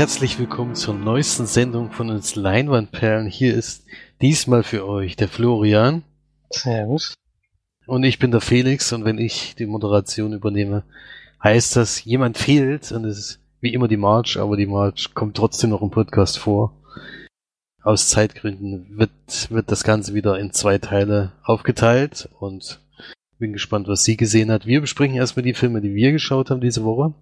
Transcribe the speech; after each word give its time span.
herzlich 0.00 0.38
willkommen 0.38 0.74
zur 0.74 0.94
neuesten 0.94 1.44
Sendung 1.44 1.92
von 1.92 2.08
uns 2.08 2.34
Leinwandperlen. 2.34 3.26
Hier 3.26 3.54
ist 3.54 3.84
diesmal 4.22 4.62
für 4.62 4.88
euch 4.88 5.14
der 5.14 5.28
Florian. 5.28 6.04
Servus. 6.48 7.12
Und 7.86 8.04
ich 8.04 8.18
bin 8.18 8.30
der 8.30 8.40
Felix 8.40 8.94
und 8.94 9.04
wenn 9.04 9.18
ich 9.18 9.56
die 9.56 9.66
Moderation 9.66 10.32
übernehme, 10.32 10.84
heißt 11.44 11.76
das, 11.76 12.02
jemand 12.02 12.38
fehlt 12.38 12.92
und 12.92 13.04
es 13.04 13.18
ist 13.18 13.40
wie 13.60 13.74
immer 13.74 13.88
die 13.88 13.98
March, 13.98 14.38
aber 14.38 14.56
die 14.56 14.64
March 14.64 15.12
kommt 15.12 15.36
trotzdem 15.36 15.68
noch 15.68 15.82
im 15.82 15.90
Podcast 15.90 16.38
vor. 16.38 16.72
Aus 17.82 18.08
Zeitgründen 18.08 18.96
wird, 18.96 19.10
wird 19.50 19.70
das 19.70 19.84
Ganze 19.84 20.14
wieder 20.14 20.38
in 20.38 20.50
zwei 20.50 20.78
Teile 20.78 21.32
aufgeteilt 21.42 22.30
und 22.38 22.80
bin 23.38 23.52
gespannt, 23.52 23.86
was 23.86 24.02
sie 24.02 24.16
gesehen 24.16 24.50
hat. 24.50 24.64
Wir 24.64 24.80
besprechen 24.80 25.16
erstmal 25.16 25.42
die 25.42 25.52
Filme, 25.52 25.82
die 25.82 25.94
wir 25.94 26.10
geschaut 26.10 26.48
haben 26.48 26.62
diese 26.62 26.84
Woche. 26.84 27.12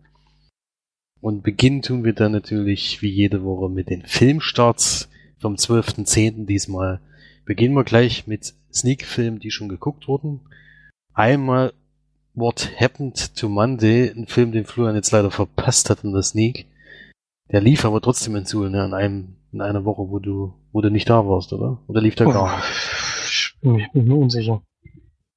Und 1.20 1.42
beginnen 1.42 1.82
tun 1.82 2.04
wir 2.04 2.12
dann 2.12 2.32
natürlich 2.32 3.02
wie 3.02 3.10
jede 3.10 3.42
Woche 3.44 3.68
mit 3.68 3.90
den 3.90 4.02
Filmstarts 4.02 5.08
vom 5.38 5.54
12.10. 5.54 6.46
diesmal. 6.46 7.00
Beginnen 7.44 7.74
wir 7.74 7.84
gleich 7.84 8.26
mit 8.26 8.54
Sneak-Filmen, 8.72 9.40
die 9.40 9.50
schon 9.50 9.68
geguckt 9.68 10.06
wurden. 10.06 10.40
Einmal 11.14 11.72
What 12.34 12.70
Happened 12.78 13.34
to 13.36 13.48
Monday, 13.48 14.10
ein 14.10 14.26
Film, 14.26 14.52
den 14.52 14.64
Florian 14.64 14.94
jetzt 14.94 15.10
leider 15.10 15.30
verpasst 15.30 15.90
hat 15.90 16.04
in 16.04 16.12
der 16.12 16.22
Sneak. 16.22 16.66
Der 17.50 17.60
lief 17.60 17.84
aber 17.84 18.00
trotzdem 18.00 18.36
in 18.36 18.44
Suhl, 18.44 18.70
ne, 18.70 18.82
an 18.82 18.94
einem, 18.94 19.36
in 19.52 19.60
einer 19.60 19.84
Woche, 19.84 20.08
wo 20.10 20.18
du, 20.20 20.52
wo 20.72 20.80
du 20.80 20.90
nicht 20.90 21.08
da 21.08 21.26
warst, 21.26 21.52
oder? 21.52 21.80
Oder 21.88 22.00
lief 22.00 22.14
der 22.14 22.28
oh, 22.28 22.32
gar 22.32 22.58
nicht? 22.58 23.56
Ich 23.62 23.92
bin 23.92 24.06
mir 24.06 24.14
unsicher. 24.14 24.62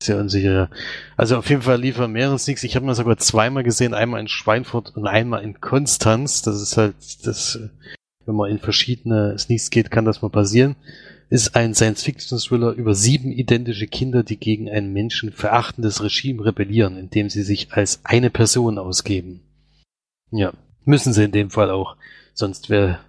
Sehr 0.01 0.17
unsicher. 0.17 0.71
Also 1.15 1.37
auf 1.37 1.47
jeden 1.51 1.61
Fall 1.61 1.79
lief 1.79 1.99
er 1.99 2.07
mehrere 2.07 2.39
Sneaks. 2.39 2.63
Ich 2.63 2.75
habe 2.75 2.87
mir 2.87 2.95
sogar 2.95 3.17
zweimal 3.17 3.61
gesehen, 3.61 3.93
einmal 3.93 4.19
in 4.19 4.27
Schweinfurt 4.27 4.97
und 4.97 5.05
einmal 5.05 5.43
in 5.43 5.61
Konstanz. 5.61 6.41
Das 6.41 6.59
ist 6.59 6.75
halt 6.75 6.95
das, 7.23 7.59
wenn 8.25 8.35
man 8.35 8.49
in 8.49 8.57
verschiedene 8.57 9.37
Sneaks 9.37 9.69
geht, 9.69 9.91
kann 9.91 10.05
das 10.05 10.23
mal 10.23 10.31
passieren. 10.31 10.75
Ist 11.29 11.55
ein 11.55 11.75
Science-Fiction-Thriller 11.75 12.71
über 12.71 12.95
sieben 12.95 13.31
identische 13.31 13.85
Kinder, 13.85 14.23
die 14.23 14.37
gegen 14.37 14.71
ein 14.71 14.91
menschenverachtendes 14.91 16.01
Regime 16.01 16.45
rebellieren, 16.45 16.97
indem 16.97 17.29
sie 17.29 17.43
sich 17.43 17.71
als 17.71 18.01
eine 18.03 18.31
Person 18.31 18.79
ausgeben. 18.79 19.41
Ja, 20.31 20.51
müssen 20.83 21.13
sie 21.13 21.25
in 21.25 21.31
dem 21.31 21.51
Fall 21.51 21.69
auch. 21.69 21.95
Sonst 22.33 22.71
wäre 22.71 23.01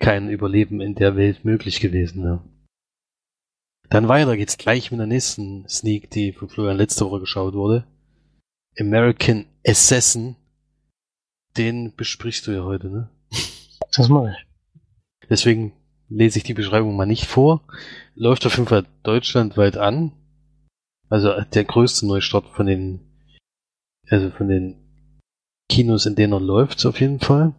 kein 0.00 0.30
Überleben 0.30 0.80
in 0.80 0.96
der 0.96 1.14
Welt 1.14 1.44
möglich 1.44 1.78
gewesen. 1.78 2.24
Ja. 2.24 2.42
Dann 3.90 4.08
weiter 4.08 4.36
geht's 4.36 4.58
gleich 4.58 4.90
mit 4.90 5.00
der 5.00 5.06
nächsten 5.06 5.68
Sneak, 5.68 6.10
die 6.10 6.32
von 6.32 6.48
Florian 6.48 6.76
letzte 6.76 7.04
Woche 7.04 7.20
geschaut 7.20 7.54
wurde. 7.54 7.86
American 8.78 9.46
Assassin. 9.66 10.36
Den 11.56 11.94
besprichst 11.94 12.46
du 12.46 12.50
ja 12.50 12.64
heute, 12.64 12.88
ne? 12.88 13.10
Das 13.96 14.08
mache 14.08 14.30
ich. 14.30 14.46
Deswegen 15.28 15.72
lese 16.08 16.38
ich 16.38 16.44
die 16.44 16.54
Beschreibung 16.54 16.96
mal 16.96 17.06
nicht 17.06 17.26
vor. 17.26 17.62
Läuft 18.14 18.44
auf 18.46 18.56
jeden 18.56 18.68
Fall 18.68 18.86
deutschlandweit 19.02 19.76
an. 19.76 20.12
Also 21.08 21.40
der 21.40 21.64
größte 21.64 22.06
Neustart 22.06 22.46
von 22.48 22.66
den, 22.66 23.00
also 24.08 24.30
von 24.30 24.48
den 24.48 24.76
Kinos, 25.68 26.06
in 26.06 26.16
denen 26.16 26.32
er 26.32 26.40
läuft, 26.40 26.84
auf 26.86 27.00
jeden 27.00 27.20
Fall. 27.20 27.54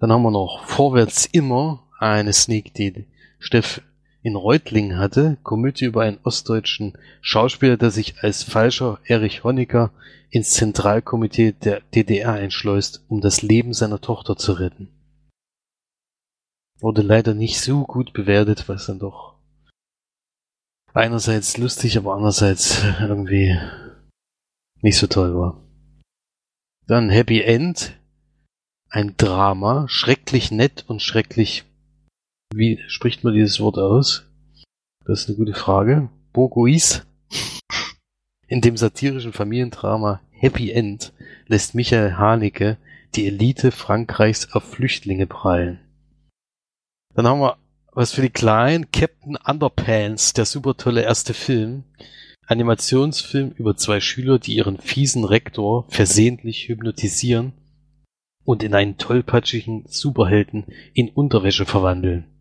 Dann 0.00 0.10
haben 0.10 0.22
wir 0.22 0.30
noch 0.30 0.64
Vorwärts 0.64 1.26
immer 1.26 1.88
eine 1.98 2.32
Sneak, 2.32 2.74
die 2.74 3.06
Steff 3.38 3.80
in 4.24 4.36
Reutlingen 4.36 4.98
hatte, 4.98 5.36
Komödie 5.42 5.84
über 5.84 6.02
einen 6.02 6.18
ostdeutschen 6.22 6.96
Schauspieler, 7.20 7.76
der 7.76 7.90
sich 7.90 8.22
als 8.22 8.42
falscher 8.42 8.98
Erich 9.04 9.44
Honecker 9.44 9.92
ins 10.30 10.52
Zentralkomitee 10.52 11.52
der 11.52 11.82
DDR 11.94 12.32
einschleust, 12.32 13.04
um 13.08 13.20
das 13.20 13.42
Leben 13.42 13.74
seiner 13.74 14.00
Tochter 14.00 14.36
zu 14.36 14.52
retten. 14.52 14.88
Wurde 16.80 17.02
leider 17.02 17.34
nicht 17.34 17.60
so 17.60 17.84
gut 17.84 18.14
bewertet, 18.14 18.66
was 18.66 18.86
dann 18.86 18.98
doch 18.98 19.36
einerseits 20.94 21.58
lustig, 21.58 21.98
aber 21.98 22.14
andererseits 22.14 22.82
irgendwie 23.02 23.60
nicht 24.80 24.96
so 24.96 25.06
toll 25.06 25.36
war. 25.36 25.62
Dann 26.86 27.10
Happy 27.10 27.42
End, 27.42 28.00
ein 28.88 29.18
Drama, 29.18 29.86
schrecklich 29.86 30.50
nett 30.50 30.86
und 30.88 31.02
schrecklich 31.02 31.64
wie 32.56 32.78
spricht 32.86 33.24
man 33.24 33.34
dieses 33.34 33.58
Wort 33.60 33.78
aus? 33.78 34.26
Das 35.04 35.22
ist 35.22 35.28
eine 35.28 35.36
gute 35.36 35.54
Frage. 35.54 36.08
Bourgois. 36.32 37.02
In 38.46 38.60
dem 38.60 38.76
satirischen 38.76 39.32
Familiendrama 39.32 40.20
Happy 40.30 40.70
End 40.70 41.12
lässt 41.46 41.74
Michael 41.74 42.14
Haneke 42.16 42.76
die 43.14 43.26
Elite 43.26 43.70
Frankreichs 43.70 44.52
auf 44.52 44.64
Flüchtlinge 44.64 45.26
prallen. 45.26 45.80
Dann 47.14 47.26
haben 47.26 47.40
wir 47.40 47.56
was 47.92 48.12
für 48.12 48.22
die 48.22 48.30
Kleinen. 48.30 48.90
Captain 48.90 49.36
Underpants, 49.36 50.32
der 50.32 50.44
super 50.44 50.76
tolle 50.76 51.02
erste 51.02 51.34
Film. 51.34 51.84
Animationsfilm 52.46 53.52
über 53.52 53.76
zwei 53.76 54.00
Schüler, 54.00 54.38
die 54.38 54.56
ihren 54.56 54.78
fiesen 54.78 55.24
Rektor 55.24 55.86
versehentlich 55.88 56.68
hypnotisieren 56.68 57.52
und 58.44 58.62
in 58.62 58.74
einen 58.74 58.98
tollpatschigen 58.98 59.84
Superhelden 59.86 60.66
in 60.92 61.08
Unterwäsche 61.08 61.64
verwandeln. 61.64 62.33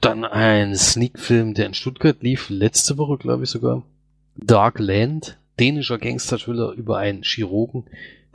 Dann 0.00 0.24
ein 0.24 0.76
Sneak-Film, 0.76 1.54
der 1.54 1.66
in 1.66 1.74
Stuttgart 1.74 2.22
lief, 2.22 2.50
letzte 2.50 2.98
Woche, 2.98 3.18
glaube 3.18 3.44
ich 3.44 3.50
sogar. 3.50 3.82
Dark 4.36 4.78
Land, 4.78 5.38
dänischer 5.58 5.98
Gangster-Thriller 5.98 6.72
über 6.72 6.98
einen 6.98 7.22
Chirurgen, 7.24 7.84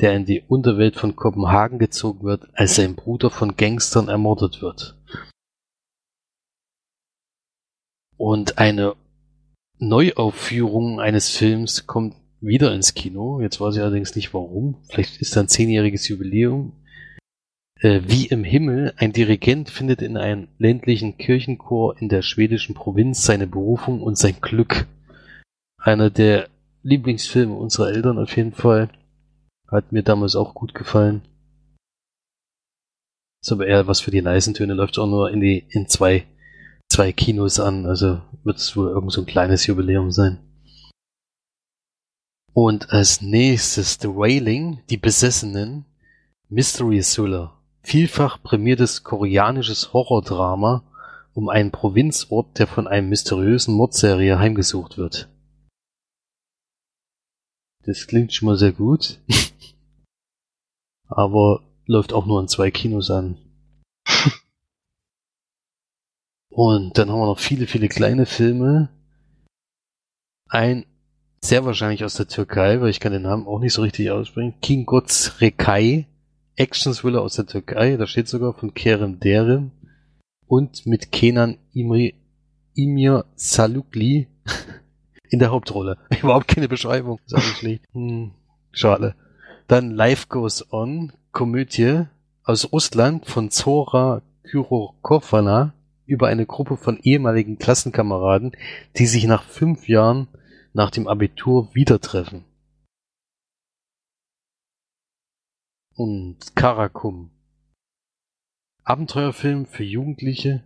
der 0.01 0.13
in 0.13 0.25
die 0.25 0.41
Unterwelt 0.41 0.97
von 0.97 1.15
Kopenhagen 1.15 1.79
gezogen 1.79 2.23
wird, 2.23 2.47
als 2.53 2.75
sein 2.75 2.95
Bruder 2.95 3.29
von 3.29 3.55
Gangstern 3.55 4.09
ermordet 4.09 4.61
wird. 4.61 4.97
Und 8.17 8.57
eine 8.57 8.95
Neuaufführung 9.79 10.99
eines 10.99 11.29
Films 11.29 11.87
kommt 11.87 12.15
wieder 12.41 12.73
ins 12.73 12.93
Kino. 12.93 13.41
Jetzt 13.41 13.61
weiß 13.61 13.75
ich 13.75 13.81
allerdings 13.81 14.15
nicht 14.15 14.33
warum. 14.33 14.77
Vielleicht 14.89 15.21
ist 15.21 15.35
da 15.35 15.41
ein 15.41 15.47
zehnjähriges 15.47 16.07
Jubiläum 16.09 16.73
wie 17.83 18.27
im 18.27 18.45
Himmel, 18.45 18.93
ein 18.95 19.11
Dirigent 19.11 19.69
findet 19.69 20.01
in 20.01 20.15
einem 20.15 20.47
ländlichen 20.57 21.17
Kirchenchor 21.17 21.97
in 21.99 22.07
der 22.07 22.21
schwedischen 22.21 22.75
Provinz 22.75 23.25
seine 23.25 23.45
Berufung 23.45 24.01
und 24.01 24.17
sein 24.17 24.37
Glück. 24.39 24.87
Einer 25.77 26.09
der 26.09 26.47
Lieblingsfilme 26.83 27.53
unserer 27.53 27.89
Eltern 27.89 28.19
auf 28.19 28.37
jeden 28.37 28.53
Fall. 28.53 28.89
Hat 29.67 29.91
mir 29.91 30.01
damals 30.01 30.37
auch 30.37 30.53
gut 30.53 30.73
gefallen. 30.73 31.23
Ist 33.41 33.51
aber 33.51 33.67
eher 33.67 33.85
was 33.85 33.99
für 33.99 34.11
die 34.11 34.21
leisen 34.21 34.53
Töne, 34.53 34.75
läuft 34.75 34.97
auch 34.97 35.07
nur 35.07 35.29
in 35.29 35.41
die, 35.41 35.65
in 35.69 35.89
zwei, 35.89 36.25
zwei 36.89 37.11
Kinos 37.11 37.59
an, 37.59 37.85
also 37.85 38.21
wird 38.45 38.59
es 38.59 38.77
wohl 38.77 38.91
irgend 38.91 39.11
so 39.11 39.21
ein 39.21 39.27
kleines 39.27 39.67
Jubiläum 39.67 40.11
sein. 40.11 40.39
Und 42.53 42.91
als 42.91 43.21
nächstes 43.21 43.97
The 44.01 44.07
Wailing, 44.07 44.79
die 44.89 44.95
Besessenen, 44.95 45.83
Mystery 46.47 47.01
Thriller 47.01 47.52
vielfach 47.83 48.41
prämiertes 48.41 49.03
koreanisches 49.03 49.93
Horrordrama 49.93 50.83
um 51.33 51.49
einen 51.49 51.71
Provinzort, 51.71 52.57
der 52.57 52.67
von 52.67 52.87
einem 52.87 53.09
mysteriösen 53.09 53.75
Mordserie 53.75 54.39
heimgesucht 54.39 54.97
wird. 54.97 55.29
Das 57.85 58.07
klingt 58.07 58.33
schon 58.33 58.47
mal 58.47 58.57
sehr 58.57 58.71
gut. 58.71 59.19
Aber 61.07 61.61
läuft 61.85 62.13
auch 62.13 62.25
nur 62.25 62.39
in 62.39 62.47
zwei 62.47 62.71
Kinos 62.71 63.11
an. 63.11 63.37
Und 66.49 66.97
dann 66.97 67.09
haben 67.09 67.19
wir 67.19 67.25
noch 67.25 67.39
viele, 67.39 67.67
viele 67.67 67.89
kleine 67.89 68.25
Filme. 68.25 68.89
Ein 70.49 70.85
sehr 71.41 71.65
wahrscheinlich 71.65 72.05
aus 72.05 72.13
der 72.13 72.27
Türkei, 72.27 72.79
weil 72.79 72.89
ich 72.89 73.01
kann 73.01 73.11
den 73.11 73.23
Namen 73.23 73.47
auch 73.47 73.59
nicht 73.59 73.73
so 73.73 73.81
richtig 73.81 74.11
aussprechen. 74.11 74.53
King 74.61 74.85
Gods 74.85 75.41
Rekai 75.41 76.07
Action-Thriller 76.55 77.21
aus 77.21 77.35
der 77.35 77.45
Türkei, 77.45 77.97
da 77.97 78.07
steht 78.07 78.27
sogar 78.27 78.53
von 78.53 78.73
Kerem 78.73 79.19
Derim 79.19 79.71
und 80.47 80.85
mit 80.85 81.11
Kenan 81.11 81.57
Imri, 81.73 82.15
Imir 82.75 83.25
Salukli 83.35 84.27
in 85.29 85.39
der 85.39 85.51
Hauptrolle. 85.51 85.97
Überhaupt 86.21 86.47
keine 86.47 86.67
Beschreibung, 86.67 87.19
ist 87.25 87.35
auch 87.35 87.41
schlecht. 87.41 87.83
Hm, 87.93 88.31
schade. 88.71 89.15
Dann 89.67 89.91
Life 89.91 90.27
Goes 90.29 90.71
On, 90.71 91.13
Komödie 91.31 92.03
aus 92.43 92.71
Russland 92.71 93.25
von 93.25 93.49
Zora 93.49 94.21
Kyrokovana 94.43 95.73
über 96.05 96.27
eine 96.27 96.45
Gruppe 96.45 96.77
von 96.77 96.99
ehemaligen 97.01 97.57
Klassenkameraden, 97.57 98.51
die 98.97 99.05
sich 99.05 99.25
nach 99.25 99.43
fünf 99.43 99.87
Jahren 99.87 100.27
nach 100.73 100.91
dem 100.91 101.07
Abitur 101.07 101.73
wieder 101.73 102.01
treffen. 102.01 102.43
Und 105.95 106.55
Karakum. 106.55 107.29
Abenteuerfilm 108.83 109.65
für 109.65 109.83
Jugendliche 109.83 110.63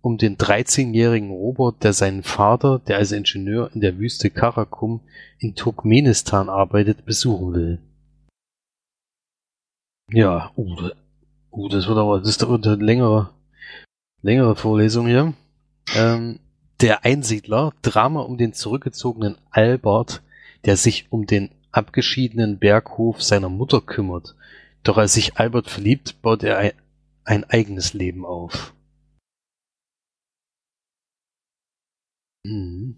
um 0.00 0.16
den 0.16 0.36
13-jährigen 0.36 1.30
Robert, 1.30 1.82
der 1.82 1.92
seinen 1.92 2.22
Vater, 2.22 2.78
der 2.78 2.98
als 2.98 3.12
Ingenieur 3.12 3.70
in 3.74 3.80
der 3.80 3.98
Wüste 3.98 4.30
Karakum 4.30 5.00
in 5.38 5.54
Turkmenistan 5.54 6.48
arbeitet, 6.48 7.04
besuchen 7.04 7.54
will. 7.54 7.78
Ja, 10.10 10.52
uh, 10.56 10.90
Uh, 11.50 11.68
das 11.68 11.88
wird 11.88 11.98
aber, 11.98 12.20
das 12.20 12.28
ist 12.28 12.44
eine 12.44 12.74
längere, 12.76 13.30
längere 14.22 14.54
Vorlesung 14.54 15.06
hier. 15.06 15.34
Ähm, 15.96 16.40
der 16.80 17.04
Einsiedler, 17.04 17.72
Drama 17.82 18.20
um 18.20 18.38
den 18.38 18.52
zurückgezogenen 18.52 19.36
Albert, 19.50 20.22
der 20.64 20.76
sich 20.76 21.06
um 21.10 21.26
den 21.26 21.50
abgeschiedenen 21.72 22.58
Berghof 22.58 23.22
seiner 23.22 23.48
Mutter 23.48 23.80
kümmert. 23.80 24.36
Doch 24.82 24.96
als 24.96 25.14
sich 25.14 25.36
Albert 25.36 25.68
verliebt, 25.68 26.22
baut 26.22 26.42
er 26.42 26.58
ein, 26.58 26.72
ein 27.24 27.44
eigenes 27.44 27.92
Leben 27.92 28.24
auf. 28.24 28.74
Hm. 32.46 32.96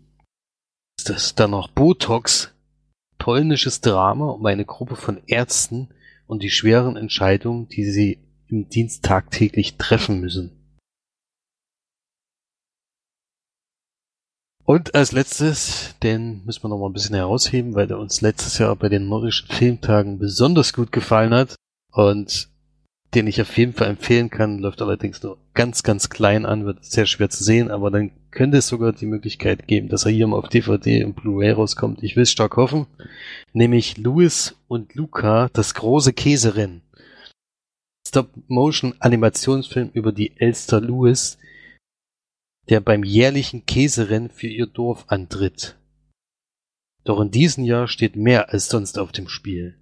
Ist 0.98 1.08
das 1.08 1.34
dann 1.34 1.50
noch 1.52 1.68
Botox? 1.68 2.54
Polnisches 3.18 3.80
Drama 3.80 4.30
um 4.30 4.46
eine 4.46 4.64
Gruppe 4.64 4.96
von 4.96 5.20
Ärzten 5.26 5.88
und 6.26 6.42
die 6.42 6.50
schweren 6.50 6.96
Entscheidungen, 6.96 7.68
die 7.68 7.84
sie 7.84 8.18
im 8.48 8.68
Dienst 8.68 9.04
tagtäglich 9.04 9.76
treffen 9.76 10.20
müssen. 10.20 10.56
Und 14.64 14.94
als 14.94 15.12
letztes, 15.12 15.96
den 16.02 16.44
müssen 16.44 16.62
wir 16.62 16.68
noch 16.68 16.78
mal 16.78 16.86
ein 16.86 16.92
bisschen 16.92 17.16
herausheben, 17.16 17.74
weil 17.74 17.88
der 17.88 17.98
uns 17.98 18.20
letztes 18.20 18.58
Jahr 18.58 18.76
bei 18.76 18.88
den 18.88 19.08
nordischen 19.08 19.48
Filmtagen 19.48 20.18
besonders 20.18 20.72
gut 20.72 20.92
gefallen 20.92 21.34
hat 21.34 21.56
und 21.92 22.48
den 23.14 23.26
ich 23.26 23.40
auf 23.40 23.56
jeden 23.58 23.72
Fall 23.72 23.88
empfehlen 23.88 24.30
kann, 24.30 24.58
läuft 24.58 24.82
allerdings 24.82 25.22
nur 25.22 25.38
ganz, 25.54 25.82
ganz 25.82 26.10
klein 26.10 26.46
an, 26.46 26.64
wird 26.64 26.84
sehr 26.84 27.06
schwer 27.06 27.28
zu 27.28 27.42
sehen, 27.42 27.70
aber 27.70 27.90
dann 27.90 28.12
könnte 28.30 28.58
es 28.58 28.68
sogar 28.68 28.92
die 28.92 29.06
Möglichkeit 29.06 29.66
geben, 29.66 29.88
dass 29.88 30.04
er 30.04 30.12
hier 30.12 30.28
mal 30.28 30.38
auf 30.38 30.48
DVD 30.48 31.04
und 31.04 31.16
Blu-ray 31.16 31.50
rauskommt. 31.50 32.02
Ich 32.04 32.14
will 32.14 32.22
es 32.22 32.30
stark 32.30 32.56
hoffen. 32.56 32.86
Nämlich 33.52 33.96
Louis 33.98 34.56
und 34.68 34.94
Luca, 34.94 35.48
das 35.52 35.74
große 35.74 36.12
Käserennen. 36.12 36.82
Stop-Motion-Animationsfilm 38.06 39.90
über 39.92 40.12
die 40.12 40.36
Elster 40.40 40.80
Louis, 40.80 41.38
der 42.68 42.80
beim 42.80 43.02
jährlichen 43.02 43.66
Käserennen 43.66 44.30
für 44.30 44.48
ihr 44.48 44.66
Dorf 44.66 45.04
antritt. 45.08 45.76
Doch 47.04 47.20
in 47.20 47.30
diesem 47.32 47.64
Jahr 47.64 47.88
steht 47.88 48.14
mehr 48.14 48.50
als 48.50 48.68
sonst 48.68 48.98
auf 48.98 49.10
dem 49.10 49.28
Spiel. 49.28 49.76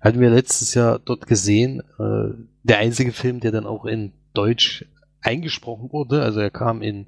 Hatten 0.00 0.20
wir 0.20 0.30
letztes 0.30 0.74
Jahr 0.74 0.98
dort 0.98 1.26
gesehen, 1.26 1.82
äh, 1.98 2.34
der 2.62 2.78
einzige 2.78 3.12
Film, 3.12 3.40
der 3.40 3.52
dann 3.52 3.66
auch 3.66 3.84
in 3.84 4.12
Deutsch 4.34 4.86
eingesprochen 5.20 5.92
wurde. 5.92 6.22
Also 6.22 6.40
er 6.40 6.50
kam 6.50 6.82
in 6.82 7.06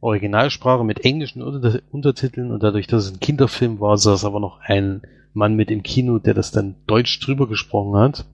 Originalsprache 0.00 0.84
mit 0.84 1.04
englischen 1.04 1.42
Unter 1.42 1.80
Untertiteln 1.90 2.50
und 2.50 2.62
dadurch, 2.62 2.86
dass 2.86 3.04
es 3.04 3.12
ein 3.12 3.20
Kinderfilm 3.20 3.80
war, 3.80 3.96
saß 3.96 4.24
aber 4.24 4.40
noch 4.40 4.60
ein 4.60 5.02
Mann 5.32 5.54
mit 5.54 5.70
im 5.70 5.82
Kino, 5.82 6.18
der 6.18 6.34
das 6.34 6.50
dann 6.50 6.76
deutsch 6.86 7.20
drüber 7.20 7.48
gesprochen 7.48 7.98
hat. 7.98 8.26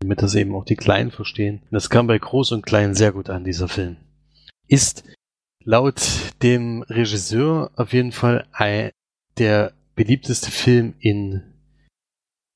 Damit 0.00 0.20
das 0.20 0.34
eben 0.34 0.54
auch 0.54 0.64
die 0.64 0.76
Kleinen 0.76 1.10
verstehen. 1.10 1.62
Das 1.70 1.90
kam 1.90 2.06
bei 2.06 2.18
Groß 2.18 2.52
und 2.52 2.66
Klein 2.66 2.94
sehr 2.94 3.12
gut 3.12 3.30
an, 3.30 3.44
dieser 3.44 3.68
Film 3.68 3.96
ist 4.72 5.04
laut 5.64 6.00
dem 6.42 6.82
Regisseur 6.82 7.70
auf 7.76 7.92
jeden 7.92 8.12
Fall 8.12 8.46
ein, 8.52 8.90
der 9.36 9.74
beliebteste 9.94 10.50
Film 10.50 10.94
in 10.98 11.42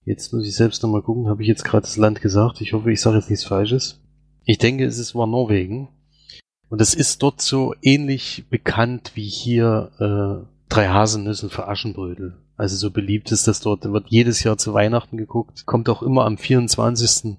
Jetzt 0.06 0.32
muss 0.32 0.46
ich 0.46 0.56
selbst 0.56 0.82
nochmal 0.82 1.02
gucken, 1.02 1.28
habe 1.28 1.42
ich 1.42 1.48
jetzt 1.48 1.64
gerade 1.64 1.82
das 1.82 1.98
Land 1.98 2.22
gesagt? 2.22 2.62
Ich 2.62 2.72
hoffe, 2.72 2.90
ich 2.90 3.00
sage 3.00 3.16
jetzt 3.16 3.28
nichts 3.28 3.44
Falsches. 3.44 4.00
Ich 4.44 4.56
denke, 4.56 4.86
es 4.86 4.98
ist 4.98 5.14
war 5.14 5.26
Norwegen. 5.26 5.88
Und 6.70 6.80
es 6.80 6.94
ist 6.94 7.22
dort 7.22 7.42
so 7.42 7.74
ähnlich 7.82 8.46
bekannt 8.48 9.12
wie 9.14 9.28
hier 9.28 9.90
äh, 9.98 10.46
Drei 10.68 10.88
Haselnüsse 10.88 11.50
für 11.50 11.68
Aschenbrödel. 11.68 12.38
Also 12.56 12.76
so 12.76 12.90
beliebt 12.90 13.30
ist 13.30 13.46
das 13.46 13.60
dort. 13.60 13.84
Wird 13.84 14.08
jedes 14.08 14.42
Jahr 14.42 14.56
zu 14.56 14.72
Weihnachten 14.72 15.16
geguckt. 15.16 15.66
Kommt 15.66 15.88
auch 15.88 16.02
immer 16.02 16.24
am 16.24 16.38
24. 16.38 17.36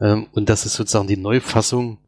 Ähm, 0.00 0.26
und 0.32 0.48
das 0.48 0.64
ist 0.64 0.74
sozusagen 0.74 1.08
die 1.08 1.16
Neufassung 1.16 1.98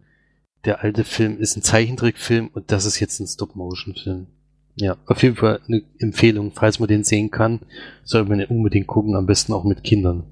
der 0.65 0.83
alte 0.83 1.05
Film 1.05 1.39
ist 1.39 1.57
ein 1.57 1.63
Zeichentrickfilm 1.63 2.49
und 2.53 2.71
das 2.71 2.85
ist 2.85 3.01
jetzt 3.01 3.19
ein 3.21 3.27
Stop-Motion-Film. 3.27 4.29
Ja, 4.75 4.97
auf 5.07 5.23
jeden 5.23 5.37
Fall 5.37 5.61
eine 5.69 5.83
Empfehlung, 5.99 6.53
falls 6.55 6.79
man 6.79 6.89
den 6.89 7.05
sehen 7.05 7.31
kann, 7.31 7.61
soll 8.05 8.25
man 8.25 8.39
den 8.39 8.49
unbedingt 8.49 8.87
gucken, 8.87 9.17
am 9.17 9.27
besten 9.27 9.53
auch 9.53 9.65
mit 9.65 9.85
Kindern. 9.85 10.25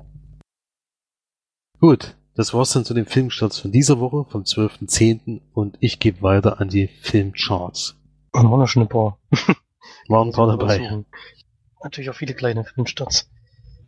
Gut, 1.79 2.17
das 2.35 2.55
war's 2.55 2.73
dann 2.73 2.85
zu 2.85 2.95
den 2.95 3.07
Filmstarts 3.07 3.59
von 3.59 3.73
dieser 3.73 4.01
Woche, 4.01 4.25
vom 4.31 4.43
12.10. 4.43 5.41
und 5.53 5.77
ich 5.81 5.99
gebe 5.99 6.23
weiter 6.23 6.61
an 6.61 6.69
die 6.69 6.89
Filmcharts. 6.89 7.97
Waren 8.33 8.49
noch 8.49 8.67
schon 8.67 8.83
ein 8.83 8.89
paar. 8.89 9.19
Waren 10.09 10.29
ein 10.29 10.33
paar 10.33 10.47
dabei. 10.47 11.05
Natürlich 11.83 12.11
auch 12.11 12.15
viele 12.15 12.35
kleine 12.35 12.65
Filmstarts. 12.65 13.31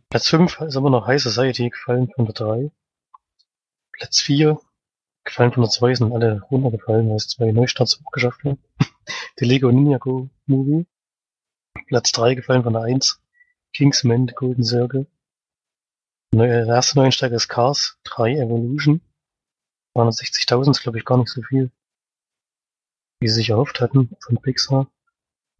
Platz 0.09 0.27
5 0.27 0.61
ist 0.61 0.77
aber 0.77 0.89
noch 0.89 1.07
High 1.07 1.21
Society 1.21 1.69
gefallen 1.69 2.09
von 2.15 2.25
der 2.25 2.33
3. 2.33 2.71
Platz 3.91 4.19
4 4.21 4.59
Gefallen 5.23 5.53
von 5.53 5.63
der 5.63 5.69
2 5.69 5.95
sind 5.95 6.13
alle 6.13 6.41
runtergefallen, 6.51 7.09
weil 7.09 7.15
es 7.15 7.29
zwei 7.29 7.51
Neustarts 7.51 8.01
geschafft 8.11 8.43
haben. 8.43 8.59
Die 9.39 9.45
Lego 9.45 9.71
Ninjago 9.71 10.29
Movie. 10.45 10.85
Platz 11.87 12.11
3 12.11 12.35
gefallen 12.35 12.63
von 12.63 12.73
der 12.73 12.83
1. 12.83 13.21
Kingsman, 13.73 14.27
The 14.27 14.33
Golden 14.33 14.63
Circle. 14.63 15.07
Der 16.33 16.65
erste 16.65 16.97
Neuensteiger 16.97 17.35
ist 17.35 17.47
Cars 17.47 17.99
3 18.03 18.37
Evolution. 18.37 19.01
260.000 19.95 20.71
ist 20.71 20.81
glaube 20.81 20.97
ich 20.97 21.05
gar 21.05 21.17
nicht 21.17 21.29
so 21.29 21.41
viel, 21.43 21.71
wie 23.19 23.27
sie 23.27 23.35
sich 23.35 23.49
erhofft 23.51 23.79
hatten 23.81 24.15
von 24.19 24.41
Pixar. 24.41 24.91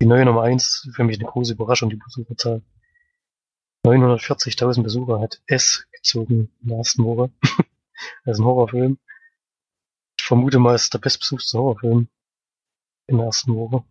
Die 0.01 0.07
neue 0.07 0.25
Nummer 0.25 0.43
1 0.43 0.89
für 0.93 1.03
mich 1.03 1.19
eine 1.19 1.29
große 1.29 1.53
Überraschung, 1.53 1.89
die 1.89 1.95
Besucherzahl. 1.95 2.61
940.000 3.85 4.81
Besucher 4.81 5.19
hat 5.19 5.41
S 5.45 5.85
gezogen 5.91 6.51
in 6.61 6.69
der 6.69 6.77
ersten 6.79 7.03
Woche. 7.03 7.31
das 8.25 8.37
ist 8.37 8.39
ein 8.39 8.45
Horrorfilm. 8.45 8.97
Ich 10.23 10.27
vermute 10.27 10.57
mal, 10.57 10.73
es 10.73 10.83
ist 10.83 10.93
der 10.93 10.99
bestbesuchte 10.99 11.57
Horrorfilm 11.57 12.07
in 13.07 13.17
der 13.17 13.25
ersten 13.25 13.53
Woche. 13.57 13.83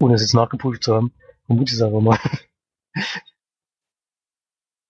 Ohne 0.00 0.14
es 0.14 0.22
jetzt 0.22 0.32
nachgeprüft 0.32 0.82
zu 0.82 0.94
haben. 0.94 1.12
Vermute 1.44 1.74
ich 1.74 1.78
es 1.78 1.82
einfach 1.82 2.00
mal. 2.00 2.18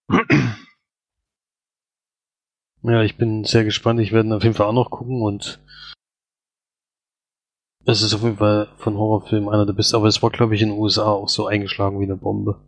Ja, 2.84 3.02
ich 3.02 3.16
bin 3.16 3.44
sehr 3.44 3.62
gespannt. 3.62 4.00
Ich 4.00 4.10
werde 4.10 4.34
auf 4.34 4.42
jeden 4.42 4.56
Fall 4.56 4.66
auch 4.66 4.72
noch 4.72 4.90
gucken 4.90 5.22
und 5.22 5.60
es 7.84 8.02
ist 8.02 8.12
auf 8.12 8.22
jeden 8.22 8.38
Fall 8.38 8.68
von 8.76 8.96
Horrorfilmen 8.96 9.48
einer 9.48 9.66
der 9.66 9.72
besten. 9.72 9.94
Aber 9.94 10.08
es 10.08 10.20
war, 10.20 10.30
glaube 10.30 10.56
ich, 10.56 10.62
in 10.62 10.70
den 10.70 10.78
USA 10.78 11.06
auch 11.06 11.28
so 11.28 11.46
eingeschlagen 11.46 12.00
wie 12.00 12.04
eine 12.04 12.16
Bombe. 12.16 12.60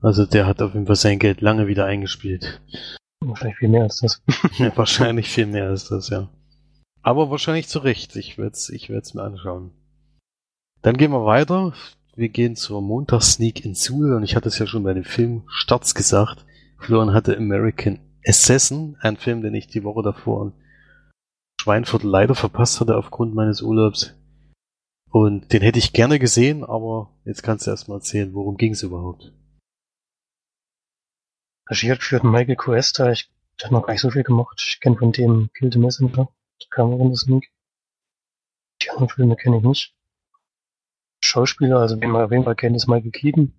Also 0.00 0.24
der 0.24 0.46
hat 0.46 0.62
auf 0.62 0.72
jeden 0.72 0.86
Fall 0.86 0.96
sein 0.96 1.18
Geld 1.18 1.42
lange 1.42 1.66
wieder 1.66 1.84
eingespielt. 1.84 2.62
Wahrscheinlich 3.20 3.58
viel 3.58 3.68
mehr 3.68 3.82
als 3.82 4.00
das. 4.00 4.22
ja, 4.56 4.74
wahrscheinlich 4.76 5.28
viel 5.28 5.46
mehr 5.46 5.68
als 5.68 5.88
das, 5.88 6.08
ja. 6.08 6.30
Aber 7.04 7.30
wahrscheinlich 7.30 7.68
zu 7.68 7.80
Recht. 7.80 8.16
Ich 8.16 8.38
werde 8.38 8.52
es 8.52 8.70
ich 8.70 8.88
werd's 8.88 9.12
mir 9.12 9.22
anschauen. 9.22 9.72
Dann 10.80 10.96
gehen 10.96 11.12
wir 11.12 11.26
weiter. 11.26 11.74
Wir 12.16 12.30
gehen 12.30 12.56
zur 12.56 12.80
Montagssneak 12.80 13.62
in 13.62 13.74
Suhl 13.74 14.14
und 14.14 14.22
ich 14.22 14.34
hatte 14.34 14.48
es 14.48 14.58
ja 14.58 14.66
schon 14.66 14.84
bei 14.84 14.94
dem 14.94 15.04
Film 15.04 15.42
Starts 15.48 15.94
gesagt. 15.94 16.46
Florian 16.78 17.12
hatte 17.12 17.36
American 17.36 18.00
Assassin, 18.26 18.96
ein 19.00 19.18
Film, 19.18 19.42
den 19.42 19.54
ich 19.54 19.66
die 19.66 19.84
Woche 19.84 20.02
davor 20.02 20.46
in 20.46 20.52
Schweinfurt 21.60 22.04
leider 22.04 22.34
verpasst 22.34 22.80
hatte 22.80 22.96
aufgrund 22.96 23.34
meines 23.34 23.60
Urlaubs. 23.60 24.14
Und 25.10 25.52
den 25.52 25.60
hätte 25.60 25.78
ich 25.78 25.92
gerne 25.92 26.18
gesehen, 26.18 26.64
aber 26.64 27.12
jetzt 27.24 27.42
kannst 27.42 27.66
du 27.66 27.70
erstmal 27.70 27.98
erzählen, 27.98 28.32
worum 28.32 28.56
ging 28.56 28.72
es 28.72 28.82
überhaupt? 28.82 29.32
Regie 31.68 31.90
hat 31.90 32.00
geführt 32.00 32.24
Michael 32.24 32.56
Cuesta. 32.56 33.10
Ich 33.10 33.30
habe 33.62 33.74
noch 33.74 33.86
gar 33.86 33.92
nicht 33.92 34.00
so 34.00 34.10
viel 34.10 34.24
gemacht. 34.24 34.62
Ich 34.66 34.80
kenne 34.80 34.96
von 34.96 35.12
dem 35.12 35.50
Kill 35.52 35.70
the 35.70 35.78
Messenger. 35.78 36.28
Cameron 36.70 37.12
ist 37.12 37.28
Nick. 37.28 37.50
Die 38.82 38.90
anderen 38.90 39.08
Filme 39.08 39.36
kenne 39.36 39.58
ich 39.58 39.62
nicht. 39.62 39.94
Schauspieler, 41.22 41.78
also 41.78 42.00
wen 42.00 42.10
man 42.10 42.24
auf 42.24 42.30
jeden 42.30 42.44
Fall 42.44 42.56
kennt, 42.56 42.76
ist 42.76 42.86
Michael 42.86 43.10
Keaton. 43.10 43.54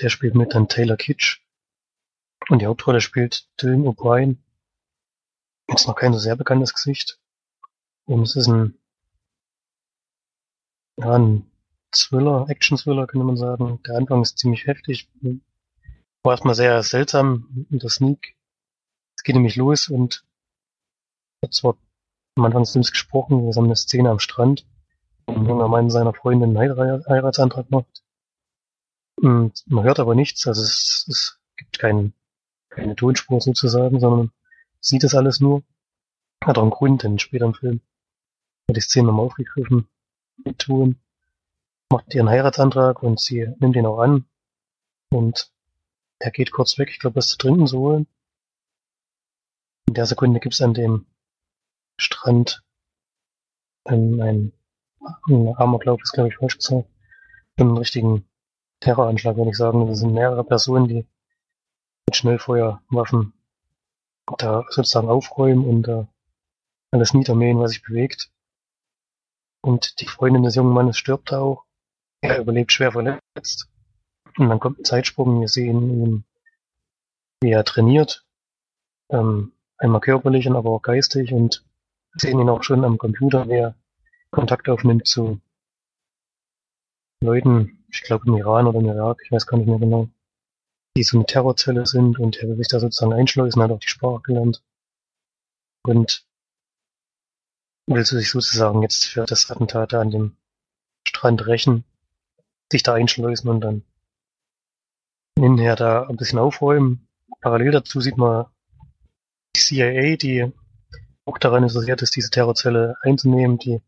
Der 0.00 0.08
spielt 0.08 0.34
mit 0.34 0.54
dann 0.54 0.68
Taylor 0.68 0.96
Kitsch. 0.96 1.40
Und 2.48 2.60
die 2.60 2.66
Hauptrolle 2.66 3.00
spielt 3.00 3.48
Dylan 3.60 3.86
O'Brien. 3.86 4.38
Ist 5.68 5.86
noch 5.86 5.96
kein 5.96 6.12
so 6.12 6.18
sehr 6.18 6.36
bekanntes 6.36 6.74
Gesicht. 6.74 7.18
Und 8.04 8.22
es 8.22 8.36
ist 8.36 8.48
ein, 8.48 8.78
ja, 10.96 11.12
ein 11.12 11.50
Thriller, 11.92 12.46
Action-Thriller, 12.48 13.06
könnte 13.06 13.24
man 13.24 13.36
sagen. 13.36 13.80
Der 13.84 13.96
Anfang 13.96 14.22
ist 14.22 14.38
ziemlich 14.38 14.66
heftig. 14.66 15.08
War 16.22 16.32
erstmal 16.32 16.54
sehr 16.54 16.82
seltsam 16.82 17.66
in 17.70 17.78
der 17.78 17.90
Sneak. 17.90 18.36
Es 19.16 19.22
geht 19.22 19.34
nämlich 19.34 19.56
los 19.56 19.88
und 19.88 20.24
jetzt 21.42 21.64
wird 21.64 21.78
am 22.36 22.44
Anfang 22.44 22.62
des 22.62 22.72
Films 22.72 22.92
gesprochen, 22.92 23.46
wir 23.46 23.54
haben 23.54 23.64
eine 23.64 23.76
Szene 23.76 24.10
am 24.10 24.18
Strand, 24.18 24.66
wo 25.26 25.34
ein 25.34 25.46
junger 25.46 25.68
Mann 25.68 25.90
seiner 25.90 26.12
Freundin 26.12 26.56
einen 26.56 27.06
Heiratsantrag 27.08 27.70
macht. 27.70 28.04
Und 29.16 29.64
man 29.66 29.84
hört 29.84 29.98
aber 29.98 30.14
nichts, 30.14 30.46
also 30.46 30.62
es, 30.62 31.06
es 31.08 31.40
gibt 31.56 31.78
kein, 31.78 32.12
keine 32.68 32.94
Tonspur 32.94 33.40
sozusagen, 33.40 33.98
sondern 33.98 34.30
sieht 34.80 35.02
das 35.02 35.14
alles 35.14 35.40
nur. 35.40 35.62
Hat 36.44 36.58
auch 36.58 36.62
einen 36.62 36.70
Grund, 36.70 37.02
denn 37.02 37.18
später 37.18 37.46
im 37.46 37.54
Film 37.54 37.80
wird 38.66 38.76
die 38.76 38.82
Szene 38.82 39.06
nochmal 39.06 39.26
aufgegriffen 39.26 39.88
mit 40.44 40.58
Ton. 40.58 41.00
Macht 41.90 42.14
ihren 42.14 42.28
Heiratsantrag 42.28 43.02
und 43.02 43.18
sie 43.18 43.48
nimmt 43.58 43.76
ihn 43.76 43.86
auch 43.86 44.00
an. 44.00 44.26
Und 45.08 45.50
er 46.18 46.30
geht 46.30 46.50
kurz 46.50 46.76
weg, 46.78 46.90
ich 46.90 46.98
glaube, 46.98 47.16
was 47.16 47.28
zu 47.28 47.38
trinken 47.38 47.66
zu 47.66 47.78
holen. 47.78 48.06
In 49.88 49.94
der 49.94 50.04
Sekunde 50.04 50.40
gibt's 50.40 50.60
an 50.60 50.74
dem 50.74 51.06
Strand 51.96 52.62
ein, 53.84 54.20
ein, 54.20 54.52
ein 55.28 55.54
Amoklauf, 55.56 56.00
ist 56.02 56.12
glaube 56.12 56.28
ich 56.28 56.36
falsch 56.36 56.58
gesagt, 56.58 56.88
einen 57.56 57.76
richtigen 57.76 58.28
Terroranschlag, 58.80 59.36
würde 59.36 59.50
ich 59.50 59.56
sagen. 59.56 59.86
Das 59.86 59.98
sind 59.98 60.12
mehrere 60.12 60.44
Personen, 60.44 60.88
die 60.88 61.06
mit 62.06 62.16
Schnellfeuerwaffen 62.16 63.32
da 64.38 64.64
sozusagen 64.68 65.08
aufräumen 65.08 65.64
und 65.64 65.88
äh, 65.88 66.04
alles 66.90 67.14
niedermähen, 67.14 67.58
was 67.58 67.72
sich 67.72 67.82
bewegt. 67.82 68.30
Und 69.62 70.00
die 70.00 70.06
Freundin 70.06 70.42
des 70.42 70.54
jungen 70.54 70.72
Mannes 70.72 70.98
stirbt 70.98 71.32
auch. 71.32 71.64
Er 72.20 72.38
überlebt 72.38 72.72
schwer 72.72 72.92
verletzt. 72.92 73.68
Und 74.36 74.48
dann 74.48 74.60
kommt 74.60 74.78
ein 74.78 74.84
Zeitsprung. 74.84 75.40
Wir 75.40 75.48
sehen 75.48 75.90
ihn, 75.90 76.24
wie 77.40 77.50
er 77.50 77.64
trainiert. 77.64 78.24
Ähm, 79.10 79.52
einmal 79.78 80.00
körperlich 80.00 80.48
und 80.48 80.56
aber 80.56 80.70
auch 80.70 80.82
geistig. 80.82 81.32
Und 81.32 81.64
sehen 82.16 82.40
ihn 82.40 82.48
auch 82.48 82.62
schon 82.62 82.84
am 82.84 82.98
Computer, 82.98 83.48
wie 83.48 83.72
Kontakt 84.30 84.68
aufnimmt 84.68 85.06
zu 85.06 85.40
Leuten, 87.22 87.84
ich 87.90 88.02
glaube 88.02 88.26
im 88.26 88.36
Iran 88.36 88.66
oder 88.66 88.78
im 88.78 88.86
Irak, 88.86 89.20
ich 89.24 89.32
weiß 89.32 89.46
gar 89.46 89.58
nicht 89.58 89.68
mehr 89.68 89.78
genau, 89.78 90.08
die 90.96 91.02
so 91.02 91.16
eine 91.16 91.26
Terrorzelle 91.26 91.86
sind 91.86 92.18
und 92.18 92.36
er 92.36 92.48
will 92.48 92.56
sich 92.56 92.68
da 92.68 92.80
sozusagen 92.80 93.12
einschleusen, 93.12 93.62
hat 93.62 93.70
auch 93.70 93.80
die 93.80 93.88
Sprache 93.88 94.22
gelernt. 94.22 94.62
Und 95.84 96.26
will 97.86 98.04
sich 98.04 98.30
sozusagen 98.30 98.82
jetzt 98.82 99.04
für 99.04 99.24
das 99.24 99.50
Attentat 99.50 99.94
an 99.94 100.10
dem 100.10 100.36
Strand 101.06 101.46
rächen, 101.46 101.84
sich 102.70 102.82
da 102.82 102.94
einschleusen 102.94 103.48
und 103.48 103.60
dann 103.60 103.84
hinterher 105.38 105.76
da 105.76 106.06
ein 106.06 106.16
bisschen 106.16 106.38
aufräumen. 106.38 107.08
Parallel 107.40 107.70
dazu 107.70 108.00
sieht 108.00 108.16
man 108.16 108.46
die 109.54 109.60
CIA, 109.60 110.16
die 110.16 110.52
auch 111.26 111.38
daran 111.38 111.64
interessiert 111.64 112.02
ist, 112.02 112.16
diese 112.16 112.30
Terrorzelle 112.30 112.96
einzunehmen, 113.02 113.58
die 113.58 113.82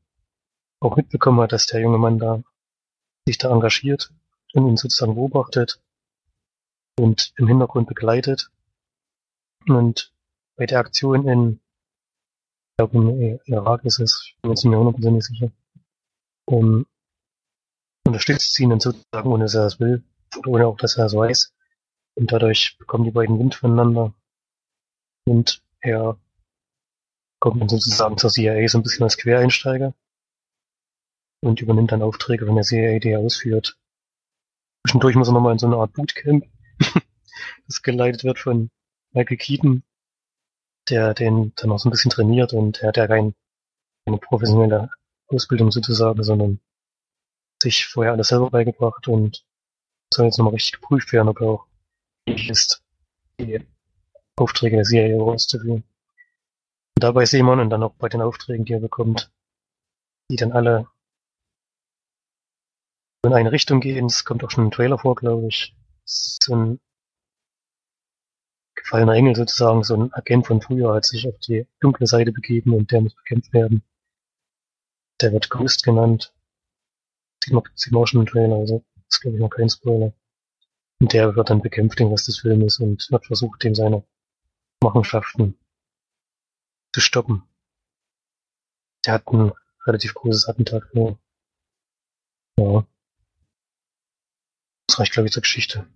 auch 0.80 0.96
mitbekommen 0.96 1.40
hat, 1.40 1.52
dass 1.52 1.66
der 1.66 1.80
junge 1.80 1.98
Mann 1.98 2.18
da 2.18 2.42
sich 3.26 3.38
da 3.38 3.50
engagiert 3.50 4.12
und 4.54 4.68
ihn 4.68 4.76
sozusagen 4.76 5.14
beobachtet 5.14 5.80
und 6.98 7.32
im 7.36 7.48
Hintergrund 7.48 7.88
begleitet. 7.88 8.50
Und 9.66 10.12
bei 10.56 10.66
der 10.66 10.80
Aktion 10.80 11.26
in 11.28 11.60
glaube 12.78 12.96
im 12.96 13.40
Irak 13.46 13.84
ist 13.84 13.98
es, 13.98 14.22
ich 14.24 14.40
bin 14.40 14.52
jetzt 14.52 14.64
nicht 14.64 14.70
mehr 14.70 14.78
hundertprozentig 14.78 15.24
sicher, 15.24 15.50
um, 16.46 16.86
unterstützt 18.06 18.54
sie 18.54 18.62
ihn 18.62 18.70
dann 18.70 18.80
sozusagen, 18.80 19.30
ohne 19.30 19.44
dass 19.44 19.54
er 19.54 19.66
es 19.66 19.80
will, 19.80 20.04
oder 20.36 20.48
ohne 20.48 20.66
auch, 20.66 20.76
dass 20.76 20.96
er 20.96 21.06
es 21.06 21.14
weiß. 21.14 21.52
Und 22.14 22.32
dadurch 22.32 22.76
bekommen 22.78 23.04
die 23.04 23.10
beiden 23.10 23.38
Wind 23.38 23.54
voneinander. 23.54 24.14
Und 25.26 25.62
er 25.80 26.18
kommt 27.40 27.60
dann 27.60 27.68
sozusagen 27.68 28.18
zur 28.18 28.30
CIA 28.30 28.66
so 28.68 28.78
ein 28.78 28.82
bisschen 28.82 29.04
als 29.04 29.16
Quereinsteiger 29.16 29.94
und 31.40 31.60
übernimmt 31.60 31.92
dann 31.92 32.02
Aufträge 32.02 32.46
von 32.46 32.56
der 32.56 32.64
CIA, 32.64 32.98
die 32.98 33.10
er 33.10 33.20
ausführt. 33.20 33.78
Zwischendurch 34.84 35.16
muss 35.16 35.28
er 35.28 35.34
nochmal 35.34 35.52
in 35.52 35.58
so 35.58 35.66
eine 35.66 35.76
Art 35.76 35.92
Bootcamp, 35.92 36.46
das 37.66 37.82
geleitet 37.82 38.24
wird 38.24 38.38
von 38.38 38.70
Michael 39.12 39.36
Keaton, 39.36 39.82
der 40.88 41.14
den 41.14 41.52
dann 41.56 41.72
auch 41.72 41.78
so 41.78 41.88
ein 41.88 41.92
bisschen 41.92 42.10
trainiert 42.10 42.52
und 42.52 42.82
er 42.82 42.88
hat 42.88 42.96
ja 42.96 43.06
kein, 43.06 43.34
keine 44.06 44.18
professionelle 44.18 44.90
Ausbildung 45.28 45.70
sozusagen, 45.70 46.22
sondern 46.22 46.60
sich 47.62 47.86
vorher 47.86 48.12
alles 48.12 48.28
selber 48.28 48.50
beigebracht 48.50 49.08
und 49.08 49.44
soll 50.12 50.26
jetzt 50.26 50.38
nochmal 50.38 50.54
richtig 50.54 50.80
geprüft 50.80 51.12
werden, 51.12 51.28
ob 51.28 51.40
er 51.40 51.48
auch 51.48 51.66
ist, 52.26 52.82
die 53.40 53.60
Aufträge 54.36 54.76
der 54.76 54.84
Serie 54.84 55.20
auszuführen. 55.20 55.84
Und 56.98 57.04
dabei 57.04 57.26
sehen 57.26 57.46
wir 57.46 57.52
und 57.52 57.70
dann 57.70 57.84
auch 57.84 57.94
bei 57.94 58.08
den 58.08 58.22
Aufträgen, 58.22 58.64
die 58.64 58.72
er 58.72 58.80
bekommt, 58.80 59.30
die 60.28 60.34
dann 60.34 60.50
alle 60.50 60.88
in 63.24 63.32
eine 63.32 63.52
Richtung 63.52 63.78
gehen. 63.78 64.06
Es 64.06 64.24
kommt 64.24 64.42
auch 64.42 64.50
schon 64.50 64.64
ein 64.66 64.72
Trailer 64.72 64.98
vor, 64.98 65.14
glaube 65.14 65.46
ich. 65.46 65.76
So 66.04 66.56
ein 66.56 66.80
gefallener 68.74 69.12
Engel 69.12 69.36
sozusagen, 69.36 69.84
so 69.84 69.94
ein 69.94 70.12
Agent 70.12 70.48
von 70.48 70.60
früher, 70.60 70.92
hat 70.92 71.04
sich 71.04 71.28
auf 71.28 71.38
die 71.38 71.68
dunkle 71.78 72.08
Seite 72.08 72.32
begeben 72.32 72.74
und 72.74 72.90
der 72.90 73.02
muss 73.02 73.14
bekämpft 73.14 73.52
werden. 73.52 73.84
Der 75.20 75.30
wird 75.30 75.50
Ghost 75.50 75.84
genannt. 75.84 76.34
Sieht 77.44 77.54
man, 77.54 77.62
sieht 77.76 77.92
man 77.92 78.02
auch 78.02 78.06
schon 78.08 78.22
im 78.22 78.26
Trailer, 78.26 78.56
also 78.56 78.84
ist 79.08 79.20
glaube 79.20 79.36
ich 79.36 79.40
noch 79.40 79.50
kein 79.50 79.70
Spoiler. 79.70 80.12
Und 81.00 81.12
der 81.12 81.36
wird 81.36 81.48
dann 81.48 81.62
bekämpft 81.62 82.00
den 82.00 82.08
Rest 82.08 82.26
des 82.26 82.40
Filmes 82.40 82.80
und 82.80 83.08
wird 83.08 83.24
versucht, 83.24 83.62
dem 83.62 83.76
seine 83.76 84.02
Machenschaften 84.82 85.56
zu 86.98 87.02
stoppen. 87.02 87.44
Der 89.06 89.14
hat 89.14 89.28
ein 89.28 89.52
relativ 89.86 90.14
großes 90.14 90.48
Attentat 90.48 90.82
vor. 90.92 91.16
Ja. 92.58 92.84
Das 94.88 94.98
reicht, 94.98 95.12
glaube 95.12 95.28
ich, 95.28 95.32
zur 95.32 95.42
Geschichte. 95.42 95.86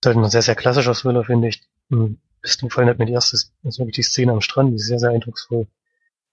Das 0.00 0.12
ist 0.12 0.16
halt 0.16 0.26
ein 0.26 0.30
sehr, 0.30 0.42
sehr 0.42 0.54
klassischer 0.54 0.92
Thriller, 0.92 1.24
finde 1.24 1.48
ich. 1.48 1.66
Am 1.90 2.20
besten 2.42 2.68
gefallen 2.68 2.90
hat 2.90 2.98
mir 2.98 3.06
die 3.06 3.14
erste, 3.14 3.38
also 3.64 3.86
die 3.86 4.02
Szene 4.02 4.32
am 4.32 4.42
Strand, 4.42 4.72
die 4.72 4.76
ist 4.76 4.86
sehr, 4.86 4.98
sehr 4.98 5.10
eindrucksvoll. 5.10 5.66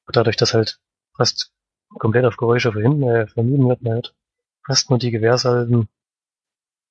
Und 0.08 0.16
dadurch, 0.16 0.36
dass 0.36 0.54
halt 0.54 0.82
fast 1.16 1.54
komplett 1.88 2.26
auf 2.26 2.36
Geräusche 2.36 2.74
verhindern, 2.74 3.10
äh, 3.10 3.28
vermieden 3.28 3.70
wird, 3.70 3.82
man 3.82 3.94
hört 3.94 4.16
fast 4.66 4.90
nur 4.90 5.00
die 5.00 5.12
Gewehrsalben 5.12 5.88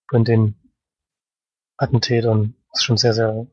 von 0.09 0.25
den 0.25 0.55
Attentätern. 1.77 2.57
Das 2.71 2.81
ist 2.81 2.85
schon 2.85 2.97
sehr, 2.97 3.13
sehr, 3.13 3.47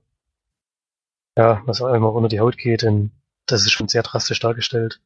ja, 1.37 1.61
was 1.65 1.81
auch 1.81 1.93
immer 1.93 2.13
unter 2.13 2.29
die 2.29 2.39
Haut 2.39 2.57
geht, 2.57 2.81
denn 2.83 3.11
das 3.45 3.61
ist 3.61 3.71
schon 3.71 3.87
sehr 3.87 4.03
drastisch 4.03 4.39
dargestellt. 4.39 5.01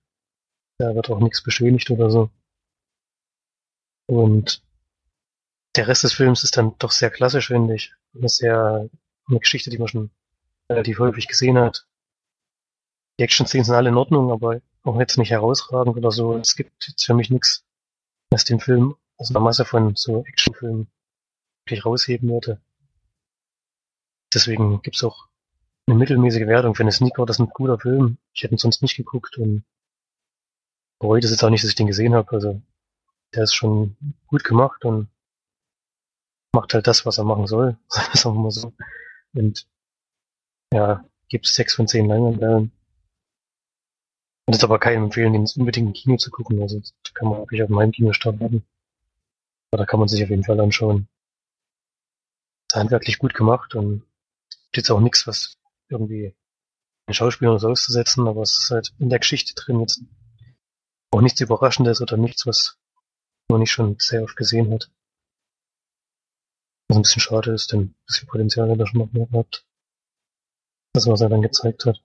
Da 0.78 0.94
wird 0.96 1.10
auch 1.10 1.20
nichts 1.20 1.44
beschönigt 1.44 1.90
oder 1.90 2.10
so. 2.10 2.30
Und 4.08 4.64
der 5.76 5.88
Rest 5.88 6.04
des 6.04 6.14
Films 6.14 6.44
ist 6.44 6.58
dann 6.58 6.78
doch 6.80 6.92
sehr 6.92 7.10
klassisch, 7.10 7.48
finde 7.48 7.76
ich 7.76 7.94
eine 8.14 8.30
sehr, 8.30 8.90
eine 9.28 9.40
Geschichte, 9.40 9.70
die 9.70 9.78
man 9.78 9.88
schon 9.88 10.12
relativ 10.70 11.00
häufig 11.00 11.28
gesehen 11.28 11.58
hat. 11.58 11.88
Die 13.20 13.24
Action-Szenen 13.24 13.66
sind 13.66 13.76
alle 13.76 13.90
in 13.90 13.98
Ordnung, 13.98 14.32
aber 14.32 14.62
auch 14.84 15.00
jetzt 15.00 15.18
nicht 15.18 15.32
herausragend 15.32 15.98
oder 15.98 16.12
so. 16.12 16.38
Es 16.38 16.56
gibt 16.56 16.88
jetzt 16.88 17.06
für 17.06 17.14
mich 17.14 17.30
nichts, 17.30 17.66
was 18.30 18.44
den 18.44 18.60
Film 18.60 18.96
aus 19.18 19.32
einer 19.32 19.40
Masse 19.40 19.66
von 19.66 19.96
so 19.96 20.24
Actionfilmen 20.26 20.88
wirklich 21.66 21.86
rausheben 21.86 22.30
würde. 22.30 22.62
Deswegen 24.34 24.82
gibt's 24.82 25.04
auch 25.04 25.28
eine 25.88 25.98
mittelmäßige 25.98 26.48
Wertung 26.48 26.76
für 26.76 26.84
eine 26.84 26.92
Sneaker. 26.92 27.26
Das 27.26 27.38
ist 27.38 27.42
ein 27.42 27.50
guter 27.50 27.80
Film. 27.80 28.18
Ich 28.34 28.44
hätte 28.44 28.56
ihn 28.56 28.58
sonst 28.58 28.82
nicht 28.82 28.98
geguckt 28.98 29.38
und 29.38 29.64
bereut 31.00 31.24
es 31.24 31.32
jetzt 31.32 31.44
auch 31.44 31.50
nicht, 31.50 31.64
dass 31.64 31.70
ich 31.70 31.76
den 31.76 31.88
gesehen 31.88 32.16
habe. 32.16 32.32
Also 32.32 32.62
der 33.34 33.44
ist 33.44 33.54
schon 33.54 33.96
gut 34.28 34.44
gemacht 34.44 34.86
und 34.86 35.10
macht 36.54 36.74
halt 36.74 36.88
das, 36.88 37.06
was 37.06 37.18
er 37.18 37.26
machen 37.26 37.48
soll, 37.48 37.78
sagen 38.14 38.36
wir 38.36 38.44
mal 38.44 38.52
so. 38.52 38.74
Und 39.34 39.68
ja, 40.74 41.06
gibt 41.28 41.48
sechs 41.48 41.76
von 41.76 41.88
zehn 41.88 42.08
Leinwandperlen. 42.08 42.72
Und 44.48 44.54
ist 44.54 44.64
aber 44.64 44.80
keinem 44.80 45.06
empfehlen, 45.06 45.34
den 45.34 45.48
unbedingt 45.58 45.88
im 45.88 45.94
Kino 45.94 46.18
zu 46.18 46.32
gucken. 46.32 46.62
Also 46.62 46.80
da 46.80 47.12
kann 47.14 47.30
man 47.30 47.40
wirklich 47.40 47.64
auf 47.64 47.70
meinem 47.70 47.92
Kinostart 47.92 48.40
warten. 48.40 48.64
Aber 49.72 49.80
da 49.80 49.86
kann 49.86 50.00
man 50.00 50.08
sich 50.08 50.24
auf 50.24 50.30
jeden 50.30 50.44
Fall 50.44 50.60
anschauen. 50.60 51.08
Ist 52.70 52.76
handwerklich 52.76 53.20
gut 53.20 53.34
gemacht 53.34 53.76
und 53.76 54.04
gibt 54.66 54.78
jetzt 54.78 54.92
auch 54.92 55.00
nichts, 55.00 55.26
was 55.28 55.58
irgendwie 55.90 56.36
den 57.08 57.14
Schauspielern 57.14 57.60
so 57.60 57.70
auszusetzen, 57.70 58.28
aber 58.28 58.42
es 58.42 58.64
ist 58.64 58.72
halt 58.72 58.94
in 59.00 59.10
der 59.10 59.20
Geschichte 59.20 59.54
drin 59.54 59.80
jetzt 59.80 60.02
auch 61.12 61.22
nichts 61.22 61.40
Überraschendes 61.40 62.02
oder 62.02 62.18
nichts, 62.18 62.46
was 62.46 62.78
man 63.50 63.60
nicht 63.60 63.72
schon 63.72 63.98
sehr 64.00 64.24
oft 64.24 64.36
gesehen 64.36 64.72
hat. 64.74 64.92
Was 66.88 66.98
ein 66.98 67.04
bisschen 67.04 67.22
schade 67.22 67.54
ist, 67.54 67.72
denn 67.72 67.82
ein 67.82 67.96
bisschen 68.06 68.28
Potenzial 68.28 68.70
hat 68.70 68.80
er 68.80 68.88
schon 68.88 69.00
noch 69.00 69.12
mehr 69.14 69.28
gehabt. 69.28 69.66
Das, 70.94 71.08
was 71.08 71.22
er 71.22 71.30
dann 71.30 71.42
gezeigt 71.42 71.86
hat. 71.86 72.02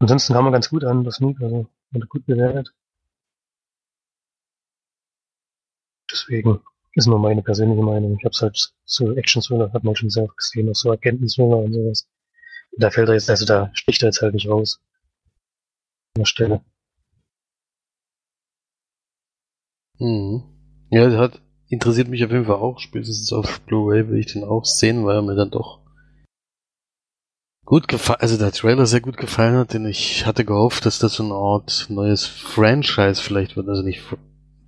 Ansonsten 0.00 0.32
kam 0.32 0.46
er 0.46 0.52
ganz 0.52 0.70
gut 0.70 0.84
an, 0.84 1.04
das 1.04 1.16
Sneak, 1.16 1.40
also 1.40 1.68
wurde 1.90 2.06
gut 2.06 2.24
bewertet. 2.26 2.74
Deswegen 6.10 6.60
ist 6.94 7.06
nur 7.06 7.18
meine 7.18 7.42
persönliche 7.42 7.82
Meinung. 7.82 8.16
Ich 8.18 8.24
hab's 8.24 8.42
halt 8.42 8.72
so 8.84 9.14
Action-Thriller, 9.14 9.72
hat 9.72 9.84
man 9.84 9.96
schon 9.96 10.10
oft 10.16 10.36
gesehen, 10.36 10.68
auch 10.70 10.74
so 10.74 10.90
Agenten-Thriller 10.90 11.58
und 11.58 11.72
sowas. 11.72 12.08
Da 12.76 12.90
fällt 12.90 13.08
er 13.08 13.14
jetzt, 13.14 13.30
also 13.30 13.44
da 13.44 13.70
sticht 13.74 14.02
er 14.02 14.08
jetzt 14.08 14.22
halt 14.22 14.34
nicht 14.34 14.48
raus. 14.48 14.80
An 16.16 16.20
der 16.20 16.26
Stelle. 16.26 16.64
Mhm. 19.98 20.42
Ja, 20.90 21.08
das 21.08 21.16
hat, 21.16 21.42
interessiert 21.68 22.08
mich 22.08 22.24
auf 22.24 22.30
jeden 22.30 22.46
Fall 22.46 22.56
auch. 22.56 22.78
Spätestens 22.78 23.32
auf 23.32 23.60
Blu-ray 23.62 24.08
will 24.08 24.18
ich 24.18 24.32
den 24.32 24.44
auch 24.44 24.64
sehen, 24.64 25.04
weil 25.04 25.16
er 25.16 25.22
mir 25.22 25.36
dann 25.36 25.50
doch 25.50 25.80
gut 27.64 27.86
gefallen, 27.86 28.20
also 28.20 28.36
der 28.36 28.50
Trailer 28.50 28.86
sehr 28.86 29.00
gut 29.00 29.16
gefallen 29.16 29.54
hat, 29.54 29.74
denn 29.74 29.86
ich 29.86 30.26
hatte 30.26 30.44
gehofft, 30.44 30.86
dass 30.86 30.98
das 30.98 31.14
so 31.14 31.22
eine 31.22 31.34
Art 31.34 31.86
neues 31.88 32.26
Franchise 32.26 33.22
vielleicht 33.22 33.56
wird. 33.56 33.68
Also 33.68 33.82
nicht, 33.82 34.02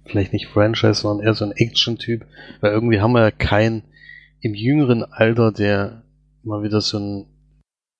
vielleicht 0.06 0.32
nicht 0.32 0.48
Franchise, 0.48 0.94
sondern 0.94 1.26
eher 1.26 1.34
so 1.34 1.44
ein 1.44 1.52
Action-Typ, 1.52 2.26
weil 2.60 2.72
irgendwie 2.72 3.00
haben 3.00 3.12
wir 3.12 3.22
ja 3.22 3.30
kein 3.30 3.82
im 4.40 4.54
jüngeren 4.54 5.04
Alter, 5.04 5.52
der 5.52 6.02
mal 6.42 6.62
wieder 6.62 6.80
so 6.80 6.98
ein, 6.98 7.26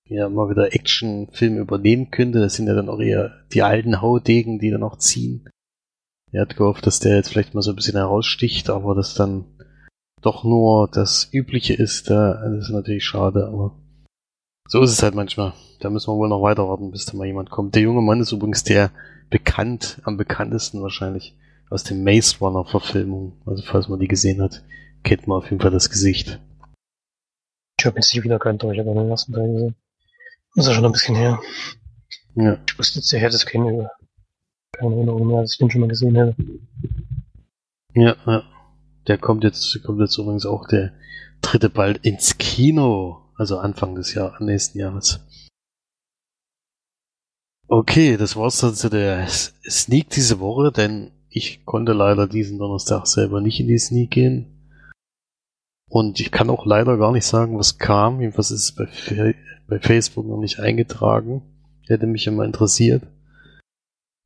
ja, 0.09 0.27
mal 0.29 0.49
wieder 0.49 0.73
Actionfilm 0.73 1.57
übernehmen 1.57 2.11
könnte. 2.11 2.39
Das 2.39 2.55
sind 2.55 2.67
ja 2.67 2.73
dann 2.73 2.89
auch 2.89 2.99
eher 2.99 3.45
die 3.53 3.61
alten 3.61 4.01
Haudegen, 4.01 4.59
die 4.59 4.69
dann 4.69 4.83
auch 4.83 4.97
ziehen. 4.97 5.49
Er 6.31 6.41
hat 6.41 6.57
gehofft, 6.57 6.85
dass 6.85 6.99
der 6.99 7.15
jetzt 7.15 7.29
vielleicht 7.29 7.53
mal 7.53 7.61
so 7.61 7.71
ein 7.71 7.75
bisschen 7.75 7.95
heraussticht, 7.95 8.69
aber 8.69 8.95
das 8.95 9.13
dann 9.13 9.45
doch 10.21 10.43
nur 10.43 10.89
das 10.91 11.29
Übliche 11.31 11.73
ist, 11.73 12.09
da, 12.09 12.43
ist 12.55 12.69
natürlich 12.69 13.05
schade, 13.05 13.45
aber 13.47 13.75
so 14.67 14.81
ist 14.81 14.91
es 14.91 15.03
halt 15.03 15.15
manchmal. 15.15 15.53
Da 15.79 15.89
müssen 15.89 16.11
wir 16.11 16.17
wohl 16.17 16.29
noch 16.29 16.41
weiter 16.41 16.67
warten, 16.67 16.91
bis 16.91 17.05
da 17.05 17.15
mal 17.15 17.27
jemand 17.27 17.49
kommt. 17.49 17.75
Der 17.75 17.81
junge 17.81 18.01
Mann 18.01 18.21
ist 18.21 18.31
übrigens 18.31 18.63
der 18.63 18.91
bekannt, 19.29 20.01
am 20.03 20.17
bekanntesten 20.17 20.81
wahrscheinlich 20.81 21.35
aus 21.73 21.83
dem 21.83 22.03
Maze 22.03 22.37
Runner 22.39 22.63
Verfilmung. 22.63 23.41
Also 23.45 23.63
falls 23.63 23.87
man 23.87 23.99
die 23.99 24.07
gesehen 24.07 24.41
hat, 24.41 24.63
kennt 25.03 25.27
man 25.27 25.39
auf 25.39 25.49
jeden 25.49 25.61
Fall 25.61 25.71
das 25.71 25.89
Gesicht. 25.89 26.39
Ich 27.79 27.85
habe 27.85 27.97
jetzt 27.97 28.13
nicht 28.13 28.23
wiedererkannt, 28.23 28.63
aber 28.63 28.73
ich 28.73 28.79
habe 28.79 28.93
den 28.93 29.09
ersten 29.09 29.33
Teil 29.33 29.51
gesehen. 29.51 29.75
Das 30.55 30.65
ist 30.65 30.69
ja 30.69 30.75
schon 30.75 30.85
ein 30.85 30.91
bisschen 30.91 31.15
her. 31.15 31.41
Ja. 32.35 32.59
Ich 32.67 32.77
wusste 32.77 32.99
jetzt, 32.99 33.11
ich 33.11 33.21
hätte 33.21 33.35
es 33.35 33.45
kennen. 33.45 33.87
Keine 34.71 34.95
Erinnerung 34.95 35.27
mehr, 35.27 35.41
dass 35.41 35.53
ich 35.53 35.57
den 35.57 35.71
schon 35.71 35.81
mal 35.81 35.87
gesehen 35.87 36.15
hätte. 36.15 36.35
Ja, 37.95 38.15
ja. 38.25 38.43
Der 39.07 39.17
kommt 39.17 39.43
jetzt, 39.43 39.77
kommt 39.83 39.99
jetzt 39.99 40.17
übrigens 40.17 40.45
auch 40.45 40.67
der 40.67 40.93
dritte 41.41 41.69
bald 41.69 42.05
ins 42.05 42.37
Kino. 42.37 43.31
Also 43.35 43.57
Anfang 43.57 43.95
des 43.95 44.13
Jahr, 44.13 44.41
nächsten 44.41 44.77
Jahres. 44.77 45.19
Okay, 47.67 48.15
das 48.17 48.35
war's 48.35 48.59
dann 48.59 48.75
zu 48.75 48.89
der 48.89 49.27
Sneak 49.27 50.11
diese 50.11 50.39
Woche, 50.39 50.71
denn 50.71 51.11
ich 51.35 51.65
konnte 51.65 51.93
leider 51.93 52.27
diesen 52.27 52.59
Donnerstag 52.59 53.07
selber 53.07 53.41
nicht 53.41 53.59
in 53.59 53.67
die 53.67 53.79
Sneak 53.79 54.11
gehen. 54.11 54.45
Und 55.89 56.19
ich 56.19 56.31
kann 56.31 56.49
auch 56.49 56.65
leider 56.65 56.97
gar 56.97 57.11
nicht 57.11 57.25
sagen, 57.25 57.57
was 57.57 57.79
kam. 57.79 58.21
Jedenfalls 58.21 58.51
ist 58.51 58.63
es 58.63 58.71
bei, 58.71 59.35
bei 59.67 59.79
Facebook 59.79 60.27
noch 60.27 60.39
nicht 60.39 60.59
eingetragen. 60.59 61.41
Hätte 61.87 62.05
mich 62.05 62.27
immer 62.27 62.45
interessiert. 62.45 63.03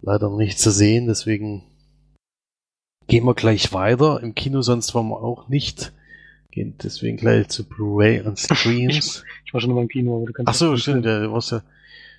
Leider 0.02 0.30
noch 0.30 0.38
nicht 0.38 0.60
zu 0.60 0.70
sehen, 0.70 1.08
deswegen 1.08 1.64
gehen 3.08 3.26
wir 3.26 3.34
gleich 3.36 3.74
weiter. 3.74 4.22
Im 4.22 4.36
Kino 4.36 4.62
sonst 4.62 4.94
waren 4.94 5.08
wir 5.08 5.22
auch 5.22 5.48
nicht. 5.48 5.94
Gehen 6.52 6.76
deswegen 6.84 7.18
gleich 7.18 7.48
zu 7.48 7.68
Blu-ray 7.68 8.22
und 8.22 8.38
Streams. 8.40 9.24
Ich 9.46 9.54
war 9.54 9.62
schon 9.62 9.72
immer 9.72 9.82
im 9.82 9.88
Kino, 9.88 10.18
aber 10.18 10.26
du 10.26 10.34
kannst 10.34 10.50
Ach 10.50 10.54
so, 10.54 10.76
stimmt, 10.76 11.06
der 11.06 11.32
warst 11.32 11.52
ja 11.52 11.62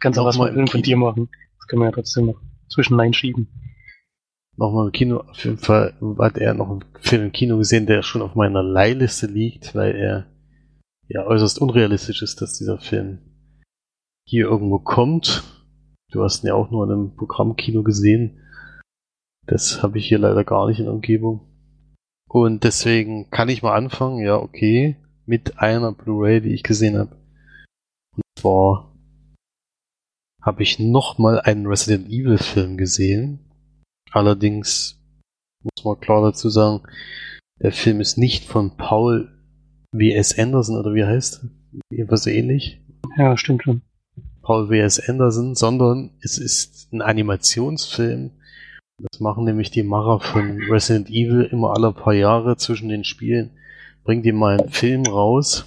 kannst 0.00 0.18
auch 0.18 0.24
was 0.24 0.38
mal 0.38 0.52
Film 0.52 0.66
von 0.66 0.82
dir 0.82 0.96
machen. 0.96 1.28
Das 1.58 1.66
können 1.66 1.82
wir 1.82 1.86
ja 1.86 1.92
trotzdem 1.92 2.26
noch 2.26 2.40
zwischen 2.68 2.98
einschieben. 2.98 3.48
Nochmal 4.58 4.86
im 4.86 4.92
Kino. 4.92 5.18
Auf 5.18 5.44
jeden 5.44 5.58
Fall 5.58 5.94
hat 6.18 6.36
er 6.36 6.54
noch 6.54 6.70
einen 6.70 6.84
Film 7.00 7.22
im 7.24 7.32
Kino 7.32 7.56
gesehen, 7.58 7.86
der 7.86 8.02
schon 8.02 8.22
auf 8.22 8.34
meiner 8.34 8.62
Leihliste 8.62 9.26
liegt, 9.26 9.74
weil 9.74 9.94
er 9.94 10.26
ja 11.08 11.24
äußerst 11.26 11.60
unrealistisch 11.60 12.22
ist, 12.22 12.42
dass 12.42 12.58
dieser 12.58 12.78
Film 12.78 13.20
hier 14.26 14.46
irgendwo 14.46 14.78
kommt. 14.78 15.44
Du 16.10 16.22
hast 16.22 16.42
ihn 16.42 16.48
ja 16.48 16.54
auch 16.54 16.70
nur 16.70 16.84
in 16.84 16.92
einem 16.92 17.16
Programmkino 17.16 17.82
gesehen. 17.82 18.42
Das 19.46 19.82
habe 19.82 19.98
ich 19.98 20.06
hier 20.06 20.18
leider 20.18 20.44
gar 20.44 20.68
nicht 20.68 20.78
in 20.78 20.84
der 20.84 20.94
Umgebung. 20.94 21.40
Und 22.28 22.64
deswegen 22.64 23.30
kann 23.30 23.48
ich 23.48 23.62
mal 23.62 23.74
anfangen, 23.74 24.18
ja, 24.18 24.36
okay, 24.36 24.96
mit 25.24 25.58
einer 25.58 25.92
Blu-ray, 25.92 26.42
die 26.42 26.52
ich 26.52 26.62
gesehen 26.62 26.98
habe. 26.98 27.16
Und 28.14 28.22
zwar 28.38 28.94
habe 30.42 30.62
ich 30.62 30.78
nochmal 30.78 31.40
einen 31.40 31.66
Resident 31.66 32.08
Evil 32.08 32.38
Film 32.38 32.76
gesehen. 32.76 33.47
Allerdings 34.12 35.00
muss 35.62 35.84
man 35.84 36.00
klar 36.00 36.22
dazu 36.22 36.48
sagen, 36.48 36.82
der 37.60 37.72
Film 37.72 38.00
ist 38.00 38.18
nicht 38.18 38.44
von 38.44 38.76
Paul 38.76 39.34
W.S. 39.92 40.38
Anderson 40.38 40.76
oder 40.76 40.94
wie 40.94 41.00
er 41.00 41.08
heißt. 41.08 41.46
So 41.90 42.30
ähnlich. 42.30 42.80
Ja, 43.16 43.36
stimmt 43.36 43.64
schon. 43.64 43.82
Paul 44.42 44.70
W.S. 44.70 45.00
Anderson, 45.08 45.54
sondern 45.54 46.10
es 46.22 46.38
ist 46.38 46.92
ein 46.92 47.02
Animationsfilm. 47.02 48.30
Das 48.98 49.20
machen 49.20 49.44
nämlich 49.44 49.70
die 49.70 49.82
Macher 49.82 50.20
von 50.20 50.58
Resident 50.70 51.10
Evil 51.10 51.42
immer 51.42 51.74
alle 51.74 51.92
paar 51.92 52.14
Jahre 52.14 52.56
zwischen 52.56 52.88
den 52.88 53.04
Spielen. 53.04 53.50
Bringen 54.04 54.22
die 54.22 54.32
mal 54.32 54.58
einen 54.58 54.70
Film 54.70 55.04
raus. 55.04 55.66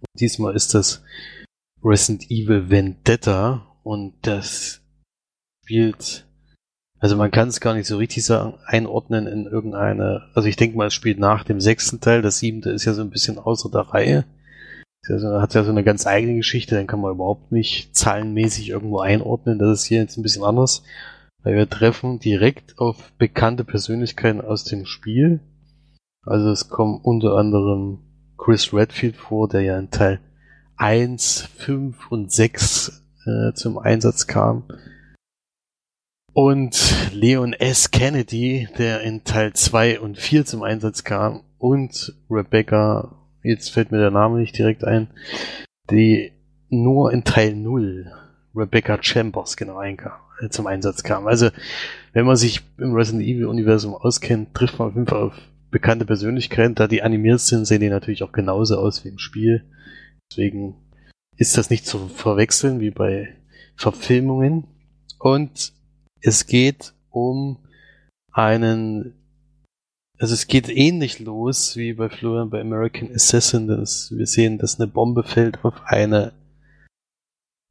Und 0.00 0.20
diesmal 0.20 0.54
ist 0.54 0.74
das 0.74 1.02
Resident 1.82 2.30
Evil 2.30 2.70
Vendetta 2.70 3.66
und 3.82 4.14
das 4.22 4.82
spielt, 5.64 6.26
also 7.04 7.16
man 7.16 7.30
kann 7.30 7.48
es 7.48 7.60
gar 7.60 7.74
nicht 7.74 7.86
so 7.86 7.98
richtig 7.98 8.24
sagen, 8.24 8.54
einordnen 8.64 9.26
in 9.26 9.44
irgendeine, 9.44 10.22
also 10.32 10.48
ich 10.48 10.56
denke 10.56 10.78
mal, 10.78 10.86
es 10.86 10.94
spielt 10.94 11.18
nach 11.18 11.44
dem 11.44 11.60
sechsten 11.60 12.00
Teil, 12.00 12.22
das 12.22 12.38
siebte 12.38 12.70
ist 12.70 12.86
ja 12.86 12.94
so 12.94 13.02
ein 13.02 13.10
bisschen 13.10 13.36
außer 13.38 13.68
der 13.70 13.82
Reihe. 13.82 14.24
Ist 15.02 15.10
ja 15.10 15.18
so- 15.18 15.38
Hat 15.42 15.52
ja 15.52 15.64
so 15.64 15.70
eine 15.70 15.84
ganz 15.84 16.06
eigene 16.06 16.34
Geschichte, 16.36 16.76
den 16.76 16.86
kann 16.86 17.02
man 17.02 17.12
überhaupt 17.12 17.52
nicht 17.52 17.94
zahlenmäßig 17.94 18.70
irgendwo 18.70 19.00
einordnen. 19.00 19.58
Das 19.58 19.80
ist 19.80 19.84
hier 19.84 19.98
jetzt 20.00 20.16
ein 20.16 20.22
bisschen 20.22 20.44
anders, 20.44 20.82
weil 21.42 21.56
wir 21.56 21.68
treffen 21.68 22.20
direkt 22.20 22.78
auf 22.78 23.12
bekannte 23.18 23.64
Persönlichkeiten 23.64 24.40
aus 24.40 24.64
dem 24.64 24.86
Spiel. 24.86 25.40
Also 26.24 26.48
es 26.52 26.70
kommen 26.70 26.98
unter 27.02 27.36
anderem 27.36 27.98
Chris 28.38 28.72
Redfield 28.72 29.16
vor, 29.16 29.46
der 29.50 29.60
ja 29.60 29.78
in 29.78 29.90
Teil 29.90 30.20
1, 30.78 31.50
5 31.54 32.10
und 32.10 32.32
6 32.32 33.02
äh, 33.26 33.52
zum 33.52 33.76
Einsatz 33.76 34.26
kam. 34.26 34.62
Und 36.34 37.12
Leon 37.12 37.52
S. 37.52 37.92
Kennedy, 37.92 38.68
der 38.76 39.02
in 39.02 39.22
Teil 39.22 39.52
2 39.52 40.00
und 40.00 40.18
4 40.18 40.44
zum 40.44 40.64
Einsatz 40.64 41.04
kam. 41.04 41.44
Und 41.58 42.12
Rebecca, 42.28 43.14
jetzt 43.44 43.70
fällt 43.70 43.92
mir 43.92 43.98
der 43.98 44.10
Name 44.10 44.40
nicht 44.40 44.58
direkt 44.58 44.82
ein, 44.82 45.06
die 45.92 46.32
nur 46.70 47.12
in 47.12 47.22
Teil 47.22 47.54
0, 47.54 48.10
Rebecca 48.52 48.98
Chambers, 49.00 49.56
genau, 49.56 49.80
äh, 49.80 50.48
zum 50.50 50.66
Einsatz 50.66 51.04
kam. 51.04 51.28
Also, 51.28 51.50
wenn 52.12 52.26
man 52.26 52.34
sich 52.34 52.62
im 52.78 52.94
Resident 52.94 53.22
Evil 53.22 53.46
Universum 53.46 53.94
auskennt, 53.94 54.54
trifft 54.54 54.80
man 54.80 54.88
auf 54.88 54.94
jeden 54.94 55.06
Fall 55.06 55.22
auf 55.22 55.34
bekannte 55.70 56.04
Persönlichkeiten. 56.04 56.74
Da 56.74 56.88
die 56.88 57.02
animiert 57.02 57.40
sind, 57.42 57.64
sehen 57.64 57.80
die 57.80 57.90
natürlich 57.90 58.24
auch 58.24 58.32
genauso 58.32 58.76
aus 58.78 59.04
wie 59.04 59.08
im 59.08 59.18
Spiel. 59.18 59.62
Deswegen 60.32 60.74
ist 61.36 61.56
das 61.56 61.70
nicht 61.70 61.86
zu 61.86 62.08
verwechseln 62.08 62.80
wie 62.80 62.90
bei 62.90 63.36
Verfilmungen. 63.76 64.64
Und 65.20 65.72
es 66.24 66.46
geht 66.46 66.94
um 67.10 67.58
einen, 68.32 69.14
also 70.18 70.32
es 70.32 70.46
geht 70.46 70.68
ähnlich 70.68 71.20
los 71.20 71.76
wie 71.76 71.92
bei 71.92 72.08
Florian 72.08 72.50
bei 72.50 72.60
American 72.60 73.14
Assassin. 73.14 73.68
Das, 73.68 74.10
wir 74.10 74.26
sehen, 74.26 74.58
dass 74.58 74.80
eine 74.80 74.88
Bombe 74.88 75.22
fällt 75.22 75.64
auf 75.64 75.74
eine, 75.84 76.32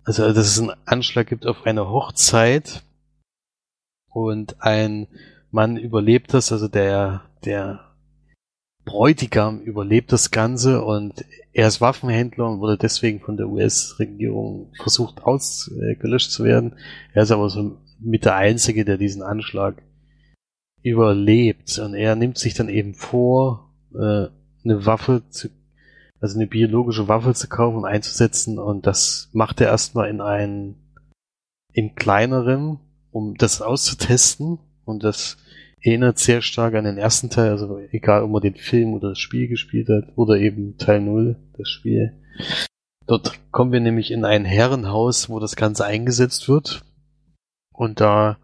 also 0.04 0.32
dass 0.32 0.48
es 0.48 0.60
einen 0.60 0.72
Anschlag 0.86 1.28
gibt 1.28 1.48
auf 1.48 1.66
eine 1.66 1.90
Hochzeit 1.90 2.84
und 4.10 4.62
ein 4.62 5.08
Mann 5.50 5.76
überlebt 5.76 6.34
das, 6.34 6.52
also 6.52 6.68
der, 6.68 7.24
der 7.46 7.92
Bräutigam 8.86 9.62
überlebt 9.62 10.12
das 10.12 10.30
Ganze 10.30 10.84
und 10.84 11.26
er 11.54 11.68
ist 11.68 11.82
Waffenhändler 11.82 12.50
und 12.50 12.60
wurde 12.60 12.78
deswegen 12.78 13.20
von 13.20 13.38
der 13.38 13.48
US-Regierung 13.48 14.72
versucht 14.76 15.24
ausgelöscht 15.24 16.32
zu 16.32 16.44
werden. 16.44 16.76
Er 17.14 17.24
ist 17.24 17.32
aber 17.32 17.50
so 17.50 17.78
mit 18.04 18.26
der 18.26 18.36
Einzige, 18.36 18.86
der 18.86 18.98
diesen 18.98 19.22
Anschlag 19.22 19.82
überlebt. 20.82 21.80
Und 21.80 21.94
er 21.94 22.16
nimmt 22.16 22.38
sich 22.38 22.54
dann 22.54 22.70
eben 22.70 22.94
vor, 22.94 23.74
äh, 23.94 24.28
eine 24.64 24.86
Waffe 24.86 25.24
zu, 25.30 25.50
also 26.20 26.38
eine 26.38 26.48
biologische 26.48 27.08
Waffe 27.08 27.34
zu 27.34 27.48
kaufen 27.48 27.78
und 27.78 27.86
einzusetzen. 27.86 28.60
Und 28.60 28.86
das 28.86 29.30
macht 29.34 29.62
er 29.62 29.68
erstmal 29.68 30.10
in 30.10 30.22
einen, 30.22 30.76
in 31.74 31.96
kleineren, 31.96 32.80
um 33.12 33.36
das 33.36 33.62
auszutesten. 33.62 34.60
Und 34.86 35.04
das 35.04 35.38
erinnert 35.82 36.18
sehr 36.18 36.42
stark 36.42 36.76
an 36.76 36.86
den 36.86 36.98
ersten 36.98 37.30
Teil, 37.30 37.52
also 37.52 37.78
egal 37.92 38.24
ob 38.24 38.32
man 38.32 38.42
den 38.42 38.56
Film 38.56 38.94
oder 38.94 39.10
das 39.10 39.20
Spiel 39.20 39.48
gespielt 39.48 39.90
hat 39.90 40.14
oder 40.16 40.38
eben 40.38 40.78
Teil 40.78 41.02
0, 41.02 41.36
das 41.58 41.70
Spiel. 41.70 42.14
Dort 43.06 43.34
kommen 43.52 43.74
wir 43.74 43.82
nämlich 43.82 44.12
in 44.12 44.24
ein 44.24 44.46
Herrenhaus, 44.46 45.30
wo 45.30 45.40
das 45.40 45.58
Ganze 45.58 45.86
eingesetzt 45.86 46.48
wird. 46.48 46.84
Und 47.74 48.00
da 48.00 48.38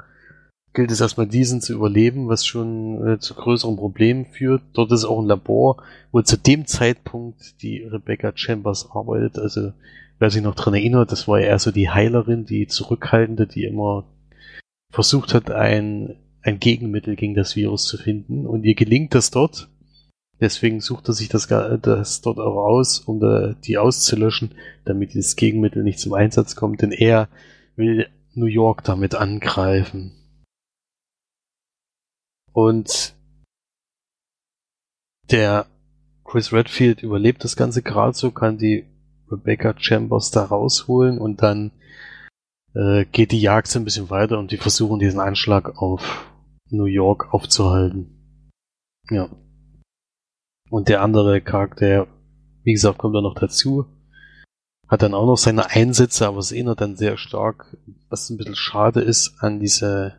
gilt 0.73 0.91
es 0.91 1.01
erstmal 1.01 1.27
diesen 1.27 1.61
zu 1.61 1.73
überleben, 1.73 2.27
was 2.27 2.45
schon 2.45 3.07
äh, 3.07 3.19
zu 3.19 3.33
größeren 3.33 3.77
Problemen 3.77 4.25
führt. 4.25 4.61
Dort 4.73 4.91
ist 4.91 5.05
auch 5.05 5.19
ein 5.19 5.27
Labor, 5.27 5.81
wo 6.11 6.21
zu 6.21 6.37
dem 6.37 6.65
Zeitpunkt 6.67 7.61
die 7.61 7.83
Rebecca 7.83 8.31
Chambers 8.35 8.89
arbeitet. 8.91 9.39
Also 9.39 9.73
wer 10.19 10.29
sich 10.29 10.43
noch 10.43 10.55
dran 10.55 10.73
erinnert, 10.73 11.11
das 11.11 11.27
war 11.27 11.39
ja 11.39 11.47
eher 11.47 11.59
so 11.59 11.71
die 11.71 11.89
Heilerin, 11.89 12.45
die 12.45 12.67
Zurückhaltende, 12.67 13.47
die 13.47 13.63
immer 13.63 14.05
versucht 14.91 15.33
hat, 15.33 15.49
ein 15.51 16.15
ein 16.41 16.59
Gegenmittel 16.59 17.15
gegen 17.15 17.35
das 17.35 17.55
Virus 17.55 17.85
zu 17.85 17.97
finden. 17.97 18.45
Und 18.45 18.63
ihr 18.63 18.75
gelingt 18.75 19.13
das 19.15 19.31
dort. 19.31 19.69
Deswegen 20.39 20.79
sucht 20.79 21.09
er 21.09 21.13
sich 21.13 21.27
das, 21.27 21.47
das 21.47 22.21
dort 22.21 22.39
auch 22.39 22.55
aus, 22.55 22.99
um 22.99 23.19
da, 23.19 23.55
die 23.65 23.77
auszulöschen, 23.77 24.51
damit 24.85 25.13
dieses 25.13 25.35
Gegenmittel 25.35 25.83
nicht 25.83 25.99
zum 25.99 26.13
Einsatz 26.13 26.55
kommt. 26.55 26.81
Denn 26.81 26.91
er 26.91 27.27
will 27.75 28.07
New 28.33 28.45
York 28.45 28.83
damit 28.83 29.15
angreifen. 29.15 30.15
Und 32.53 33.15
der 35.31 35.67
Chris 36.23 36.51
Redfield 36.51 37.03
überlebt 37.03 37.43
das 37.43 37.55
Ganze 37.55 37.81
gerade 37.81 38.13
so, 38.13 38.31
kann 38.31 38.57
die 38.57 38.85
Rebecca 39.31 39.73
Chambers 39.77 40.31
da 40.31 40.45
rausholen 40.45 41.19
und 41.19 41.41
dann 41.41 41.71
äh, 42.73 43.05
geht 43.05 43.31
die 43.31 43.41
Jagd 43.41 43.67
so 43.67 43.79
ein 43.79 43.85
bisschen 43.85 44.09
weiter 44.09 44.39
und 44.39 44.51
die 44.51 44.57
versuchen 44.57 44.99
diesen 44.99 45.19
Anschlag 45.19 45.81
auf 45.81 46.31
New 46.69 46.85
York 46.85 47.33
aufzuhalten. 47.33 48.53
Ja. 49.09 49.29
Und 50.69 50.87
der 50.87 51.01
andere 51.01 51.41
Charakter, 51.41 52.07
wie 52.63 52.73
gesagt, 52.73 52.99
kommt 52.99 53.15
dann 53.15 53.23
noch 53.23 53.35
dazu. 53.35 53.85
Hat 54.89 55.03
dann 55.03 55.13
auch 55.13 55.27
noch 55.27 55.37
seine 55.37 55.69
Einsätze, 55.69 56.27
aber 56.27 56.39
es 56.39 56.51
erinnert 56.51 56.81
dann 56.81 56.97
sehr 56.97 57.17
stark, 57.17 57.77
was 58.09 58.29
ein 58.29 58.37
bisschen 58.37 58.55
schade 58.55 59.01
ist 59.01 59.35
an 59.39 59.59
diese 59.59 60.15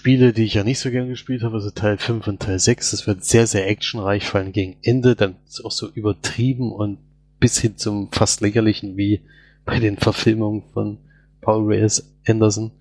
Spiele, 0.00 0.32
die 0.32 0.44
ich 0.44 0.54
ja 0.54 0.64
nicht 0.64 0.80
so 0.80 0.90
gern 0.90 1.08
gespielt 1.08 1.42
habe, 1.42 1.56
also 1.56 1.70
Teil 1.70 1.98
5 1.98 2.26
und 2.26 2.40
Teil 2.40 2.58
6. 2.58 2.90
Das 2.90 3.06
wird 3.06 3.22
sehr, 3.22 3.46
sehr 3.46 3.68
actionreich, 3.68 4.26
vor 4.26 4.40
allem 4.40 4.52
gegen 4.52 4.78
Ende, 4.82 5.14
dann 5.14 5.36
ist 5.46 5.64
auch 5.64 5.70
so 5.70 5.88
übertrieben 5.88 6.72
und 6.72 6.98
bis 7.38 7.58
hin 7.58 7.76
zum 7.76 8.10
fast 8.10 8.40
lächerlichen 8.40 8.96
wie 8.96 9.20
bei 9.64 9.78
den 9.78 9.96
Verfilmungen 9.96 10.62
von 10.72 10.98
Paul 11.40 11.66
Reyes 11.66 12.12
Anderson. 12.26 12.72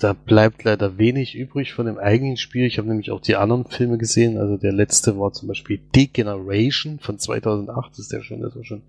Da 0.00 0.14
bleibt 0.14 0.64
leider 0.64 0.96
wenig 0.96 1.34
übrig 1.34 1.74
von 1.74 1.84
dem 1.84 1.98
eigentlichen 1.98 2.38
Spiel. 2.38 2.64
Ich 2.64 2.78
habe 2.78 2.88
nämlich 2.88 3.10
auch 3.10 3.20
die 3.20 3.36
anderen 3.36 3.66
Filme 3.66 3.98
gesehen. 3.98 4.38
Also 4.38 4.56
der 4.56 4.72
letzte 4.72 5.18
war 5.18 5.34
zum 5.34 5.46
Beispiel 5.46 5.78
Degeneration 5.94 6.98
von 7.00 7.18
2008. 7.18 7.98
ist 7.98 8.10
der 8.10 8.22
schon, 8.22 8.40
das 8.40 8.56
war 8.56 8.64
schon. 8.64 8.82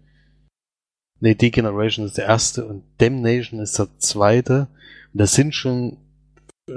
Nee, 1.20 1.36
Degeneration 1.36 2.06
ist 2.06 2.18
der 2.18 2.28
erste 2.28 2.66
und 2.66 2.84
Damnation 3.00 3.60
ist 3.60 3.78
der 3.78 3.90
zweite. 3.98 4.70
Und 5.12 5.20
das 5.20 5.34
sind 5.34 5.54
schon 5.54 5.98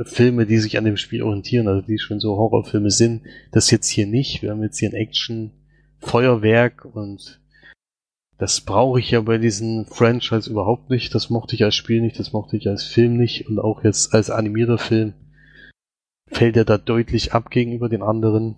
Filme, 0.02 0.46
die 0.46 0.58
sich 0.58 0.76
an 0.78 0.84
dem 0.84 0.96
Spiel 0.96 1.22
orientieren, 1.22 1.68
also 1.68 1.86
die 1.86 2.00
schon 2.00 2.18
so 2.18 2.36
Horrorfilme 2.36 2.90
sind. 2.90 3.22
Das 3.52 3.70
jetzt 3.70 3.88
hier 3.88 4.08
nicht. 4.08 4.42
Wir 4.42 4.50
haben 4.50 4.64
jetzt 4.64 4.78
hier 4.78 4.90
ein 4.90 4.96
Action, 4.96 5.52
Feuerwerk 6.00 6.84
und 6.84 7.40
das 8.44 8.60
brauche 8.60 9.00
ich 9.00 9.10
ja 9.10 9.22
bei 9.22 9.38
diesen 9.38 9.86
Franchise 9.86 10.50
überhaupt 10.50 10.90
nicht. 10.90 11.14
Das 11.14 11.30
mochte 11.30 11.54
ich 11.54 11.64
als 11.64 11.76
Spiel 11.76 12.02
nicht, 12.02 12.18
das 12.18 12.34
mochte 12.34 12.58
ich 12.58 12.68
als 12.68 12.84
Film 12.84 13.16
nicht 13.16 13.48
und 13.48 13.58
auch 13.58 13.82
jetzt 13.82 14.12
als 14.12 14.28
animierter 14.28 14.76
Film 14.76 15.14
fällt 16.26 16.58
er 16.58 16.66
da 16.66 16.76
deutlich 16.76 17.32
ab 17.32 17.48
gegenüber 17.48 17.88
den 17.88 18.02
anderen. 18.02 18.56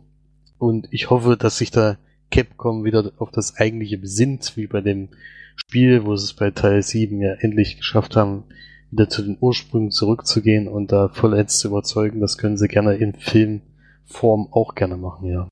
Und 0.58 0.88
ich 0.90 1.08
hoffe, 1.08 1.36
dass 1.36 1.58
sich 1.58 1.70
da 1.70 1.98
Capcom 2.32 2.82
wieder 2.82 3.12
auf 3.18 3.30
das 3.30 3.58
eigentliche 3.58 3.96
besinnt, 3.96 4.56
wie 4.56 4.66
bei 4.66 4.80
dem 4.80 5.10
Spiel, 5.54 6.04
wo 6.04 6.16
sie 6.16 6.24
es 6.24 6.34
bei 6.34 6.50
Teil 6.50 6.82
7 6.82 7.20
ja 7.20 7.34
endlich 7.34 7.76
geschafft 7.76 8.16
haben, 8.16 8.42
wieder 8.90 9.08
zu 9.08 9.22
den 9.22 9.38
Ursprüngen 9.40 9.92
zurückzugehen 9.92 10.66
und 10.66 10.90
da 10.90 11.10
vollends 11.10 11.60
zu 11.60 11.68
überzeugen. 11.68 12.18
Das 12.18 12.38
können 12.38 12.56
sie 12.56 12.66
gerne 12.66 12.96
in 12.96 13.14
Filmform 13.14 14.48
auch 14.50 14.74
gerne 14.74 14.96
machen, 14.96 15.28
ja. 15.28 15.48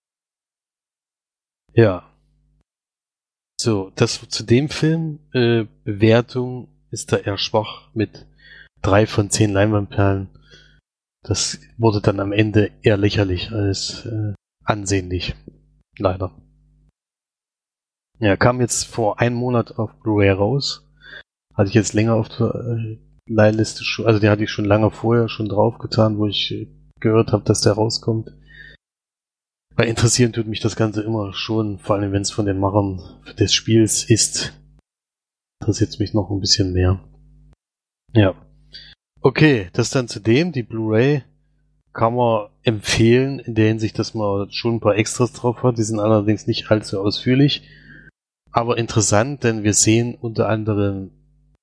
Ja, 1.73 2.14
so, 3.65 3.91
das 3.97 4.21
zu 4.29 4.45
dem 4.45 4.69
Film. 4.69 5.19
Äh, 5.33 5.65
Bewertung 5.85 6.69
ist 6.91 7.13
da 7.13 7.17
eher 7.17 7.39
schwach 7.39 7.89
mit 7.95 8.27
drei 8.83 9.07
von 9.07 9.31
zehn 9.31 9.51
Leinwandperlen. 9.51 10.29
Das 11.23 11.59
wurde 11.79 12.01
dann 12.01 12.21
am 12.21 12.33
Ende 12.33 12.71
eher 12.83 12.99
lächerlich 12.99 13.51
als 13.51 14.07
äh, 14.07 14.35
ansehnlich. 14.65 15.35
Leider. 15.99 16.33
Ja, 18.21 18.37
kam 18.37 18.61
jetzt 18.61 18.85
vor 18.85 19.19
einem 19.21 19.37
Monat 19.37 19.79
auf 19.79 19.99
Blu-ray 20.01 20.31
raus. 20.31 20.87
Hatte 21.55 21.69
ich 21.69 21.75
jetzt 21.75 21.95
länger 21.95 22.15
auf 22.15 22.29
der 22.29 22.55
äh, 22.55 22.99
Leihliste 23.27 23.85
schon, 23.85 24.07
also 24.07 24.21
die 24.21 24.29
hatte 24.29 24.45
ich 24.45 24.51
schon 24.51 24.67
lange 24.67 24.91
vorher 24.91 25.29
schon 25.29 25.49
draufgetan, 25.49 26.19
wo 26.19 26.27
ich 26.27 26.53
äh, 26.53 26.69
gehört 27.01 27.33
habe, 27.33 27.45
dass 27.45 27.63
der 27.63 27.73
rauskommt. 27.73 28.31
Weil 29.77 29.89
interessieren 29.89 30.33
tut 30.33 30.47
mich 30.47 30.61
das 30.61 30.77
Ganze 30.77 31.03
immer 31.03 31.33
schon, 31.33 31.79
vor 31.79 31.97
allem 31.97 32.13
wenn 32.13 32.23
es 32.23 32.31
von 32.31 32.47
den 32.47 32.59
Machern 32.59 33.03
des 33.39 33.53
Spiels 33.53 34.05
ist. 34.05 34.53
Interessiert 35.61 35.91
es 35.91 35.99
mich 35.99 36.15
noch 36.15 36.31
ein 36.31 36.41
bisschen 36.41 36.73
mehr. 36.73 37.01
Ja. 38.13 38.35
Okay, 39.21 39.69
das 39.73 39.91
dann 39.91 40.07
zu 40.07 40.21
dem. 40.21 40.53
Die 40.53 40.63
Blu-ray 40.63 41.25
kann 41.93 42.15
man 42.15 42.49
empfehlen, 42.63 43.39
in 43.39 43.55
der 43.55 43.69
Hinsicht, 43.69 43.99
dass 43.99 44.15
man 44.15 44.51
schon 44.53 44.77
ein 44.77 44.81
paar 44.81 44.97
Extras 44.97 45.33
drauf 45.33 45.63
hat. 45.63 45.79
Die 45.79 45.83
sind 45.83 45.99
allerdings 45.99 46.47
nicht 46.47 46.71
allzu 46.71 47.01
ausführlich. 47.01 47.63
Aber 48.53 48.79
interessant, 48.79 49.43
denn 49.43 49.65
wir 49.65 49.75
sehen 49.75 50.15
unter 50.15 50.49
anderem, 50.49 51.11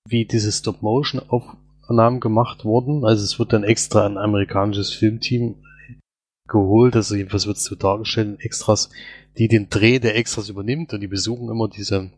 wie 0.07 0.25
diese 0.25 0.51
Stop-Motion-Aufnahmen 0.51 2.19
gemacht 2.19 2.65
wurden. 2.65 3.05
Also 3.05 3.23
es 3.23 3.39
wird 3.39 3.53
dann 3.53 3.63
extra 3.63 4.05
ein 4.05 4.17
amerikanisches 4.17 4.91
Filmteam 4.91 5.55
geholt, 6.51 6.95
also 6.95 7.15
jedenfalls 7.15 7.47
wird 7.47 7.57
es 7.57 7.63
so 7.63 7.75
dargestellt 7.75 8.39
Extras, 8.41 8.89
die 9.37 9.47
den 9.47 9.69
Dreh 9.69 9.99
der 9.99 10.15
Extras 10.15 10.49
übernimmt 10.49 10.93
und 10.93 11.01
die 11.01 11.07
besuchen 11.07 11.49
immer 11.49 11.67
diese 11.67 12.11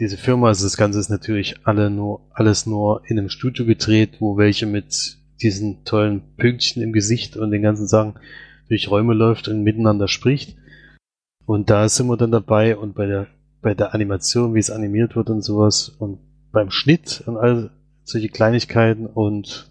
diese 0.00 0.16
Firma. 0.16 0.48
Also 0.48 0.64
das 0.64 0.76
Ganze 0.76 0.98
ist 0.98 1.10
natürlich 1.10 1.56
alle 1.64 1.90
nur 1.90 2.28
alles 2.32 2.66
nur 2.66 3.02
in 3.06 3.18
einem 3.18 3.28
Studio 3.28 3.66
gedreht, 3.66 4.20
wo 4.20 4.36
welche 4.36 4.66
mit 4.66 5.18
diesen 5.40 5.84
tollen 5.84 6.34
Pünktchen 6.36 6.82
im 6.82 6.92
Gesicht 6.92 7.36
und 7.36 7.50
den 7.50 7.62
ganzen 7.62 7.86
Sachen 7.86 8.14
durch 8.68 8.90
Räume 8.90 9.14
läuft 9.14 9.48
und 9.48 9.62
miteinander 9.62 10.08
spricht. 10.08 10.56
Und 11.46 11.70
da 11.70 11.88
sind 11.88 12.08
wir 12.08 12.16
dann 12.16 12.32
dabei 12.32 12.76
und 12.76 12.94
bei 12.94 13.06
der 13.06 13.28
bei 13.60 13.74
der 13.74 13.92
Animation, 13.92 14.54
wie 14.54 14.60
es 14.60 14.70
animiert 14.70 15.16
wird 15.16 15.30
und 15.30 15.42
sowas 15.42 15.88
und 15.88 16.20
beim 16.52 16.70
Schnitt 16.70 17.22
und 17.26 17.36
all 17.36 17.70
solche 18.04 18.28
Kleinigkeiten 18.28 19.06
und 19.06 19.70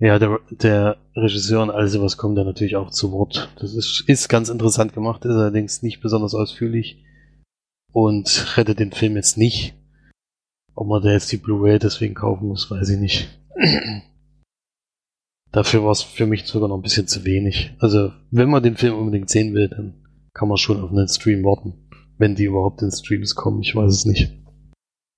ja, 0.00 0.18
der, 0.18 0.40
der 0.50 0.96
Regisseur 1.14 1.62
und 1.62 1.70
all 1.70 1.86
sowas 1.86 2.16
kommt 2.16 2.38
da 2.38 2.44
natürlich 2.44 2.76
auch 2.76 2.90
zu 2.90 3.12
Wort. 3.12 3.52
Das 3.60 3.74
ist, 3.74 4.02
ist 4.06 4.28
ganz 4.28 4.48
interessant 4.48 4.94
gemacht, 4.94 5.26
ist 5.26 5.32
allerdings 5.32 5.82
nicht 5.82 6.00
besonders 6.00 6.34
ausführlich 6.34 7.04
und 7.92 8.56
rettet 8.56 8.78
den 8.78 8.92
Film 8.92 9.16
jetzt 9.16 9.36
nicht. 9.36 9.74
Ob 10.74 10.88
man 10.88 11.02
da 11.02 11.12
jetzt 11.12 11.30
die 11.30 11.36
Blu-ray 11.36 11.78
deswegen 11.78 12.14
kaufen 12.14 12.48
muss, 12.48 12.70
weiß 12.70 12.88
ich 12.88 12.98
nicht. 12.98 13.28
Dafür 15.52 15.84
war 15.84 15.90
es 15.90 16.02
für 16.02 16.26
mich 16.26 16.46
sogar 16.46 16.70
noch 16.70 16.76
ein 16.76 16.82
bisschen 16.82 17.06
zu 17.06 17.24
wenig. 17.26 17.74
Also, 17.78 18.12
wenn 18.30 18.48
man 18.48 18.62
den 18.62 18.76
Film 18.76 18.94
unbedingt 18.94 19.28
sehen 19.28 19.52
will, 19.52 19.68
dann 19.68 20.06
kann 20.32 20.48
man 20.48 20.56
schon 20.56 20.80
auf 20.80 20.90
einen 20.90 21.08
Stream 21.08 21.44
warten. 21.44 21.74
Wenn 22.16 22.36
die 22.36 22.44
überhaupt 22.44 22.80
in 22.80 22.90
Streams 22.90 23.34
kommen, 23.34 23.60
ich 23.60 23.74
weiß 23.74 23.92
es 23.92 24.04
nicht. 24.06 24.32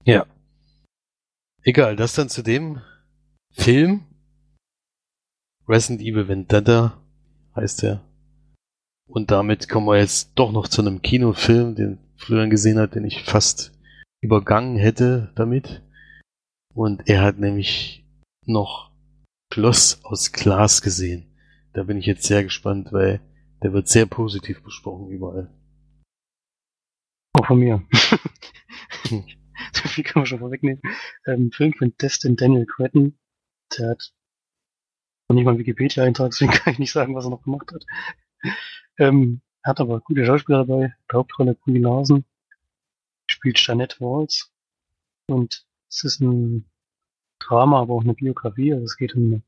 Ja. 0.05 0.27
Egal, 1.63 1.95
das 1.95 2.15
dann 2.15 2.29
zu 2.29 2.43
dem 2.43 2.81
Film. 3.53 4.07
Resident 5.73 6.03
Evil 6.03 6.29
Vendetta 6.29 7.03
heißt 7.57 7.83
er. 7.85 8.05
Und 9.09 9.31
damit 9.31 9.71
kommen 9.71 9.87
wir 9.87 9.99
jetzt 9.99 10.33
doch 10.35 10.53
noch 10.53 10.69
zu 10.69 10.83
einem 10.83 11.01
Kinofilm, 11.01 11.75
den 11.75 11.99
Florian 12.17 12.51
gesehen 12.51 12.79
hat, 12.79 12.95
den 12.95 13.07
ich 13.07 13.23
fast 13.23 13.73
übergangen 14.21 14.77
hätte 14.77 15.33
damit. 15.35 15.83
Und 16.75 17.09
er 17.09 17.23
hat 17.23 17.39
nämlich 17.39 18.05
noch 18.45 18.91
Schloss 19.51 20.05
aus 20.05 20.33
Glas 20.33 20.83
gesehen. 20.83 21.25
Da 21.73 21.85
bin 21.85 21.97
ich 21.97 22.05
jetzt 22.05 22.25
sehr 22.25 22.45
gespannt, 22.45 22.93
weil 22.93 23.23
der 23.63 23.73
wird 23.73 23.89
sehr 23.89 24.05
positiv 24.05 24.63
besprochen 24.63 25.09
überall. 25.09 25.51
Auch 27.33 27.47
von 27.47 27.59
mir. 27.59 27.83
so 29.05 29.89
viel 29.89 30.05
kann 30.05 30.21
man 30.21 30.27
schon 30.27 30.41
vorwegnehmen. 30.41 30.83
Ähm, 31.27 31.51
Film 31.51 31.73
von 31.73 31.95
Destin 31.97 32.37
Daniel 32.37 32.67
Cretton. 32.67 33.19
Der 33.79 33.89
hat 33.89 34.13
noch 35.33 35.37
nicht 35.37 35.45
mal 35.45 35.59
Wikipedia-Eintrag, 35.59 36.31
deswegen 36.31 36.53
kann 36.53 36.73
ich 36.73 36.79
nicht 36.79 36.93
sagen, 36.93 37.15
was 37.15 37.25
er 37.25 37.31
noch 37.31 37.43
gemacht 37.43 37.73
hat. 37.73 37.85
Ähm, 38.99 39.41
hat 39.63 39.81
aber 39.81 40.01
gute 40.01 40.27
Schauspieler 40.27 40.65
dabei. 40.65 40.95
Die 41.11 41.17
Hauptrolle 41.17 41.55
Kuli 41.55 41.81
Nasen. 41.81 42.25
Spielt 43.29 43.57
Jeanette 43.57 43.97
Walls. 44.01 44.51
Und 45.27 45.65
es 45.89 46.05
ist 46.05 46.21
ein 46.21 46.67
Drama, 47.39 47.81
aber 47.81 47.95
auch 47.95 48.03
eine 48.03 48.15
Biografie. 48.15 48.73
Also 48.73 48.85
es 48.85 48.97
geht 48.97 49.15
um 49.15 49.27
eine 49.27 49.43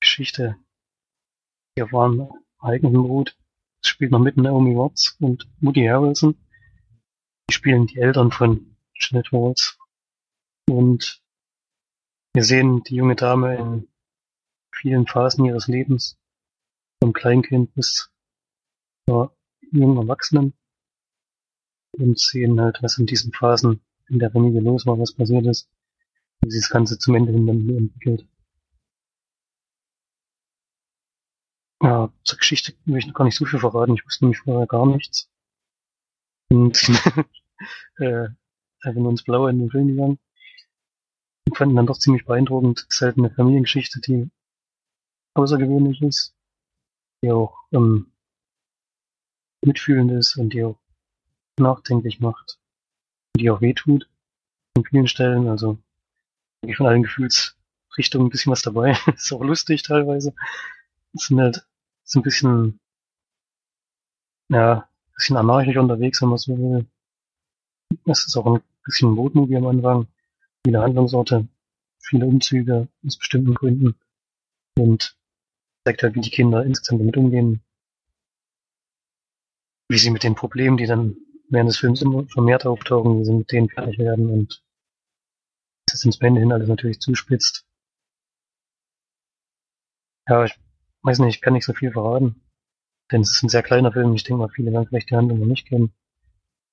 Geschichte 0.00 0.56
die 1.76 1.80
erfahren 1.80 2.28
Eigenbrut. 2.58 3.36
Es 3.82 3.90
spielt 3.90 4.10
noch 4.10 4.18
mit 4.18 4.36
Naomi 4.36 4.74
Watts 4.74 5.16
und 5.20 5.48
Woody 5.60 5.86
Harrelson. 5.86 6.34
Die 7.48 7.54
spielen 7.54 7.86
die 7.86 7.98
Eltern 7.98 8.32
von 8.32 8.76
Jeanette 8.94 9.30
Walls. 9.32 9.78
Und 10.68 11.22
wir 12.32 12.42
sehen 12.42 12.82
die 12.84 12.96
junge 12.96 13.14
Dame 13.14 13.56
in 13.56 13.88
vielen 14.80 15.06
Phasen 15.06 15.44
ihres 15.44 15.66
Lebens, 15.66 16.16
vom 17.02 17.12
Kleinkind 17.12 17.74
bis 17.74 18.10
zur 19.06 19.36
jungen 19.72 19.98
Erwachsenen 19.98 20.54
und 21.92 22.18
sehen 22.18 22.60
halt, 22.60 22.78
was 22.82 22.98
in 22.98 23.06
diesen 23.06 23.32
Phasen 23.32 23.80
in 24.08 24.18
der 24.18 24.30
Familie 24.30 24.60
los 24.60 24.86
war, 24.86 24.98
was 24.98 25.14
passiert 25.14 25.46
ist, 25.46 25.68
wie 26.40 26.50
sich 26.50 26.62
das 26.62 26.70
Ganze 26.70 26.98
zum 26.98 27.14
Ende 27.14 27.32
hin 27.32 27.48
entwickelt. 27.48 28.26
Ja, 31.82 32.12
zur 32.24 32.38
Geschichte 32.38 32.74
will 32.86 32.98
ich 32.98 33.06
noch 33.06 33.14
gar 33.14 33.24
nicht 33.24 33.36
so 33.36 33.44
viel 33.44 33.60
verraten. 33.60 33.94
Ich 33.94 34.04
wusste 34.04 34.24
nämlich 34.24 34.40
vorher 34.40 34.66
gar 34.66 34.86
nichts. 34.86 35.30
Und 36.50 36.76
äh, 37.98 38.28
einfach 38.80 39.00
nur 39.00 39.10
ins 39.10 39.22
Blaue 39.22 39.50
in 39.50 39.60
den 39.60 39.70
Film 39.70 39.88
gegangen. 39.88 40.18
Und 41.46 41.56
fanden 41.56 41.76
dann 41.76 41.86
doch 41.86 41.98
ziemlich 41.98 42.24
beeindruckend. 42.24 42.80
Es 42.88 42.96
ist 42.96 43.02
halt 43.02 43.18
eine 43.18 43.30
Familiengeschichte, 43.30 44.00
die 44.00 44.28
außergewöhnlich 45.38 46.02
ist, 46.02 46.34
die 47.22 47.30
auch 47.30 47.56
ähm, 47.72 48.12
mitfühlend 49.64 50.12
ist 50.12 50.36
und 50.36 50.52
die 50.52 50.64
auch 50.64 50.78
nachdenklich 51.58 52.20
macht. 52.20 52.58
Und 53.34 53.42
die 53.42 53.50
auch 53.50 53.60
wehtut 53.60 54.08
an 54.76 54.84
vielen 54.84 55.08
Stellen. 55.08 55.48
Also 55.48 55.78
eigentlich 56.62 56.76
von 56.76 56.86
allen 56.86 57.02
Gefühlsrichtungen 57.02 58.28
ein 58.28 58.30
bisschen 58.30 58.52
was 58.52 58.62
dabei. 58.62 58.96
ist 59.14 59.32
auch 59.32 59.42
lustig 59.42 59.82
teilweise. 59.82 60.34
Es 61.14 61.26
sind 61.26 61.40
halt 61.40 61.66
so 62.04 62.20
ein 62.20 62.22
bisschen, 62.22 62.80
ja, 64.48 64.80
ein 64.80 65.14
bisschen 65.14 65.36
anarchisch 65.36 65.76
unterwegs, 65.76 66.22
wenn 66.22 66.28
man 66.28 66.38
so 66.38 66.56
will. 66.56 66.86
Es 68.04 68.26
ist 68.26 68.36
auch 68.36 68.46
ein 68.46 68.62
bisschen 68.84 69.10
Motmovie 69.10 69.56
am 69.56 69.66
Anfang. 69.66 70.08
Viele 70.64 70.80
Handlungsorte, 70.80 71.48
viele 72.00 72.26
Umzüge 72.26 72.88
aus 73.06 73.18
bestimmten 73.18 73.54
Gründen. 73.54 73.94
Und 74.78 75.17
zeigt 75.84 76.02
halt, 76.02 76.14
wie 76.14 76.20
die 76.20 76.30
Kinder 76.30 76.64
insgesamt 76.64 77.00
damit 77.00 77.16
umgehen. 77.16 77.62
Wie 79.88 79.98
sie 79.98 80.10
mit 80.10 80.22
den 80.22 80.34
Problemen, 80.34 80.76
die 80.76 80.86
dann 80.86 81.16
während 81.48 81.70
des 81.70 81.78
Films 81.78 82.02
immer 82.02 82.26
vermehrt 82.28 82.66
auftauchen, 82.66 83.20
wie 83.20 83.24
sie 83.24 83.32
mit 83.32 83.52
denen 83.52 83.70
fertig 83.70 83.98
werden 83.98 84.28
und 84.30 84.62
das 85.86 86.04
ins 86.04 86.20
Ende 86.20 86.40
hin 86.40 86.52
alles 86.52 86.68
natürlich 86.68 87.00
zuspitzt. 87.00 87.66
Ja, 90.28 90.44
ich 90.44 90.54
weiß 91.02 91.20
nicht, 91.20 91.36
ich 91.36 91.40
kann 91.40 91.54
nicht 91.54 91.64
so 91.64 91.72
viel 91.72 91.92
verraten. 91.92 92.42
Denn 93.10 93.22
es 93.22 93.30
ist 93.30 93.42
ein 93.42 93.48
sehr 93.48 93.62
kleiner 93.62 93.92
Film. 93.92 94.14
Ich 94.14 94.24
denke 94.24 94.40
mal, 94.40 94.50
viele 94.50 94.72
werden 94.72 94.86
vielleicht 94.86 95.10
die 95.10 95.16
Handlung 95.16 95.38
noch 95.38 95.46
nicht 95.46 95.66
kennen. 95.66 95.92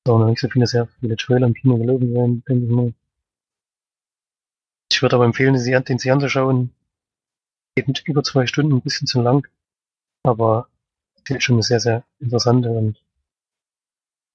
Es 0.04 0.12
auch 0.12 0.20
noch 0.20 0.28
nicht 0.28 0.42
so 0.42 0.50
viele, 0.50 0.68
sehr 0.68 0.88
viele 1.00 1.16
Trailer 1.16 1.48
im 1.48 1.54
Kino 1.54 1.78
gelaufen 1.78 2.14
werden, 2.14 2.44
denke 2.48 2.66
ich 2.66 2.72
mal. 2.72 2.94
Ich 4.92 5.02
würde 5.02 5.16
aber 5.16 5.26
empfehlen, 5.26 5.54
den 5.54 5.98
sich 5.98 6.12
anzuschauen. 6.12 6.74
Mit 7.78 8.08
über 8.08 8.24
zwei 8.24 8.48
Stunden, 8.48 8.76
ein 8.76 8.82
bisschen 8.82 9.08
zu 9.08 9.22
lang. 9.22 9.48
Aber 10.24 10.70
ist 11.28 11.44
schon 11.44 11.56
eine 11.56 11.64
sehr, 11.64 11.80
sehr 11.80 12.06
interessante 12.20 12.70
und 12.70 13.04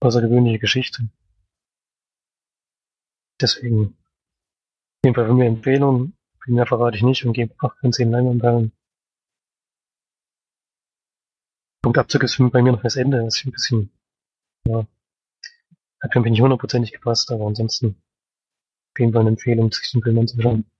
außergewöhnliche 0.01 0.59
Geschichte. 0.59 1.09
Deswegen 3.41 3.87
auf 3.87 5.05
jeden 5.05 5.15
Fall 5.15 5.27
von 5.27 5.37
mir 5.37 5.47
Empfehlung. 5.47 6.13
Viel 6.45 6.55
mehr 6.55 6.67
verrate 6.67 6.97
ich 6.97 7.03
nicht 7.03 7.25
und 7.25 7.33
gebe 7.33 7.55
8 7.59 7.79
von 7.79 7.93
10 7.93 8.11
Leinwandperlen. 8.11 8.73
Punktabzug 11.83 12.23
ist 12.25 12.37
bei 12.39 12.63
mir 12.63 12.73
noch 12.73 12.83
das 12.83 12.97
Ende. 12.97 13.19
Das 13.25 13.39
ist 13.39 13.47
ein 13.47 13.53
bisschen, 13.53 13.91
ja, 14.67 14.87
hat 16.03 16.13
für 16.13 16.21
mich 16.21 16.33
nicht 16.33 16.43
hundertprozentig 16.43 16.93
gepasst, 16.93 17.31
aber 17.31 17.47
ansonsten 17.47 17.97
auf 18.93 18.99
jeden 18.99 19.13
Fall 19.13 19.23
eine 19.23 19.31
Empfehlung, 19.31 19.73
sich 19.73 19.91
den 19.93 20.03
Film 20.03 20.19
anzuschauen. 20.19 20.71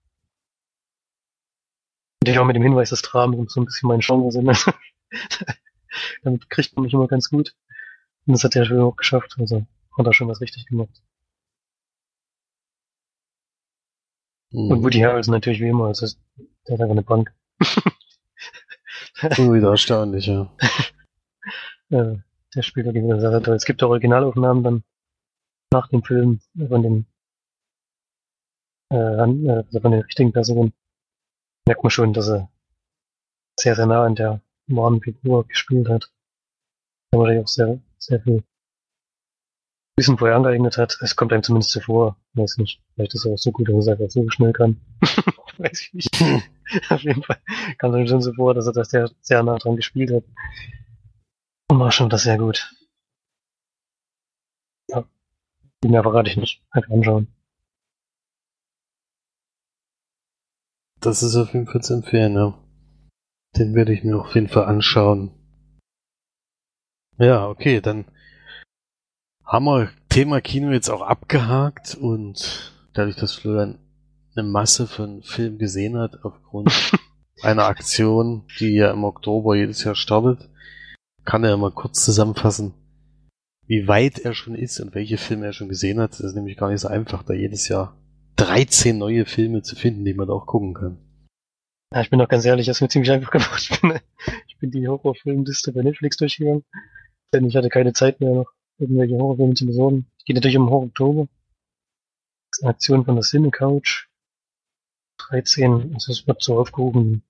Natürlich 2.23 2.39
auch 2.39 2.47
mit 2.47 2.57
dem 2.57 2.63
Hinweis, 2.63 2.91
dass 2.91 3.01
Dramen 3.03 3.49
so 3.49 3.61
ein 3.61 3.65
bisschen 3.65 3.89
mein 3.89 4.01
Genre 4.01 4.31
sind. 4.31 4.47
Damit 6.23 6.51
kriegt 6.51 6.77
man 6.77 6.85
mich 6.85 6.93
immer 6.93 7.09
ganz 7.09 7.31
gut. 7.31 7.57
Und 8.27 8.35
das 8.35 8.45
hat 8.45 8.55
der 8.55 8.67
Film 8.67 8.83
auch 8.83 8.97
geschafft. 8.97 9.37
Also 9.39 9.67
hat 9.97 10.07
er 10.07 10.13
schon 10.13 10.29
was 10.29 10.43
richtig 10.43 10.67
gemacht. 10.67 11.03
Mhm. 14.53 14.71
Und 14.71 14.83
Woody 14.83 15.01
Harrelson 15.01 15.33
natürlich 15.33 15.61
wie 15.61 15.69
immer. 15.69 15.87
Also 15.87 16.07
der 16.69 16.75
hat 16.75 16.83
einfach 16.83 16.93
eine 16.93 17.03
Bank. 17.03 17.33
so 19.37 19.55
wieder 19.55 19.71
erstaunlich, 19.71 20.27
ja. 20.27 20.51
ja. 21.89 22.17
Der 22.55 22.63
spielt 22.63 22.87
wirklich 22.87 23.05
wieder 23.05 23.21
sehr 23.21 23.43
toll. 23.43 23.55
Es 23.55 23.65
gibt 23.65 23.83
auch 23.83 23.91
Originalaufnahmen 23.91 24.63
dann 24.63 24.85
nach 25.73 25.89
dem 25.89 26.03
Film 26.03 26.41
von 26.69 26.83
den 26.83 27.07
äh, 28.91 28.97
also 28.97 29.81
von 29.81 29.93
den 29.93 30.03
richtigen 30.03 30.33
Personen. 30.33 30.75
Merkt 31.71 31.85
man 31.85 31.91
schon, 31.91 32.13
dass 32.13 32.29
er 32.29 32.51
sehr, 33.57 33.77
sehr 33.77 33.87
nah 33.87 34.05
an 34.05 34.17
der 34.17 34.41
wahren 34.67 35.01
Figur 35.01 35.47
gespielt 35.47 35.89
hat. 35.89 36.11
Da 37.13 37.19
man 37.19 37.39
auch 37.39 37.47
sehr, 37.47 37.79
sehr 37.97 38.21
viel 38.21 38.43
Wissen 39.97 40.19
vorher 40.19 40.37
angeeignet 40.37 40.79
hat. 40.79 40.99
Es 41.01 41.15
kommt 41.15 41.33
einem 41.33 41.45
zumindest 41.45 41.71
so 41.71 41.79
vor. 41.79 42.17
Weiß 42.33 42.57
nicht. 42.59 42.83
Vielleicht 42.95 43.15
ist 43.15 43.25
er 43.25 43.35
auch 43.35 43.39
so 43.39 43.53
gut, 43.53 43.69
dass 43.69 43.75
er 43.75 43.79
es 43.79 43.89
einfach 43.89 44.11
so 44.11 44.29
schnell 44.31 44.53
kann. 44.53 44.81
Weiß 45.59 45.81
ich 45.81 45.93
nicht. 45.93 46.11
Auf 46.91 47.03
jeden 47.03 47.23
Fall 47.23 47.41
kam 47.79 47.91
es 47.91 47.97
einem 47.99 48.07
schon 48.09 48.23
so 48.23 48.33
vor, 48.33 48.53
dass 48.53 48.67
er 48.67 48.73
das 48.73 48.91
sehr, 48.91 49.09
sehr 49.21 49.45
nah 49.45 49.57
dran 49.57 49.77
gespielt 49.77 50.11
hat. 50.11 50.25
Und 51.69 51.79
war 51.79 51.93
schon 51.93 52.11
das 52.11 52.25
sehr 52.25 52.39
gut. 52.39 52.75
Ja. 54.89 55.05
Mehr 55.85 56.03
verrate 56.03 56.31
ich 56.31 56.37
nicht. 56.37 56.65
Einfach 56.73 56.91
anschauen. 56.91 57.29
Das 61.01 61.23
ist 61.23 61.35
auf 61.37 61.55
jeden 61.55 61.67
Fall 61.67 61.81
zu 61.81 61.95
empfehlen, 61.95 62.35
ja. 62.35 62.59
Den 63.57 63.75
werde 63.75 63.95
ich 63.95 64.05
mir 64.05 64.19
auf 64.19 64.35
jeden 64.35 64.49
Fall 64.49 64.65
anschauen. 64.65 65.31
Ja, 67.17 67.49
okay, 67.49 67.81
dann 67.81 68.05
haben 69.45 69.65
wir 69.65 69.91
Thema 70.11 70.41
Kino 70.41 70.71
jetzt 70.71 70.91
auch 70.91 71.03
abgehakt 71.03 71.95
und 71.95 72.75
dadurch, 72.93 73.17
dass 73.17 73.35
Florian 73.35 73.79
eine 74.37 74.47
Masse 74.47 74.87
von 74.87 75.23
Filmen 75.23 75.59
gesehen 75.59 75.97
hat, 75.97 76.23
aufgrund 76.23 76.93
einer 77.43 77.65
Aktion, 77.65 78.45
die 78.59 78.75
ja 78.75 78.91
im 78.91 79.05
Oktober 79.05 79.57
jedes 79.57 79.83
Jahr 79.85 79.95
startet, 79.95 80.51
kann 81.25 81.45
er 81.45 81.57
mal 81.57 81.73
kurz 81.73 82.05
zusammenfassen, 82.05 82.75
wie 83.67 83.89
weit 83.89 84.19
er 84.19 84.35
schon 84.35 84.55
ist 84.55 84.81
und 84.81 84.95
welche 84.95 85.17
Filme 85.17 85.47
er 85.47 85.53
schon 85.53 85.69
gesehen 85.69 85.99
hat. 85.99 86.13
Das 86.13 86.21
ist 86.21 86.35
nämlich 86.35 86.57
gar 86.57 86.71
nicht 86.71 86.81
so 86.81 86.89
einfach, 86.89 87.23
da 87.23 87.33
jedes 87.33 87.69
Jahr 87.69 88.00
13 88.41 88.97
neue 88.97 89.27
Filme 89.27 89.61
zu 89.61 89.77
finden, 89.77 90.07
die 90.07 90.15
man 90.15 90.31
auch 90.31 90.47
gucken 90.47 90.73
kann. 90.73 90.97
Ja, 91.93 92.01
ich 92.01 92.09
bin 92.09 92.19
doch 92.19 92.29
ganz 92.29 92.47
ehrlich, 92.47 92.67
das 92.67 92.79
ist 92.79 92.81
mir 92.81 92.89
ziemlich 92.89 93.11
einfach 93.11 93.31
gemacht. 93.31 93.69
Ich 93.71 93.81
bin, 93.81 94.01
ich 94.47 94.71
die 94.71 94.89
Horrorfilmliste 94.89 95.73
bei 95.73 95.83
Netflix 95.83 96.17
durchgegangen, 96.17 96.65
denn 97.35 97.45
ich 97.45 97.55
hatte 97.55 97.69
keine 97.69 97.93
Zeit 97.93 98.19
mehr 98.21 98.33
noch 98.33 98.51
irgendwelche 98.79 99.17
Horrorfilme 99.17 99.55
zu 99.55 99.67
besorgen. 99.67 100.07
Es 100.17 100.25
geht 100.25 100.37
natürlich 100.37 100.57
um 100.57 100.71
Horror 100.71 100.85
Oktober. 100.85 101.29
Aktion 102.63 103.05
von 103.05 103.17
der 103.17 103.25
Cine 103.25 103.51
Couch. 103.51 104.09
13, 105.19 105.93
also 105.93 106.11
es 106.11 106.27
wird 106.27 106.43
so 106.43 106.59
aufgerufen, 106.59 107.23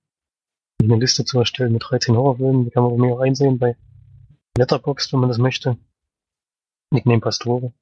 eine 0.81 0.95
Liste 0.95 1.25
zu 1.25 1.39
erstellen 1.39 1.73
mit 1.73 1.83
13 1.85 2.15
Horrorfilmen. 2.15 2.65
Die 2.65 2.71
kann 2.71 2.83
man 2.83 2.95
bei 2.95 3.05
mir 3.05 3.13
auch 3.15 3.19
einsehen 3.19 3.59
bei 3.59 3.75
Letterboxd, 4.57 5.11
wenn 5.11 5.19
man 5.19 5.29
das 5.29 5.39
möchte. 5.39 5.77
Nickname 6.93 7.19
Pastore. 7.19 7.73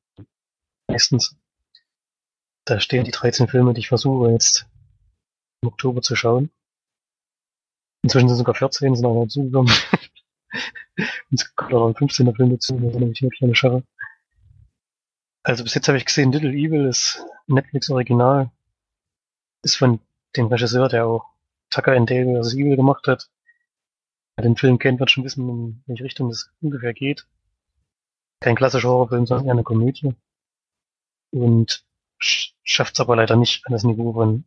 Meistens. 0.87 1.37
Da 2.69 2.79
stehen 2.79 3.03
die 3.03 3.09
13 3.09 3.47
Filme, 3.47 3.73
die 3.73 3.79
ich 3.79 3.87
versuche 3.87 4.29
jetzt 4.29 4.67
im 5.63 5.69
Oktober 5.69 6.03
zu 6.03 6.15
schauen. 6.15 6.51
Inzwischen 8.03 8.27
sind 8.29 8.37
sogar 8.37 8.53
14, 8.53 8.95
sind 8.95 9.05
auch 9.07 9.23
dazugekommen. 9.23 9.73
Und 11.31 11.41
es 11.41 11.55
kommt 11.55 11.73
auch 11.73 11.87
ein 11.87 11.95
15er 11.95 12.35
Film 12.35 12.51
dazu, 12.51 12.75
also 12.75 12.99
nämlich 12.99 13.27
eine 13.41 13.55
Scharre. 13.55 13.83
Also 15.41 15.63
bis 15.63 15.73
jetzt 15.73 15.87
habe 15.87 15.97
ich 15.97 16.05
gesehen, 16.05 16.31
Little 16.31 16.51
Evil 16.51 16.85
ist 16.85 17.25
Netflix 17.47 17.89
Original. 17.89 18.51
Ist 19.63 19.77
von 19.77 19.99
dem 20.35 20.45
Regisseur, 20.45 20.89
der 20.89 21.07
auch 21.07 21.25
Tucker 21.71 21.93
and 21.93 22.07
Dale 22.07 22.39
vs. 22.39 22.53
Evil 22.53 22.75
gemacht 22.75 23.07
hat. 23.07 23.31
Wer 24.35 24.43
den 24.43 24.57
Film 24.57 24.77
kennt, 24.77 24.99
wird 24.99 25.09
schon 25.09 25.23
wissen, 25.23 25.49
in 25.49 25.83
welche 25.87 26.03
Richtung 26.03 26.29
es 26.29 26.51
ungefähr 26.61 26.93
geht. 26.93 27.25
Kein 28.41 28.55
klassischer 28.55 28.89
Horrorfilm, 28.89 29.25
sondern 29.25 29.47
eher 29.47 29.53
eine 29.53 29.63
Komödie. 29.63 30.13
Und 31.31 31.88
schafft 32.19 32.93
es 32.93 32.99
aber 32.99 33.15
leider 33.15 33.35
nicht 33.35 33.65
an 33.65 33.73
das 33.73 33.83
Niveau 33.83 34.13
von 34.13 34.45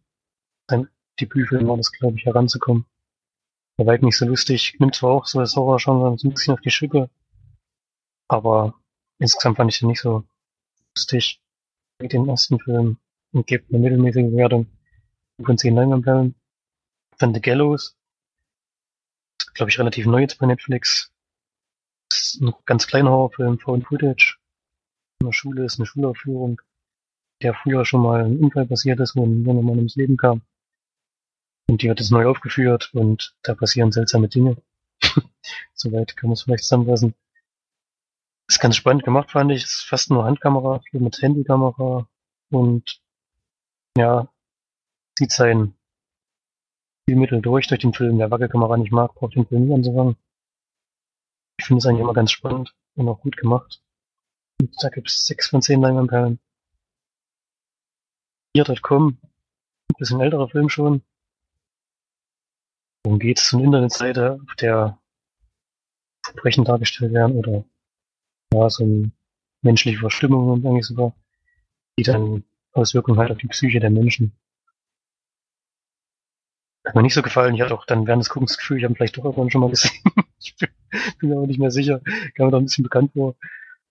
seinem 0.69 0.89
Debütfilm 1.21 1.69
war 1.69 1.77
das, 1.77 1.93
glaube 1.93 2.17
ich, 2.17 2.25
heranzukommen. 2.25 2.87
Der 3.79 3.87
war 3.87 3.93
halt 3.93 4.03
nicht 4.03 4.17
so 4.17 4.27
lustig, 4.27 4.77
nimmt 4.79 4.95
zwar 4.95 5.11
auch 5.11 5.27
so 5.27 5.41
das 5.41 5.57
Horror-Genre 5.57 6.19
so 6.19 6.29
ein 6.29 6.35
bisschen 6.35 6.55
auf 6.55 6.61
die 6.61 6.71
Schippe, 6.71 7.11
aber 8.29 8.75
insgesamt 9.19 9.57
fand 9.57 9.73
ich 9.73 9.81
den 9.81 9.89
nicht 9.89 10.01
so 10.01 10.25
lustig 10.97 11.41
wie 11.99 12.09
den 12.09 12.29
ersten 12.29 12.59
Film 12.59 12.99
und 13.33 13.47
gibt 13.47 13.71
eine 13.71 13.79
mittelmäßige 13.79 14.31
Bewertung 14.31 14.67
von 15.43 15.59
10 15.59 15.75
Leinwandperlen. 15.75 16.35
Von 17.19 17.35
The 17.35 17.41
Gallows, 17.41 17.97
glaube 19.55 19.71
ich, 19.71 19.79
relativ 19.79 20.07
neu 20.07 20.21
jetzt 20.21 20.39
bei 20.39 20.47
Netflix. 20.47 21.13
Ist 22.11 22.41
ein 22.41 22.53
ganz 22.67 22.87
kleiner 22.87 23.11
Horrorfilm, 23.11 23.59
Found 23.61 23.87
Footage. 23.87 24.39
In 25.21 25.27
der 25.27 25.33
Schule 25.33 25.65
ist 25.65 25.79
eine 25.79 25.87
Schulaufführung, 25.87 26.61
der 27.43 27.55
früher 27.55 27.85
schon 27.85 28.03
mal 28.03 28.25
ein 28.25 28.39
Unfall 28.39 28.67
passiert 28.67 29.01
ist, 29.01 29.17
wo 29.17 29.25
ein 29.25 29.45
junger 29.45 29.63
Mann 29.63 29.77
ums 29.77 29.97
Leben 29.97 30.17
kam. 30.17 30.43
Und 31.69 31.83
die 31.83 31.89
wird 31.89 32.01
jetzt 32.01 32.11
neu 32.11 32.27
aufgeführt 32.27 32.91
und 32.95 33.35
da 33.43 33.55
passieren 33.55 33.93
seltsame 33.93 34.29
Dinge. 34.29 34.57
Soweit 35.75 36.17
kann 36.17 36.29
man 36.29 36.35
es 36.35 36.43
vielleicht 36.43 36.65
zusammenfassen. 36.65 37.15
Ist 38.49 38.61
ganz 38.61 38.77
spannend 38.77 39.05
gemacht, 39.05 39.31
fand 39.31 39.53
ich. 39.53 39.65
Ist 39.65 39.87
fast 39.89 40.11
nur 40.11 40.25
Handkamera, 40.25 40.81
viel 40.91 41.01
mit 41.01 41.21
Handykamera 41.23 42.09
und 42.51 43.01
ja, 43.97 44.29
zieht 45.17 45.33
sein 45.33 45.75
Spielmittel 47.05 47.41
durch 47.41 47.67
durch 47.67 47.81
den 47.81 47.95
Film. 47.95 48.19
Wer 48.19 48.31
Wackelkamera 48.31 48.77
nicht 48.77 48.93
mag, 48.93 49.15
braucht 49.15 49.35
den 49.35 49.47
Film 49.47 49.67
nie 49.67 49.75
anzufangen. 49.75 50.17
Ich 51.59 51.67
finde 51.67 51.79
es 51.79 51.87
eigentlich 51.87 52.01
immer 52.01 52.15
ganz 52.15 52.33
spannend 52.33 52.75
und 52.95 53.09
auch 53.09 53.21
gut 53.21 53.37
gemacht. 53.37 53.83
Und 54.61 54.75
da 54.83 54.89
gibt 54.89 55.09
es 55.09 55.27
sechs 55.27 55.49
von 55.49 55.63
zehn 55.63 55.81
Leinwandperlen. 55.81 56.39
Hier.com, 58.55 59.19
ein 59.19 59.97
bisschen 59.99 60.21
älterer 60.21 60.49
Film 60.49 60.69
schon, 60.69 61.03
Worum 63.05 63.19
geht 63.19 63.41
es? 63.41 63.53
Eine 63.53 63.65
Internetseite, 63.65 64.39
auf 64.47 64.55
der 64.57 64.99
Verbrechen 66.25 66.65
dargestellt 66.65 67.13
werden 67.13 67.37
oder 67.37 67.65
ja, 68.55 68.71
so 68.71 69.05
menschliche 69.63 69.99
Verstimmung 69.99 70.51
und 70.51 70.67
eigentlich 70.67 70.87
sogar, 70.87 71.15
die 71.99 72.05
dann 72.05 72.45
Auswirkungen 72.73 73.19
hat 73.19 73.31
auf 73.31 73.39
die 73.39 73.49
Psyche 73.49 73.81
der 73.81 73.91
Menschen. 73.91 74.33
Hat 76.87 76.95
mir 76.95 77.03
nicht 77.03 77.15
so 77.15 77.23
gefallen. 77.23 77.55
Ich 77.55 77.61
hatte 77.61 77.75
auch 77.75 77.87
dann 77.87 78.07
während 78.07 78.23
des 78.23 78.31
Guckens 78.31 78.53
das 78.53 78.59
Gefühl, 78.59 78.79
ich 78.79 78.85
habe 78.85 78.95
vielleicht 78.95 79.17
doch 79.17 79.25
irgendwann 79.25 79.51
schon 79.51 79.61
mal 79.61 79.71
gesehen. 79.71 80.03
ich 80.39 80.57
bin, 80.57 80.71
mir 81.29 81.37
aber 81.37 81.47
nicht 81.47 81.61
mehr 81.61 81.71
sicher. 81.71 82.01
Kam 82.35 82.47
mir 82.47 82.53
da 82.53 82.59
ein 82.59 82.65
bisschen 82.65 82.83
bekannt 82.83 83.13
vor. 83.13 83.37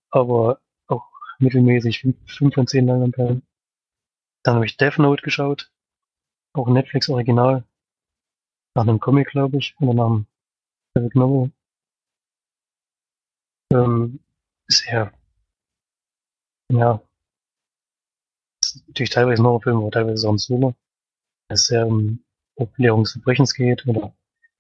Aber 0.09 0.59
auch 0.87 1.07
mittelmäßig. 1.39 2.05
5 2.25 2.53
von 2.53 2.67
10 2.67 2.87
Leinwandperlen. 2.87 3.43
Dann 4.43 4.55
habe 4.55 4.65
ich 4.65 4.77
Death 4.77 4.97
Note 4.97 5.21
geschaut. 5.21 5.71
Auch 6.53 6.67
Netflix 6.67 7.09
Original. 7.09 7.63
Nach 8.75 8.83
einem 8.83 8.99
Comic, 8.99 9.29
glaube 9.29 9.57
ich. 9.57 9.75
Oder 9.79 9.93
nach 9.93 10.05
einem 10.07 10.25
Graphic 10.93 11.15
Novel. 11.15 11.51
Ähm, 13.73 14.19
ist 14.67 14.85
eher, 14.87 15.13
ja, 16.71 17.01
ist 18.63 18.87
natürlich 18.87 19.09
teilweise 19.09 19.41
ein 19.41 19.45
Horrorfilm, 19.45 19.77
aber 19.77 19.91
teilweise 19.91 20.27
auch 20.27 20.33
ein 20.33 20.37
Thriller. 20.37 20.75
Es 21.47 21.65
sehr 21.67 21.87
um 21.87 22.23
Aufklärung 22.55 23.03
des 23.03 23.13
Verbrechens 23.13 23.53
geht 23.53 23.85
oder 23.87 24.13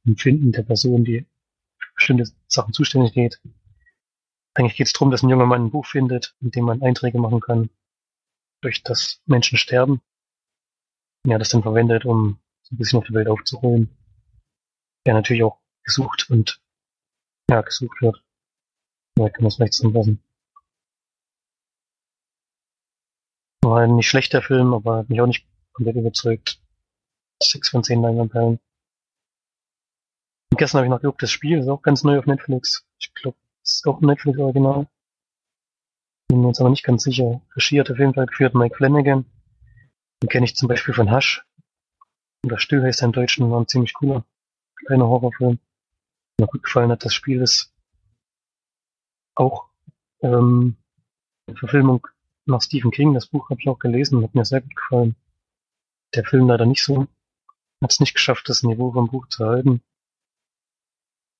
Empfinden 0.05 0.51
der 0.51 0.63
Person, 0.63 1.03
die 1.03 1.25
für 1.77 1.93
bestimmte 1.95 2.25
Sachen 2.47 2.73
zuständig 2.73 3.13
geht. 3.13 3.41
Eigentlich 4.53 4.75
geht 4.75 4.87
es 4.87 4.93
darum, 4.93 5.11
dass 5.11 5.23
ein 5.23 5.29
junger 5.29 5.45
Mann 5.45 5.65
ein 5.65 5.71
Buch 5.71 5.85
findet, 5.85 6.35
in 6.41 6.51
dem 6.51 6.65
man 6.65 6.81
Einträge 6.81 7.19
machen 7.19 7.39
kann, 7.39 7.69
durch 8.61 8.83
das 8.83 9.21
Menschen 9.25 9.57
sterben. 9.57 10.01
Ja, 11.25 11.37
das 11.37 11.49
dann 11.49 11.63
verwendet, 11.63 12.05
um 12.05 12.39
so 12.63 12.75
ein 12.75 12.77
bisschen 12.77 12.99
auf 12.99 13.05
der 13.05 13.15
Welt 13.15 13.27
aufzuholen. 13.27 13.89
Der 15.05 15.13
natürlich 15.13 15.43
auch 15.43 15.59
gesucht 15.83 16.29
und 16.29 16.61
ja, 17.49 17.61
gesucht 17.61 18.01
wird. 18.01 18.23
Ja, 19.17 19.29
kann 19.29 19.43
man 19.43 19.47
es 19.47 19.55
vielleicht 19.55 19.73
zusammenfassen. 19.73 20.23
War 23.63 23.81
ein 23.81 23.95
nicht 23.95 24.09
schlechter 24.09 24.41
Film, 24.41 24.73
aber 24.73 24.97
hat 24.97 25.09
mich 25.09 25.21
auch 25.21 25.27
nicht 25.27 25.47
komplett 25.73 25.95
überzeugt. 25.95 26.61
6 27.43 27.69
von 27.69 27.83
10 27.83 28.01
Leinwandperlen. 28.01 28.59
Und 30.51 30.57
gestern 30.57 30.79
habe 30.79 30.87
ich 30.87 30.91
noch 30.91 31.01
geguckt, 31.01 31.23
das 31.23 31.31
Spiel 31.31 31.59
ist 31.59 31.67
auch 31.67 31.81
ganz 31.81 32.03
neu 32.03 32.17
auf 32.17 32.25
Netflix. 32.25 32.85
Ich 32.99 33.13
glaube, 33.13 33.37
es 33.63 33.73
ist 33.73 33.87
auch 33.87 34.01
ein 34.01 34.07
Netflix-Original. 34.07 34.87
Bin 36.31 36.39
mir 36.39 36.47
jetzt 36.47 36.61
aber 36.61 36.69
nicht 36.69 36.85
ganz 36.85 37.03
sicher. 37.03 37.41
Regie 37.57 37.81
hat 37.81 37.91
auf 37.91 37.99
jeden 37.99 38.13
Fall 38.13 38.25
geführt 38.25 38.55
Mike 38.55 38.77
Flanagan. 38.77 39.25
Den 40.23 40.29
kenne 40.29 40.45
ich 40.45 40.55
zum 40.55 40.69
Beispiel 40.69 40.93
von 40.93 41.11
Hush. 41.11 41.45
Oder 42.45 42.57
Still 42.57 42.81
heißt 42.81 43.01
er 43.01 43.07
im 43.07 43.11
Deutschen, 43.11 43.51
war 43.51 43.59
ein 43.59 43.67
ziemlich 43.67 43.93
cooler 43.93 44.23
kleiner 44.75 45.07
Horrorfilm. 45.07 45.59
Mir 46.39 46.47
gut 46.47 46.63
gefallen 46.63 46.89
hat, 46.89 47.03
das 47.03 47.13
Spiel 47.13 47.41
ist 47.41 47.73
auch 49.35 49.65
ähm, 50.21 50.77
eine 51.47 51.57
Verfilmung 51.57 52.07
nach 52.45 52.61
Stephen 52.61 52.91
King. 52.91 53.13
Das 53.13 53.27
Buch 53.27 53.49
habe 53.49 53.59
ich 53.59 53.67
auch 53.67 53.79
gelesen, 53.79 54.23
hat 54.23 54.33
mir 54.33 54.45
sehr 54.45 54.61
gut 54.61 54.73
gefallen. 54.77 55.17
Der 56.15 56.23
Film 56.23 56.47
leider 56.47 56.65
nicht 56.65 56.81
so. 56.81 57.09
Hat 57.81 57.91
es 57.91 57.99
nicht 57.99 58.13
geschafft, 58.13 58.47
das 58.47 58.63
Niveau 58.63 58.93
vom 58.93 59.09
Buch 59.09 59.27
zu 59.27 59.45
halten. 59.45 59.81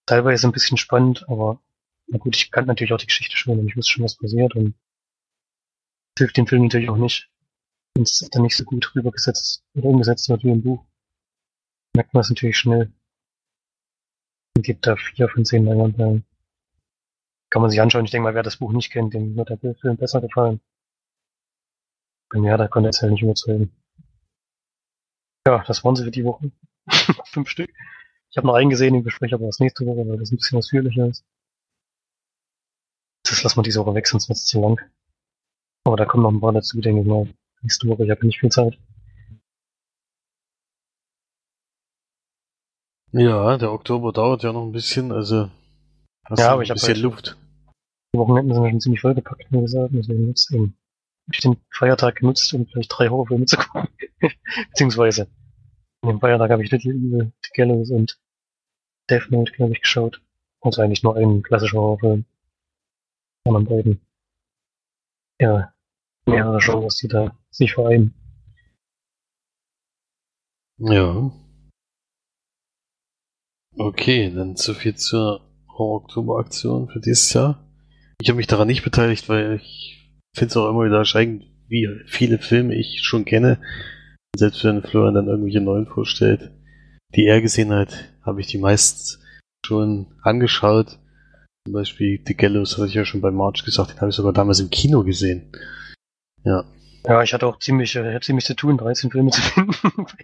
Teilweise 0.06 0.49
ein 0.49 0.51
bisschen 0.51 0.75
spannend, 0.75 1.30
aber 1.30 1.62
na 2.12 2.17
gut, 2.17 2.36
ich 2.36 2.52
kannte 2.52 2.67
natürlich 2.67 2.91
auch 2.93 2.97
die 2.97 3.08
Geschichte 3.08 3.38
schon 3.38 3.58
und 3.58 3.67
ich 3.67 3.78
wusste 3.78 3.93
schon, 3.93 4.04
was 4.04 4.17
passiert 4.17 4.54
und 4.56 4.76
hilft 6.17 6.36
dem 6.36 6.45
Film 6.45 6.63
natürlich 6.63 6.89
auch 6.89 6.97
nicht, 6.97 7.32
wenn 7.95 8.04
es 8.04 8.28
dann 8.32 8.43
nicht 8.43 8.58
so 8.58 8.65
gut 8.65 8.93
rübergesetzt 8.95 9.63
oder 9.76 9.88
umgesetzt 9.88 10.28
wird 10.28 10.43
wie 10.43 10.52
im 10.52 10.62
Buch. 10.62 10.86
Merkt 11.95 12.13
man 12.13 12.21
es 12.21 12.30
natürlich 12.30 12.58
schnell. 12.58 12.91
Und 14.58 14.63
gibt 14.63 14.86
da 14.86 14.97
vier 14.97 15.30
von 15.30 15.45
zehn 15.45 15.65
Leinwandperlen. 15.65 16.26
Kann 17.50 17.62
man 17.62 17.71
sich 17.71 17.82
anschauen. 17.82 18.06
Ich 18.06 18.12
denke 18.12 18.24
mal, 18.24 18.36
wer 18.36 18.43
das 18.43 18.58
Buch 18.58 18.74
nicht 18.74 18.91
kennt, 18.91 19.13
dem 19.13 19.36
wird 19.36 19.50
der 19.50 19.76
Film 19.76 19.95
besser 19.95 20.19
gefallen. 20.19 20.60
Und 22.34 22.43
ja, 22.43 22.58
da 22.58 22.67
konnte 22.67 22.89
es 22.89 23.00
ja 23.00 23.10
nicht 23.10 23.24
überzeugen. 23.24 23.71
Ja, 25.47 25.63
das 25.65 25.84
waren 25.84 25.95
sie 25.95 26.04
für 26.04 26.12
die 26.12 26.26
Woche. 26.26 26.52
Fünf 27.26 27.50
Stück. 27.50 27.74
Ich 28.30 28.38
habe 28.38 28.47
noch 28.47 28.54
einen 28.54 28.69
gesehen, 28.69 28.93
den 28.93 29.04
bespreche 29.04 29.36
aber 29.36 29.47
das 29.47 29.60
nächste 29.60 29.86
Woche, 29.86 30.08
weil 30.08 30.17
das 30.17 30.32
ein 30.32 30.38
bisschen 30.38 30.58
ausführlicher 30.58 31.08
ist. 31.08 31.26
Das 33.23 33.43
lassen 33.43 33.57
wir 33.60 33.63
diese 33.63 33.79
Woche 33.79 33.95
weg, 33.95 34.07
sonst 34.07 34.29
wird 34.29 34.38
es 34.38 34.45
zu 34.45 34.60
lang. 34.62 34.79
Aber 35.86 35.95
da 35.97 36.05
kommen 36.05 36.23
noch 36.23 36.31
ein 36.31 36.41
paar 36.41 36.53
dazu, 36.53 36.79
denke 36.81 37.01
ich 37.01 37.07
mal. 37.07 37.34
Nächste 37.62 37.88
Woche, 37.88 38.03
ich 38.05 38.10
habe 38.12 38.25
nicht 38.25 38.39
viel 38.39 38.49
Zeit. 38.49 38.77
Ja, 43.13 43.57
der 43.57 43.71
Oktober 43.71 44.13
dauert 44.13 44.43
ja 44.43 44.53
noch 44.53 44.63
ein 44.63 44.71
bisschen, 44.71 45.12
also 45.12 45.49
hast 46.25 46.39
Ja, 46.39 46.51
aber 46.51 46.62
ein 46.62 46.63
ich 46.63 46.69
hab 46.69 46.75
bisschen 46.75 46.93
halt- 46.95 47.03
Luft. 47.03 47.38
Die 48.13 48.19
Wochenenden 48.19 48.53
sind 48.53 48.63
ja 48.63 48.69
schon 48.69 48.81
ziemlich 48.81 49.01
vollgepackt, 49.01 49.51
wie 49.51 49.62
gesagt. 49.62 49.93
Deswegen 49.93 50.27
jetzt 50.27 50.51
eben 50.51 50.77
ich 51.31 51.39
den 51.39 51.57
Feiertag 51.69 52.15
genutzt, 52.17 52.53
um 52.53 52.65
vielleicht 52.67 52.91
drei 52.97 53.10
Horrorfilme 53.10 53.45
zu 53.45 53.57
gucken. 53.57 53.88
Beziehungsweise 54.69 55.27
an 56.01 56.10
dem 56.10 56.19
Feiertag 56.19 56.51
habe 56.51 56.63
ich 56.63 56.71
Little 56.71 56.91
Evil, 56.93 57.31
The 57.43 57.49
Gallows 57.53 57.89
und 57.91 58.19
Death 59.10 59.29
Note, 59.29 59.51
glaube 59.53 59.73
ich, 59.73 59.81
geschaut. 59.81 60.21
Also 60.62 60.81
eigentlich 60.81 61.03
nur 61.03 61.15
einen 61.15 61.41
klassischen 61.43 61.79
Horrorfilm. 61.79 62.25
Anderen 63.45 63.65
beiden. 63.65 64.01
Ja, 65.39 65.73
mehrere 66.25 66.60
Genres, 66.60 66.97
die 66.97 67.08
da 67.08 67.38
sich 67.49 67.73
vereinen. 67.73 68.13
Ja. 70.77 71.32
Okay, 73.77 74.32
dann 74.34 74.56
so 74.56 74.73
viel 74.73 74.95
zur 74.95 75.41
Horror-Oktober-Aktion 75.69 76.89
für 76.89 76.99
dieses 76.99 77.34
Jahr. 77.34 77.67
Ich 78.21 78.30
habe 78.30 78.38
mich 78.38 78.47
daran 78.47 78.67
nicht 78.67 78.84
beteiligt, 78.84 79.30
weil 79.30 79.56
ich 79.56 80.12
finde 80.36 80.51
es 80.51 80.58
auch 80.58 80.69
immer 80.69 80.86
wieder 80.86 80.97
erschreckend, 80.97 81.45
wie 81.67 81.88
viele 82.06 82.38
Filme 82.38 82.75
ich 82.75 83.01
schon 83.04 83.25
kenne. 83.25 83.60
Selbst 84.36 84.63
wenn 84.63 84.84
Florian 84.84 85.15
dann 85.15 85.27
irgendwelche 85.27 85.62
neuen 85.62 85.88
vorstellt, 85.88 86.51
die 87.15 87.25
er 87.25 87.41
gesehen 87.41 87.71
hat, 87.71 88.13
habe 88.21 88.41
ich 88.41 88.47
die 88.47 88.58
meist 88.58 89.19
schon 89.65 90.13
angeschaut. 90.21 90.99
Zum 91.65 91.74
Beispiel 91.74 92.19
The 92.26 92.36
Gallows 92.36 92.78
hatte 92.78 92.88
ich 92.88 92.95
ja 92.95 93.06
schon 93.06 93.21
bei 93.21 93.30
March 93.32 93.63
gesagt, 93.63 93.91
den 93.91 93.97
habe 94.02 94.10
ich 94.10 94.15
sogar 94.15 94.34
damals 94.34 94.60
im 94.60 94.69
Kino 94.69 95.04
gesehen. 95.04 95.52
Ja, 96.43 96.63
Ja, 97.06 97.21
ich 97.21 97.34
hatte 97.34 97.45
auch 97.45 97.60
ziemlich, 97.60 97.95
äh, 97.95 98.13
hatte 98.13 98.26
ziemlich 98.26 98.45
zu 98.45 98.56
tun, 98.56 98.78
13 98.78 99.12
Filme 99.12 99.30
zu 99.30 99.41
finden. 99.41 99.71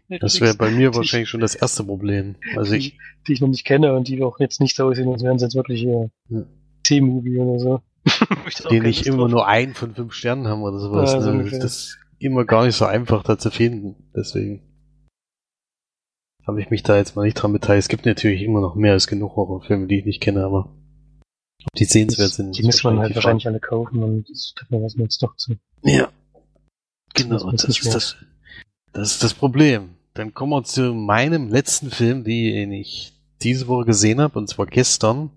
das 0.19 0.41
wäre 0.41 0.56
bei 0.56 0.71
mir 0.71 0.89
Die- 0.91 0.97
wahrscheinlich 0.97 1.30
schon 1.30 1.41
das 1.41 1.54
erste 1.54 1.84
Problem. 1.84 2.36
Also 2.56 2.73
ich, 2.73 2.91
die, 2.93 3.00
die 3.28 3.34
ich 3.34 3.41
noch 3.41 3.50
nicht 3.50 3.65
kenne 3.65 3.93
und 3.93 4.08
die 4.08 4.21
auch 4.23 4.39
jetzt 4.39 4.62
nicht 4.62 4.76
so 4.76 4.86
aussehen, 4.88 5.12
als 5.12 5.23
wären 5.23 5.38
sie 5.38 5.45
jetzt 5.45 5.56
wirklich 5.56 5.84
äh, 5.86 6.10
Ja. 6.30 6.43
C-Movie 6.84 7.38
oder 7.38 7.60
so. 7.60 7.82
Ich 8.47 8.56
die 8.56 8.80
nicht 8.80 9.06
immer 9.06 9.17
drauf 9.23 9.30
nur 9.32 9.47
ein 9.47 9.73
von 9.73 9.93
fünf 9.93 10.13
Sternen 10.13 10.47
haben 10.47 10.62
oder 10.63 10.80
sowas. 10.80 11.13
Ja, 11.13 11.21
so 11.21 11.34
ne? 11.34 11.43
Das 11.43 11.63
ist 11.63 12.00
immer 12.17 12.45
gar 12.45 12.65
nicht 12.65 12.76
so 12.76 12.86
einfach 12.86 13.21
da 13.23 13.38
zu 13.38 13.52
finden. 13.52 13.95
Deswegen 14.15 14.62
habe 16.47 16.62
ich 16.62 16.69
mich 16.69 16.82
da 16.82 16.95
jetzt 16.97 17.15
mal 17.15 17.23
nicht 17.26 17.34
dran 17.36 17.52
beteiligt. 17.54 17.84
Es 17.84 17.89
gibt 17.89 18.06
natürlich 18.06 18.41
immer 18.41 18.62
noch 18.62 18.76
mehr 18.76 18.93
als 18.93 19.06
genug 19.08 19.36
Horrorfilme, 19.36 19.86
die 19.88 20.00
ich 20.00 20.06
nicht 20.06 20.21
kenne, 20.21 20.45
aber 20.45 20.73
die 21.75 21.86
sehenswert 21.86 22.32
sind. 22.32 22.57
Die 22.57 22.63
müsste 22.63 22.88
man 22.88 22.99
halt 22.99 23.15
wahrscheinlich 23.15 23.47
alle 23.47 23.59
kaufen 23.59 24.03
und 24.03 24.30
das 24.30 24.53
tut 24.55 24.70
mir 24.72 24.82
was 24.82 24.95
mir 24.95 25.03
jetzt 25.03 25.22
doch 25.22 25.36
zu. 25.36 25.55
Ja. 25.84 26.09
Das 27.13 27.24
Genau, 27.24 27.45
man 27.45 27.55
das 27.55 27.68
nicht 27.68 27.84
ist 27.84 27.95
das, 27.95 28.15
das 28.93 29.11
ist 29.13 29.24
das 29.24 29.34
Problem. 29.34 29.95
Dann 30.13 30.34
kommen 30.34 30.51
wir 30.51 30.63
zu 30.63 30.93
meinem 30.93 31.49
letzten 31.49 31.91
Film, 31.91 32.24
den 32.24 32.72
ich 32.72 33.13
diese 33.41 33.68
Woche 33.68 33.86
gesehen 33.86 34.20
habe, 34.22 34.39
und 34.39 34.47
zwar 34.47 34.65
gestern. 34.65 35.30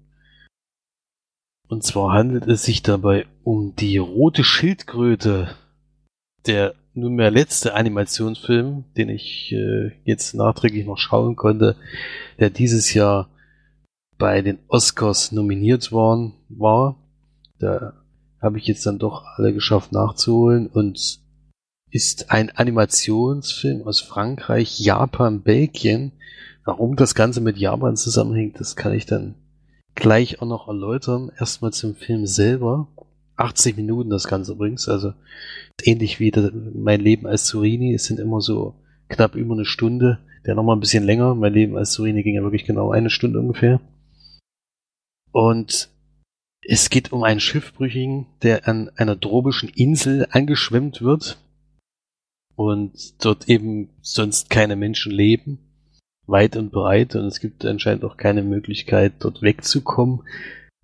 Und 1.68 1.84
zwar 1.84 2.12
handelt 2.12 2.46
es 2.46 2.64
sich 2.64 2.82
dabei 2.82 3.26
um 3.44 3.76
die 3.76 3.98
rote 3.98 4.42
Schildkröte, 4.42 5.54
der 6.46 6.74
nunmehr 6.94 7.30
letzte 7.30 7.74
Animationsfilm, 7.74 8.84
den 8.96 9.08
ich 9.08 9.52
äh, 9.52 9.92
jetzt 10.04 10.34
nachträglich 10.34 10.86
noch 10.86 10.98
schauen 10.98 11.36
konnte, 11.36 11.76
der 12.38 12.50
dieses 12.50 12.92
Jahr 12.94 13.28
bei 14.20 14.42
den 14.42 14.58
Oscars 14.68 15.32
nominiert 15.32 15.90
worden 15.90 16.34
war. 16.50 16.96
Da 17.58 17.94
habe 18.40 18.58
ich 18.58 18.66
jetzt 18.66 18.86
dann 18.86 18.98
doch 18.98 19.24
alle 19.36 19.52
geschafft 19.52 19.92
nachzuholen 19.92 20.68
und 20.68 21.20
ist 21.90 22.30
ein 22.30 22.50
Animationsfilm 22.50 23.82
aus 23.82 24.00
Frankreich, 24.00 24.78
Japan, 24.78 25.40
Belgien. 25.40 26.12
Warum 26.64 26.94
das 26.94 27.14
Ganze 27.14 27.40
mit 27.40 27.56
Japan 27.56 27.96
zusammenhängt, 27.96 28.60
das 28.60 28.76
kann 28.76 28.92
ich 28.92 29.06
dann 29.06 29.34
gleich 29.94 30.40
auch 30.40 30.46
noch 30.46 30.68
erläutern. 30.68 31.32
Erstmal 31.38 31.72
zum 31.72 31.96
Film 31.96 32.26
selber. 32.26 32.88
80 33.36 33.78
Minuten 33.78 34.10
das 34.10 34.28
Ganze 34.28 34.52
übrigens, 34.52 34.86
also 34.86 35.14
ähnlich 35.82 36.20
wie 36.20 36.30
das, 36.30 36.52
mein 36.74 37.00
Leben 37.00 37.26
als 37.26 37.46
Zurini. 37.46 37.94
Es 37.94 38.04
sind 38.04 38.20
immer 38.20 38.42
so 38.42 38.74
knapp 39.08 39.34
über 39.34 39.54
eine 39.54 39.64
Stunde. 39.64 40.18
Der 40.44 40.54
nochmal 40.54 40.76
ein 40.76 40.80
bisschen 40.80 41.04
länger. 41.04 41.34
Mein 41.34 41.54
Leben 41.54 41.76
als 41.76 41.92
Zurini 41.92 42.22
ging 42.22 42.34
ja 42.34 42.42
wirklich 42.42 42.66
genau 42.66 42.90
eine 42.90 43.08
Stunde 43.08 43.40
ungefähr. 43.40 43.80
Und 45.32 45.90
es 46.62 46.90
geht 46.90 47.12
um 47.12 47.24
einen 47.24 47.40
Schiffbrüchigen, 47.40 48.26
der 48.42 48.68
an 48.68 48.90
einer 48.96 49.18
tropischen 49.18 49.68
Insel 49.68 50.26
angeschwemmt 50.30 51.02
wird 51.02 51.38
und 52.56 53.24
dort 53.24 53.48
eben 53.48 53.90
sonst 54.02 54.50
keine 54.50 54.76
Menschen 54.76 55.12
leben, 55.12 55.58
weit 56.26 56.56
und 56.56 56.70
breit. 56.70 57.16
Und 57.16 57.24
es 57.24 57.40
gibt 57.40 57.64
anscheinend 57.64 58.04
auch 58.04 58.16
keine 58.16 58.42
Möglichkeit 58.42 59.14
dort 59.20 59.42
wegzukommen. 59.42 60.22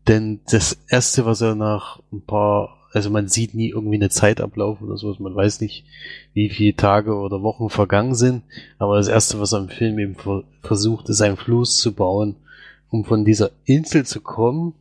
Denn 0.09 0.41
das 0.51 0.79
erste, 0.89 1.27
was 1.27 1.41
er 1.41 1.55
nach 1.55 2.01
ein 2.13 2.23
paar, 2.23 2.89
also 2.93 3.11
man 3.11 3.29
sieht 3.29 3.55
nie 3.55 3.71
irgendwie 3.71 3.97
eine 3.97 4.09
Zeitablauf 4.09 4.81
oder 4.81 4.97
sowas, 4.97 5.19
man 5.19 5.35
weiß 5.35 5.61
nicht, 5.61 5.85
wie 6.33 6.49
viele 6.49 6.77
Tage 6.77 7.15
oder 7.15 7.43
Wochen 7.43 7.69
vergangen 7.69 8.15
sind, 8.15 8.45
aber 8.79 8.97
das 8.97 9.09
erste, 9.09 9.41
was 9.41 9.53
er 9.53 9.59
im 9.59 9.69
Film 9.69 9.99
eben 9.99 10.17
versucht, 10.63 11.09
ist 11.09 11.21
ein 11.21 11.37
Fluss 11.37 11.79
zu 11.79 11.93
bauen, 11.93 12.37
um 12.91 13.05
von 13.05 13.25
dieser 13.25 13.51
Insel 13.65 14.07
zu 14.07 14.21
kommen 14.21 14.75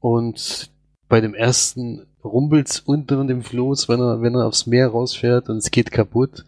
und 0.00 0.70
bei 1.08 1.20
dem 1.20 1.34
ersten 1.34 2.06
rumpelt's 2.24 2.80
unter 2.80 3.24
dem 3.24 3.42
Floß, 3.42 3.88
wenn 3.88 4.00
er, 4.00 4.22
wenn 4.22 4.34
er 4.34 4.46
aufs 4.46 4.66
Meer 4.66 4.88
rausfährt 4.88 5.48
und 5.48 5.58
es 5.58 5.70
geht 5.70 5.90
kaputt. 5.90 6.44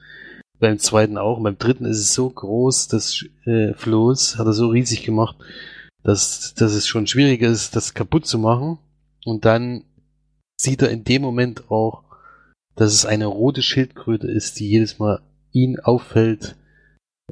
Beim 0.61 0.79
zweiten 0.79 1.19
auch. 1.19 1.43
Beim 1.43 1.59
dritten 1.59 1.85
ist 1.85 1.99
es 1.99 2.15
so 2.15 2.31
groß, 2.31 2.89
das 2.89 3.25
äh, 3.45 3.75
Floß 3.75 4.39
hat 4.39 4.47
er 4.47 4.53
so 4.53 4.69
riesig 4.69 5.03
gemacht, 5.03 5.37
dass, 6.03 6.55
dass 6.55 6.73
es 6.73 6.87
schon 6.87 7.07
schwierig 7.07 7.43
ist, 7.43 7.77
das 7.77 7.93
kaputt 7.93 8.27
zu 8.27 8.39
machen. 8.39 8.79
Und 9.25 9.45
dann 9.45 9.85
sieht 10.59 10.81
er 10.83 10.91
in 10.91 11.05
dem 11.05 11.23
Moment 11.23 11.71
auch, 11.71 12.05
dass 12.77 12.93
es 12.93 13.05
eine 13.05 13.27
rote 13.27 13.63
Schildkröte 13.63 14.31
ist, 14.31 14.59
die 14.59 14.69
jedes 14.69 14.99
Mal 14.99 15.21
ihn 15.53 15.79
auffällt 15.81 16.57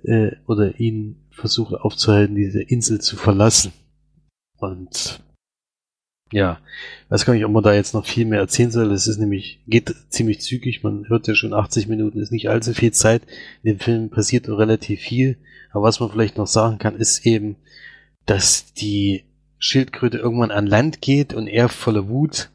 äh, 0.02 0.32
oder 0.46 0.78
ihn 0.78 1.21
versucht 1.32 1.74
aufzuhalten, 1.74 2.34
diese 2.34 2.62
Insel 2.62 3.00
zu 3.00 3.16
verlassen. 3.16 3.72
Und 4.58 5.22
ja, 6.32 6.60
weiß 7.10 7.26
gar 7.26 7.34
nicht, 7.34 7.44
ob 7.44 7.52
man 7.52 7.62
da 7.62 7.74
jetzt 7.74 7.94
noch 7.94 8.06
viel 8.06 8.24
mehr 8.24 8.40
erzählen 8.40 8.70
soll. 8.70 8.90
Es 8.92 9.06
ist 9.06 9.18
nämlich, 9.18 9.60
geht 9.66 9.94
ziemlich 10.08 10.40
zügig. 10.40 10.82
Man 10.82 11.08
hört 11.08 11.28
ja 11.28 11.34
schon 11.34 11.52
80 11.52 11.88
Minuten, 11.88 12.20
ist 12.20 12.32
nicht 12.32 12.48
allzu 12.48 12.72
viel 12.72 12.92
Zeit. 12.92 13.22
In 13.62 13.74
dem 13.74 13.80
Film 13.80 14.08
passiert 14.08 14.48
relativ 14.48 15.00
viel. 15.00 15.36
Aber 15.72 15.84
was 15.84 16.00
man 16.00 16.10
vielleicht 16.10 16.38
noch 16.38 16.46
sagen 16.46 16.78
kann, 16.78 16.96
ist 16.96 17.26
eben, 17.26 17.56
dass 18.24 18.72
die 18.72 19.24
Schildkröte 19.58 20.18
irgendwann 20.18 20.50
an 20.50 20.66
Land 20.66 21.02
geht 21.02 21.34
und 21.34 21.48
er 21.48 21.68
voller 21.68 22.08
Wut 22.08 22.50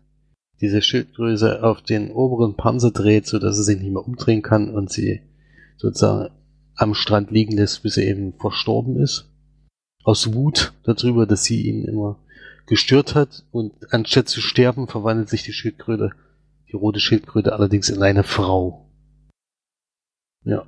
diese 0.59 0.81
Schildgröße 0.81 1.63
auf 1.63 1.81
den 1.81 2.11
oberen 2.11 2.55
Panzer 2.55 2.91
dreht, 2.91 3.27
so 3.27 3.37
dass 3.37 3.57
er 3.57 3.63
sich 3.63 3.79
nicht 3.79 3.91
mehr 3.91 4.05
umdrehen 4.05 4.41
kann 4.41 4.73
und 4.73 4.91
sie 4.91 5.21
sozusagen 5.77 6.33
am 6.77 6.93
Strand 6.93 7.31
liegen 7.31 7.57
lässt, 7.57 7.83
bis 7.83 7.97
er 7.97 8.07
eben 8.07 8.33
verstorben 8.33 8.97
ist. 8.97 9.29
Aus 10.03 10.33
Wut 10.33 10.73
darüber, 10.83 11.25
dass 11.25 11.43
sie 11.43 11.67
ihn 11.67 11.83
immer 11.83 12.19
gestört 12.67 13.15
hat 13.15 13.45
und 13.51 13.73
anstatt 13.91 14.29
zu 14.29 14.41
sterben, 14.41 14.87
verwandelt 14.87 15.29
sich 15.29 15.43
die 15.43 15.53
Schildkröte, 15.53 16.11
die 16.69 16.75
rote 16.75 16.99
Schildkröte 16.99 17.53
allerdings 17.53 17.89
in 17.89 18.01
eine 18.01 18.23
Frau. 18.23 18.89
Ja, 20.43 20.65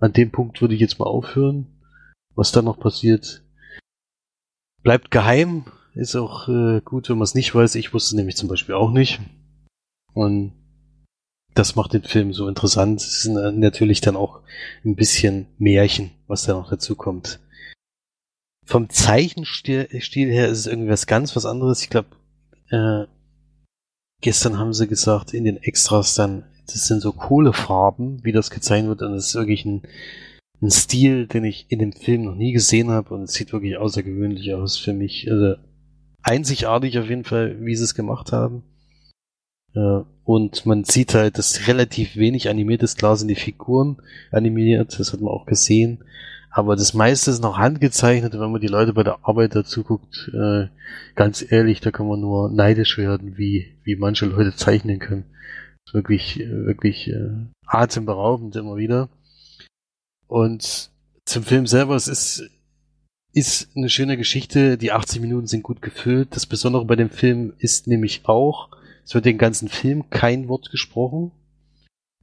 an 0.00 0.12
dem 0.12 0.30
Punkt 0.30 0.60
würde 0.60 0.74
ich 0.74 0.80
jetzt 0.80 0.98
mal 0.98 1.06
aufhören. 1.06 1.66
Was 2.34 2.52
dann 2.52 2.66
noch 2.66 2.78
passiert, 2.78 3.42
bleibt 4.82 5.10
geheim. 5.10 5.64
Ist 5.94 6.14
auch 6.14 6.48
äh, 6.48 6.80
gut, 6.84 7.08
wenn 7.08 7.18
man 7.18 7.24
es 7.24 7.34
nicht 7.34 7.54
weiß. 7.54 7.74
Ich 7.74 7.92
wusste 7.92 8.14
nämlich 8.14 8.36
zum 8.36 8.48
Beispiel 8.48 8.76
auch 8.76 8.92
nicht. 8.92 9.20
Und 10.14 10.52
das 11.54 11.74
macht 11.74 11.92
den 11.92 12.04
Film 12.04 12.32
so 12.32 12.48
interessant. 12.48 13.00
Es 13.00 13.24
ist 13.24 13.28
natürlich 13.28 14.00
dann 14.00 14.16
auch 14.16 14.40
ein 14.84 14.96
bisschen 14.96 15.46
Märchen, 15.58 16.10
was 16.26 16.44
da 16.44 16.54
noch 16.54 16.70
dazu 16.70 16.94
kommt 16.94 17.40
vom 18.68 18.90
Zeichenstil 18.90 19.88
her 20.30 20.48
ist 20.48 20.58
es 20.58 20.66
irgendwas 20.66 21.06
ganz 21.06 21.34
was 21.34 21.46
anderes. 21.46 21.82
Ich 21.82 21.88
glaube, 21.88 22.08
äh, 22.68 23.06
gestern 24.20 24.58
haben 24.58 24.74
sie 24.74 24.86
gesagt, 24.86 25.32
in 25.32 25.44
den 25.44 25.56
Extras 25.56 26.14
dann, 26.14 26.44
das 26.66 26.86
sind 26.86 27.00
so 27.00 27.12
Kohlefarben, 27.12 28.22
wie 28.24 28.32
das 28.32 28.50
gezeichnet 28.50 28.90
wird, 28.90 29.02
und 29.02 29.14
das 29.14 29.28
ist 29.28 29.34
wirklich 29.36 29.64
ein, 29.64 29.82
ein 30.60 30.70
Stil, 30.70 31.26
den 31.26 31.44
ich 31.44 31.64
in 31.70 31.78
dem 31.78 31.92
Film 31.94 32.24
noch 32.24 32.34
nie 32.34 32.52
gesehen 32.52 32.90
habe, 32.90 33.14
und 33.14 33.22
es 33.22 33.32
sieht 33.32 33.54
wirklich 33.54 33.78
außergewöhnlich 33.78 34.52
aus 34.52 34.76
für 34.76 34.92
mich. 34.92 35.30
Also 35.30 35.54
einzigartig 36.22 36.98
auf 36.98 37.08
jeden 37.08 37.24
Fall, 37.24 37.64
wie 37.64 37.74
sie 37.74 37.84
es 37.84 37.94
gemacht 37.94 38.32
haben. 38.32 38.64
Äh, 39.74 40.00
und 40.28 40.66
man 40.66 40.84
sieht 40.84 41.14
halt, 41.14 41.38
dass 41.38 41.68
relativ 41.68 42.16
wenig 42.16 42.50
animiert 42.50 42.82
ist. 42.82 42.98
Klar 42.98 43.16
sind 43.16 43.28
die 43.28 43.34
Figuren 43.34 43.96
animiert, 44.30 44.98
das 44.98 45.14
hat 45.14 45.22
man 45.22 45.32
auch 45.32 45.46
gesehen. 45.46 46.04
Aber 46.50 46.76
das 46.76 46.92
meiste 46.92 47.30
ist 47.30 47.42
noch 47.42 47.56
handgezeichnet, 47.56 48.34
wenn 48.34 48.52
man 48.52 48.60
die 48.60 48.66
Leute 48.66 48.92
bei 48.92 49.04
der 49.04 49.20
Arbeit 49.22 49.54
dazu 49.54 49.84
guckt, 49.84 50.30
äh, 50.34 50.66
ganz 51.14 51.50
ehrlich, 51.50 51.80
da 51.80 51.90
kann 51.90 52.06
man 52.06 52.20
nur 52.20 52.50
neidisch 52.50 52.98
werden, 52.98 53.38
wie, 53.38 53.72
wie 53.84 53.96
manche 53.96 54.26
Leute 54.26 54.54
zeichnen 54.54 54.98
können. 54.98 55.24
Das 55.86 55.92
ist 55.92 55.94
wirklich, 55.94 56.38
wirklich 56.40 57.08
äh, 57.08 57.46
atemberaubend 57.64 58.54
immer 58.54 58.76
wieder. 58.76 59.08
Und 60.26 60.90
zum 61.24 61.42
Film 61.42 61.66
selber, 61.66 61.96
es 61.96 62.06
ist, 62.06 62.50
ist 63.32 63.70
eine 63.74 63.88
schöne 63.88 64.18
Geschichte. 64.18 64.76
Die 64.76 64.92
80 64.92 65.22
Minuten 65.22 65.46
sind 65.46 65.62
gut 65.62 65.80
gefüllt. 65.80 66.36
Das 66.36 66.44
Besondere 66.44 66.84
bei 66.84 66.96
dem 66.96 67.08
Film 67.08 67.54
ist 67.56 67.86
nämlich 67.86 68.20
auch, 68.24 68.68
es 69.08 69.14
wird 69.14 69.24
den 69.24 69.38
ganzen 69.38 69.68
Film 69.68 70.10
kein 70.10 70.48
Wort 70.48 70.70
gesprochen. 70.70 71.32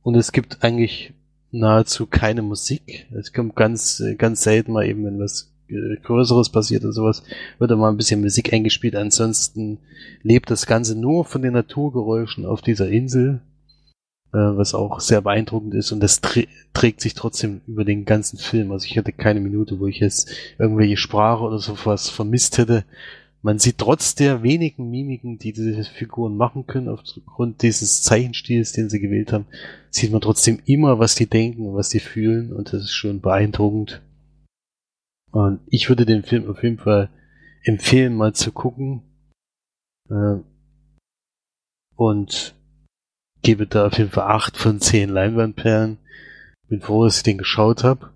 Und 0.03 0.13
es 0.13 0.31
gibt 0.31 0.63
eigentlich 0.63 1.15
nahezu 1.49 2.05
keine 2.05 2.43
Musik. 2.43 3.07
Es 3.17 3.33
kommt 3.33 3.55
ganz, 3.55 4.03
ganz 4.19 4.43
selten 4.43 4.71
mal 4.71 4.85
eben, 4.85 5.03
wenn 5.03 5.17
was 5.17 5.51
äh, 5.67 5.95
Größeres 6.03 6.51
passiert 6.51 6.83
oder 6.83 6.93
sowas, 6.93 7.23
wird 7.57 7.71
da 7.71 7.75
mal 7.75 7.89
ein 7.89 7.97
bisschen 7.97 8.21
Musik 8.21 8.53
eingespielt. 8.53 8.95
Ansonsten 8.95 9.79
lebt 10.21 10.51
das 10.51 10.67
Ganze 10.67 10.95
nur 10.95 11.25
von 11.25 11.41
den 11.41 11.53
Naturgeräuschen 11.53 12.45
auf 12.45 12.61
dieser 12.61 12.87
Insel, 12.87 13.41
äh, 14.31 14.37
was 14.37 14.75
auch 14.75 14.99
sehr 14.99 15.21
beeindruckend 15.21 15.73
ist 15.73 15.91
und 15.91 16.01
das 16.01 16.21
trägt 16.21 17.01
sich 17.01 17.15
trotzdem 17.15 17.61
über 17.65 17.83
den 17.83 18.05
ganzen 18.05 18.37
Film. 18.37 18.71
Also 18.71 18.85
ich 18.85 18.95
hatte 18.95 19.11
keine 19.11 19.39
Minute, 19.39 19.79
wo 19.79 19.87
ich 19.87 19.97
jetzt 19.97 20.29
irgendwelche 20.59 20.97
Sprache 20.97 21.45
oder 21.45 21.57
sowas 21.57 22.09
vermisst 22.09 22.59
hätte. 22.59 22.85
Man 23.45 23.59
sieht 23.59 23.77
trotz 23.77 24.15
der 24.15 24.41
wenigen 24.41 24.89
Mimiken, 24.89 25.37
die 25.37 25.53
diese 25.53 25.83
Figuren 25.83 26.35
machen 26.35 26.65
können, 26.65 26.89
aufgrund 26.89 27.61
dieses 27.61 28.01
Zeichenstils, 28.01 28.71
den 28.71 28.89
sie 28.89 28.99
gewählt 28.99 29.31
haben, 29.31 29.45
sieht 29.91 30.11
man 30.11 30.21
trotzdem 30.21 30.63
immer, 30.65 30.97
was 30.97 31.13
die 31.13 31.27
denken 31.27 31.67
und 31.67 31.75
was 31.75 31.89
die 31.89 31.99
fühlen 31.99 32.51
und 32.51 32.73
das 32.73 32.81
ist 32.81 32.93
schon 32.93 33.21
beeindruckend. 33.21 34.01
Und 35.31 35.59
ich 35.67 35.89
würde 35.89 36.07
den 36.07 36.23
Film 36.23 36.49
auf 36.49 36.63
jeden 36.63 36.79
Fall 36.79 37.11
empfehlen, 37.61 38.15
mal 38.15 38.33
zu 38.33 38.51
gucken. 38.51 39.03
Äh, 40.09 40.37
und 41.95 42.55
gebe 43.43 43.67
da 43.67 43.85
auf 43.85 43.99
jeden 43.99 44.09
Fall 44.09 44.25
acht 44.25 44.57
von 44.57 44.79
zehn 44.79 45.09
Leinwandperlen. 45.09 45.99
Bin 46.67 46.81
froh, 46.81 47.03
dass 47.03 47.17
ich 47.17 47.23
den 47.23 47.37
geschaut 47.37 47.83
habe. 47.83 48.09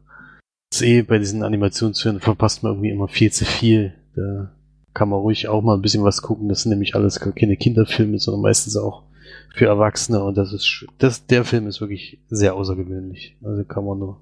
Das 0.71 0.81
eh 0.81 1.03
bei 1.03 1.19
diesen 1.19 1.43
Animationsfilmen 1.43 2.19
verpasst 2.19 2.63
man 2.63 2.71
irgendwie 2.71 2.89
immer 2.89 3.07
viel 3.07 3.31
zu 3.31 3.45
viel. 3.45 3.93
Da 4.15 4.55
kann 4.93 5.09
man 5.09 5.19
ruhig 5.19 5.47
auch 5.47 5.61
mal 5.61 5.75
ein 5.75 5.81
bisschen 5.81 6.03
was 6.03 6.21
gucken. 6.21 6.49
Das 6.49 6.63
sind 6.63 6.71
nämlich 6.71 6.95
alles 6.95 7.19
keine 7.19 7.57
Kinderfilme, 7.57 8.19
sondern 8.19 8.41
meistens 8.41 8.75
auch 8.75 9.03
für 9.53 9.65
Erwachsene. 9.65 10.23
Und 10.23 10.37
das 10.37 10.53
ist, 10.53 10.85
das, 10.97 11.25
der 11.25 11.45
Film 11.45 11.67
ist 11.67 11.81
wirklich 11.81 12.19
sehr 12.29 12.55
außergewöhnlich. 12.55 13.37
Also 13.43 13.63
kann 13.63 13.85
man 13.85 13.99
nur, 13.99 14.21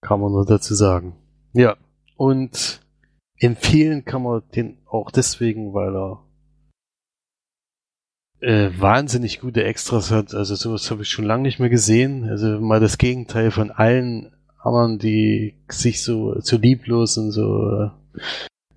kann 0.00 0.20
man 0.20 0.32
nur 0.32 0.46
dazu 0.46 0.74
sagen. 0.74 1.14
Ja. 1.52 1.76
Und 2.16 2.80
empfehlen 3.38 4.04
kann 4.04 4.22
man 4.22 4.42
den 4.54 4.78
auch 4.86 5.10
deswegen, 5.10 5.72
weil 5.72 5.96
er 5.96 6.22
äh, 8.40 8.70
wahnsinnig 8.78 9.40
gute 9.40 9.64
Extras 9.64 10.10
hat. 10.10 10.34
Also 10.34 10.54
sowas 10.54 10.90
habe 10.90 11.02
ich 11.02 11.08
schon 11.08 11.24
lange 11.24 11.42
nicht 11.44 11.58
mehr 11.58 11.70
gesehen. 11.70 12.28
Also 12.28 12.60
mal 12.60 12.80
das 12.80 12.98
Gegenteil 12.98 13.50
von 13.50 13.70
allen 13.70 14.32
anderen, 14.58 14.98
die 14.98 15.54
sich 15.68 16.02
so, 16.02 16.38
so 16.40 16.56
lieblos 16.58 17.16
und 17.16 17.32
so 17.32 17.70
äh, 17.70 17.90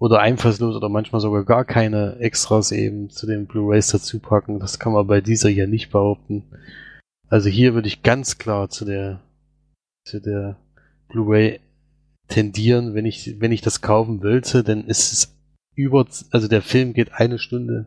oder 0.03 0.19
einfallslos 0.19 0.75
oder 0.75 0.89
manchmal 0.89 1.21
sogar 1.21 1.45
gar 1.45 1.63
keine 1.63 2.17
Extras 2.19 2.73
eben 2.73 3.09
zu 3.09 3.25
den 3.25 3.47
Blu-rays 3.47 3.87
dazu 3.87 4.19
packen. 4.19 4.59
Das 4.59 4.77
kann 4.77 4.91
man 4.91 5.07
bei 5.07 5.21
dieser 5.21 5.47
hier 5.47 5.65
nicht 5.65 5.91
behaupten. 5.91 6.43
Also 7.29 7.47
hier 7.47 7.73
würde 7.73 7.87
ich 7.87 8.03
ganz 8.03 8.37
klar 8.37 8.67
zu 8.69 8.83
der 8.83 9.21
zu 10.03 10.19
der 10.19 10.57
Blu-ray 11.07 11.61
tendieren, 12.27 12.95
wenn 12.95 13.05
ich 13.05 13.39
wenn 13.39 13.53
ich 13.53 13.61
das 13.61 13.79
kaufen 13.79 14.21
wollte, 14.21 14.65
denn 14.65 14.83
ist 14.87 15.13
es 15.13 15.37
über 15.73 16.05
also 16.31 16.49
der 16.49 16.61
Film 16.61 16.91
geht 16.91 17.13
eine 17.13 17.39
Stunde 17.39 17.85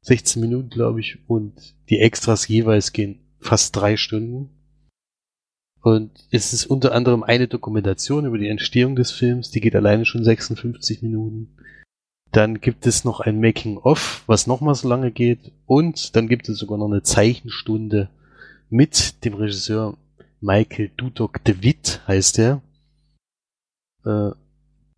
16 0.00 0.40
Minuten 0.40 0.70
glaube 0.70 1.00
ich 1.00 1.18
und 1.28 1.74
die 1.90 1.98
Extras 1.98 2.48
jeweils 2.48 2.94
gehen 2.94 3.18
fast 3.38 3.76
drei 3.76 3.98
Stunden. 3.98 4.48
Und 5.82 6.10
es 6.30 6.52
ist 6.52 6.66
unter 6.66 6.92
anderem 6.92 7.22
eine 7.22 7.48
Dokumentation 7.48 8.26
über 8.26 8.38
die 8.38 8.48
Entstehung 8.48 8.96
des 8.96 9.12
Films, 9.12 9.50
die 9.50 9.60
geht 9.60 9.74
alleine 9.74 10.04
schon 10.04 10.24
56 10.24 11.02
Minuten. 11.02 11.56
Dann 12.32 12.60
gibt 12.60 12.86
es 12.86 13.04
noch 13.04 13.20
ein 13.20 13.40
Making-of, 13.40 14.22
was 14.26 14.46
nochmal 14.46 14.74
so 14.74 14.88
lange 14.88 15.10
geht. 15.10 15.52
Und 15.66 16.14
dann 16.14 16.28
gibt 16.28 16.48
es 16.48 16.58
sogar 16.58 16.78
noch 16.78 16.90
eine 16.90 17.02
Zeichenstunde 17.02 18.10
mit 18.68 19.24
dem 19.24 19.34
Regisseur 19.34 19.96
Michael 20.40 20.90
Dudok 20.96 21.42
de 21.44 21.62
Witt, 21.62 22.02
heißt 22.06 22.38
er. 22.38 22.62
Äh, 24.04 24.30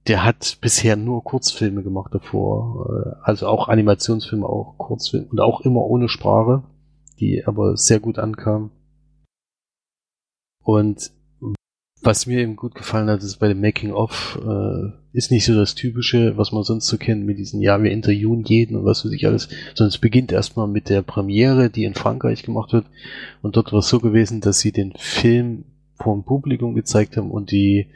der 0.09 0.25
hat 0.25 0.59
bisher 0.61 0.97
nur 0.97 1.25
Kurzfilme 1.25 1.83
gemacht 1.83 2.13
davor. 2.15 2.91
Äh, 2.91 3.15
also 3.23 3.47
auch 3.47 3.69
Animationsfilme, 3.69 4.47
auch 4.47 4.75
Kurzfilme 4.77 5.29
und 5.29 5.41
auch 5.41 5.63
immer 5.63 5.83
ohne 5.83 6.09
Sprache, 6.09 6.65
die 7.19 7.47
aber 7.47 7.77
sehr 7.77 8.01
gut 8.01 8.19
ankamen. 8.19 8.71
Und 10.63 11.11
was 12.03 12.27
mir 12.27 12.41
eben 12.41 12.57
gut 12.57 12.75
gefallen 12.75 13.09
hat, 13.09 13.23
ist 13.23 13.39
bei 13.39 13.49
dem 13.49 13.61
Making 13.61 13.93
of, 13.93 14.39
äh, 14.45 14.91
ist 15.13 15.31
nicht 15.31 15.45
so 15.45 15.55
das 15.55 15.75
Typische, 15.75 16.37
was 16.37 16.51
man 16.51 16.65
sonst 16.65 16.87
so 16.87 16.99
kennt 16.99 17.25
mit 17.25 17.39
diesen, 17.39 17.61
ja, 17.61 17.83
wir 17.83 17.93
interviewen 17.93 18.43
jeden 18.43 18.77
und 18.77 18.85
was 18.85 19.05
weiß 19.05 19.13
ich 19.13 19.27
alles, 19.27 19.49
sondern 19.75 19.91
es 19.91 19.99
beginnt 19.99 20.33
erstmal 20.33 20.67
mit 20.67 20.89
der 20.89 21.03
Premiere, 21.03 21.71
die 21.71 21.85
in 21.85 21.95
Frankreich 21.95 22.43
gemacht 22.43 22.73
wird. 22.73 22.87
Und 23.41 23.57
dort 23.57 23.73
war 23.73 23.81
es 23.81 23.89
so 23.89 24.01
gewesen, 24.01 24.41
dass 24.41 24.59
sie 24.59 24.73
den 24.73 24.93
Film 24.97 25.65
vom 25.95 26.25
Publikum 26.25 26.75
gezeigt 26.75 27.17
haben 27.17 27.31
und 27.31 27.53
die 27.53 27.87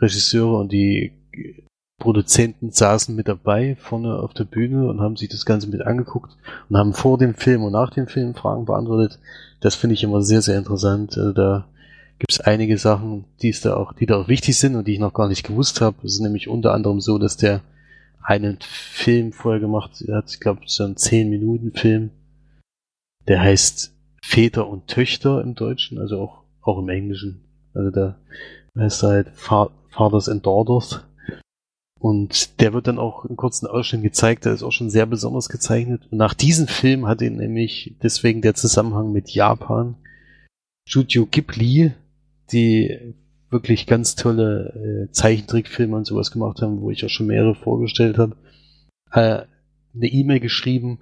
Regisseure 0.00 0.56
und 0.56 0.72
die 0.72 1.12
Produzenten 1.98 2.72
saßen 2.72 3.14
mit 3.14 3.28
dabei 3.28 3.76
vorne 3.76 4.18
auf 4.18 4.34
der 4.34 4.44
Bühne 4.44 4.88
und 4.88 5.00
haben 5.00 5.16
sich 5.16 5.28
das 5.28 5.44
Ganze 5.44 5.68
mit 5.68 5.82
angeguckt 5.82 6.36
und 6.68 6.76
haben 6.76 6.94
vor 6.94 7.18
dem 7.18 7.34
Film 7.34 7.62
und 7.62 7.72
nach 7.72 7.90
dem 7.90 8.08
Film 8.08 8.34
Fragen 8.34 8.64
beantwortet. 8.64 9.20
Das 9.60 9.76
finde 9.76 9.94
ich 9.94 10.02
immer 10.02 10.22
sehr, 10.22 10.42
sehr 10.42 10.58
interessant. 10.58 11.16
Also 11.16 11.32
da 11.32 11.68
gibt 12.22 12.34
es 12.34 12.40
einige 12.40 12.78
Sachen, 12.78 13.24
die 13.42 13.48
es 13.48 13.62
da 13.62 13.74
auch, 13.74 13.94
die 13.94 14.06
da 14.06 14.16
auch 14.16 14.28
wichtig 14.28 14.56
sind 14.56 14.76
und 14.76 14.86
die 14.86 14.92
ich 14.92 15.00
noch 15.00 15.12
gar 15.12 15.26
nicht 15.26 15.42
gewusst 15.42 15.80
habe. 15.80 15.96
Es 16.04 16.14
ist 16.14 16.20
nämlich 16.20 16.46
unter 16.46 16.72
anderem 16.72 17.00
so, 17.00 17.18
dass 17.18 17.36
der 17.36 17.62
einen 18.22 18.58
Film 18.60 19.32
vorher 19.32 19.60
gemacht 19.60 20.04
hat, 20.08 20.30
ich 20.30 20.38
glaube, 20.38 20.60
so 20.66 20.84
einen 20.84 20.94
10-Minuten-Film, 20.94 22.10
der 23.26 23.40
heißt 23.40 23.92
Väter 24.22 24.68
und 24.68 24.86
Töchter 24.86 25.42
im 25.42 25.56
Deutschen, 25.56 25.98
also 25.98 26.20
auch, 26.20 26.44
auch 26.60 26.78
im 26.78 26.90
Englischen. 26.90 27.42
Also 27.74 27.90
da 27.90 28.16
heißt 28.78 29.02
halt 29.02 29.32
Fathers 29.34 30.28
and 30.28 30.46
Daughters. 30.46 31.04
Und 31.98 32.60
der 32.60 32.72
wird 32.72 32.86
dann 32.86 33.00
auch 33.00 33.24
in 33.24 33.34
kurzen 33.34 33.66
Ausschnitten 33.66 34.04
gezeigt, 34.04 34.44
der 34.44 34.52
ist 34.52 34.62
auch 34.62 34.70
schon 34.70 34.90
sehr 34.90 35.06
besonders 35.06 35.48
gezeichnet. 35.48 36.06
Und 36.12 36.18
nach 36.18 36.34
diesem 36.34 36.68
Film 36.68 37.08
hat 37.08 37.20
ihn 37.20 37.38
nämlich 37.38 37.96
deswegen 38.00 38.42
der 38.42 38.54
Zusammenhang 38.54 39.10
mit 39.10 39.30
Japan 39.30 39.96
Studio 40.88 41.26
Ghibli 41.26 41.94
die 42.52 43.14
wirklich 43.50 43.86
ganz 43.86 44.16
tolle 44.16 45.08
äh, 45.08 45.12
Zeichentrickfilme 45.12 45.96
und 45.96 46.06
sowas 46.06 46.30
gemacht 46.30 46.62
haben, 46.62 46.80
wo 46.80 46.90
ich 46.90 47.04
auch 47.04 47.10
schon 47.10 47.26
mehrere 47.26 47.54
vorgestellt 47.54 48.18
habe, 48.18 48.36
äh, 49.12 49.42
eine 49.94 50.06
E-Mail 50.06 50.40
geschrieben, 50.40 50.98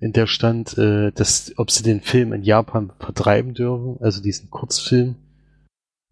in 0.00 0.12
der 0.12 0.26
stand, 0.26 0.76
äh, 0.78 1.12
dass, 1.12 1.52
ob 1.58 1.70
sie 1.70 1.84
den 1.84 2.00
Film 2.00 2.32
in 2.32 2.42
Japan 2.42 2.92
vertreiben 2.98 3.54
dürfen, 3.54 3.98
also 4.00 4.22
diesen 4.22 4.50
Kurzfilm. 4.50 5.16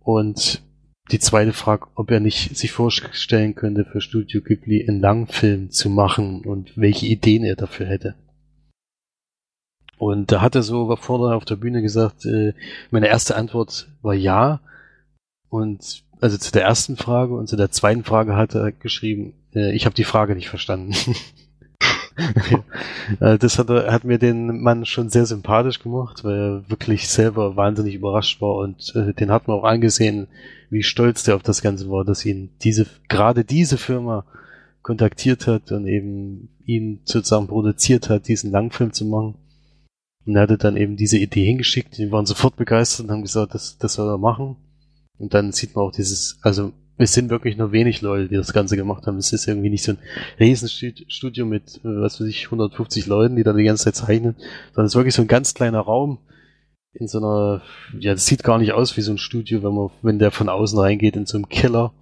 Und 0.02 0.62
die 1.10 1.18
zweite 1.18 1.52
Frage, 1.52 1.88
ob 1.96 2.10
er 2.10 2.20
nicht 2.20 2.56
sich 2.56 2.70
vorstellen 2.72 3.54
könnte, 3.54 3.84
für 3.84 4.00
Studio 4.00 4.42
Ghibli 4.42 4.86
einen 4.86 5.00
Langfilm 5.00 5.70
zu 5.70 5.90
machen 5.90 6.44
und 6.44 6.76
welche 6.76 7.06
Ideen 7.06 7.42
er 7.42 7.56
dafür 7.56 7.86
hätte. 7.86 8.14
Und 9.98 10.30
da 10.32 10.40
hat 10.40 10.54
er 10.54 10.62
so 10.62 10.94
vorne 10.96 11.34
auf 11.34 11.44
der 11.44 11.56
Bühne 11.56 11.82
gesagt, 11.82 12.24
äh, 12.24 12.54
meine 12.90 13.08
erste 13.08 13.36
Antwort 13.36 13.88
war 14.02 14.14
ja, 14.14 14.60
und 15.50 16.04
also 16.20 16.38
zu 16.38 16.52
der 16.52 16.62
ersten 16.62 16.96
Frage 16.96 17.34
und 17.34 17.48
zu 17.48 17.56
der 17.56 17.70
zweiten 17.70 18.04
Frage 18.04 18.36
hat 18.36 18.54
er 18.54 18.72
geschrieben, 18.72 19.34
äh, 19.54 19.72
ich 19.74 19.84
habe 19.86 19.94
die 19.94 20.04
Frage 20.04 20.34
nicht 20.34 20.48
verstanden. 20.48 20.94
Äh, 23.20 23.38
das 23.38 23.58
hat, 23.58 23.70
hat 23.70 24.04
mir 24.04 24.18
den 24.18 24.60
Mann 24.60 24.84
schon 24.84 25.08
sehr 25.08 25.24
sympathisch 25.24 25.78
gemacht, 25.80 26.22
weil 26.22 26.34
er 26.34 26.70
wirklich 26.70 27.08
selber 27.08 27.56
wahnsinnig 27.56 27.94
überrascht 27.94 28.42
war 28.42 28.56
und 28.56 28.94
äh, 28.94 29.14
den 29.14 29.30
hat 29.30 29.48
man 29.48 29.56
auch 29.56 29.64
angesehen, 29.64 30.28
wie 30.68 30.82
stolz 30.82 31.24
der 31.24 31.36
auf 31.36 31.42
das 31.42 31.62
Ganze 31.62 31.90
war, 31.90 32.04
dass 32.04 32.26
ihn 32.26 32.50
diese, 32.62 32.86
gerade 33.08 33.44
diese 33.44 33.78
Firma 33.78 34.26
kontaktiert 34.82 35.46
hat 35.46 35.72
und 35.72 35.86
eben 35.86 36.50
ihn 36.64 37.00
sozusagen 37.04 37.48
produziert 37.48 38.10
hat, 38.10 38.28
diesen 38.28 38.50
Langfilm 38.50 38.92
zu 38.92 39.04
machen. 39.04 39.34
Und 40.26 40.36
er 40.36 40.42
hatte 40.42 40.58
dann 40.58 40.76
eben 40.76 40.96
diese 40.96 41.18
Idee 41.18 41.46
hingeschickt, 41.46 41.96
die 41.98 42.12
waren 42.12 42.26
sofort 42.26 42.56
begeistert 42.56 43.06
und 43.06 43.12
haben 43.12 43.22
gesagt, 43.22 43.54
das, 43.54 43.78
das 43.78 43.94
soll 43.94 44.08
er 44.08 44.18
machen. 44.18 44.56
Und 45.20 45.34
dann 45.34 45.52
sieht 45.52 45.76
man 45.76 45.84
auch 45.84 45.92
dieses, 45.92 46.38
also 46.40 46.72
es 46.96 47.12
sind 47.12 47.30
wirklich 47.30 47.56
nur 47.56 47.72
wenig 47.72 48.00
Leute, 48.00 48.28
die 48.28 48.36
das 48.36 48.52
Ganze 48.52 48.76
gemacht 48.76 49.06
haben. 49.06 49.18
Es 49.18 49.32
ist 49.32 49.46
irgendwie 49.46 49.70
nicht 49.70 49.84
so 49.84 49.92
ein 49.92 49.98
Riesenstudio 50.38 51.44
mit, 51.44 51.80
was 51.82 52.20
weiß 52.20 52.26
ich, 52.26 52.46
150 52.46 53.06
Leuten, 53.06 53.36
die 53.36 53.42
da 53.42 53.52
die 53.52 53.64
ganze 53.64 53.84
Zeit 53.84 53.96
zeichnen, 53.96 54.34
sondern 54.68 54.86
es 54.86 54.92
ist 54.92 54.96
wirklich 54.96 55.14
so 55.14 55.22
ein 55.22 55.28
ganz 55.28 55.54
kleiner 55.54 55.80
Raum 55.80 56.18
in 56.92 57.06
so 57.06 57.18
einer, 57.18 57.62
ja, 57.98 58.14
das 58.14 58.26
sieht 58.26 58.42
gar 58.42 58.58
nicht 58.58 58.72
aus 58.72 58.96
wie 58.96 59.02
so 59.02 59.12
ein 59.12 59.18
Studio, 59.18 59.62
wenn 59.62 59.74
man, 59.74 59.90
wenn 60.02 60.18
der 60.18 60.30
von 60.30 60.48
außen 60.48 60.78
reingeht 60.78 61.16
in 61.16 61.26
so 61.26 61.36
einem 61.36 61.48
Keller 61.48 61.92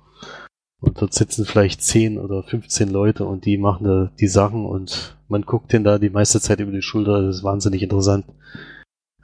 und 0.80 1.00
dort 1.02 1.12
sitzen 1.12 1.44
vielleicht 1.44 1.82
10 1.82 2.18
oder 2.18 2.44
15 2.44 2.88
Leute 2.88 3.24
und 3.24 3.44
die 3.44 3.58
machen 3.58 3.84
da 3.84 4.12
die 4.18 4.28
Sachen 4.28 4.64
und 4.64 5.18
man 5.28 5.42
guckt 5.42 5.72
den 5.72 5.84
da 5.84 5.98
die 5.98 6.10
meiste 6.10 6.40
Zeit 6.40 6.60
über 6.60 6.72
die 6.72 6.82
Schulter, 6.82 7.22
das 7.22 7.38
ist 7.38 7.44
wahnsinnig 7.44 7.82
interessant. 7.82 8.24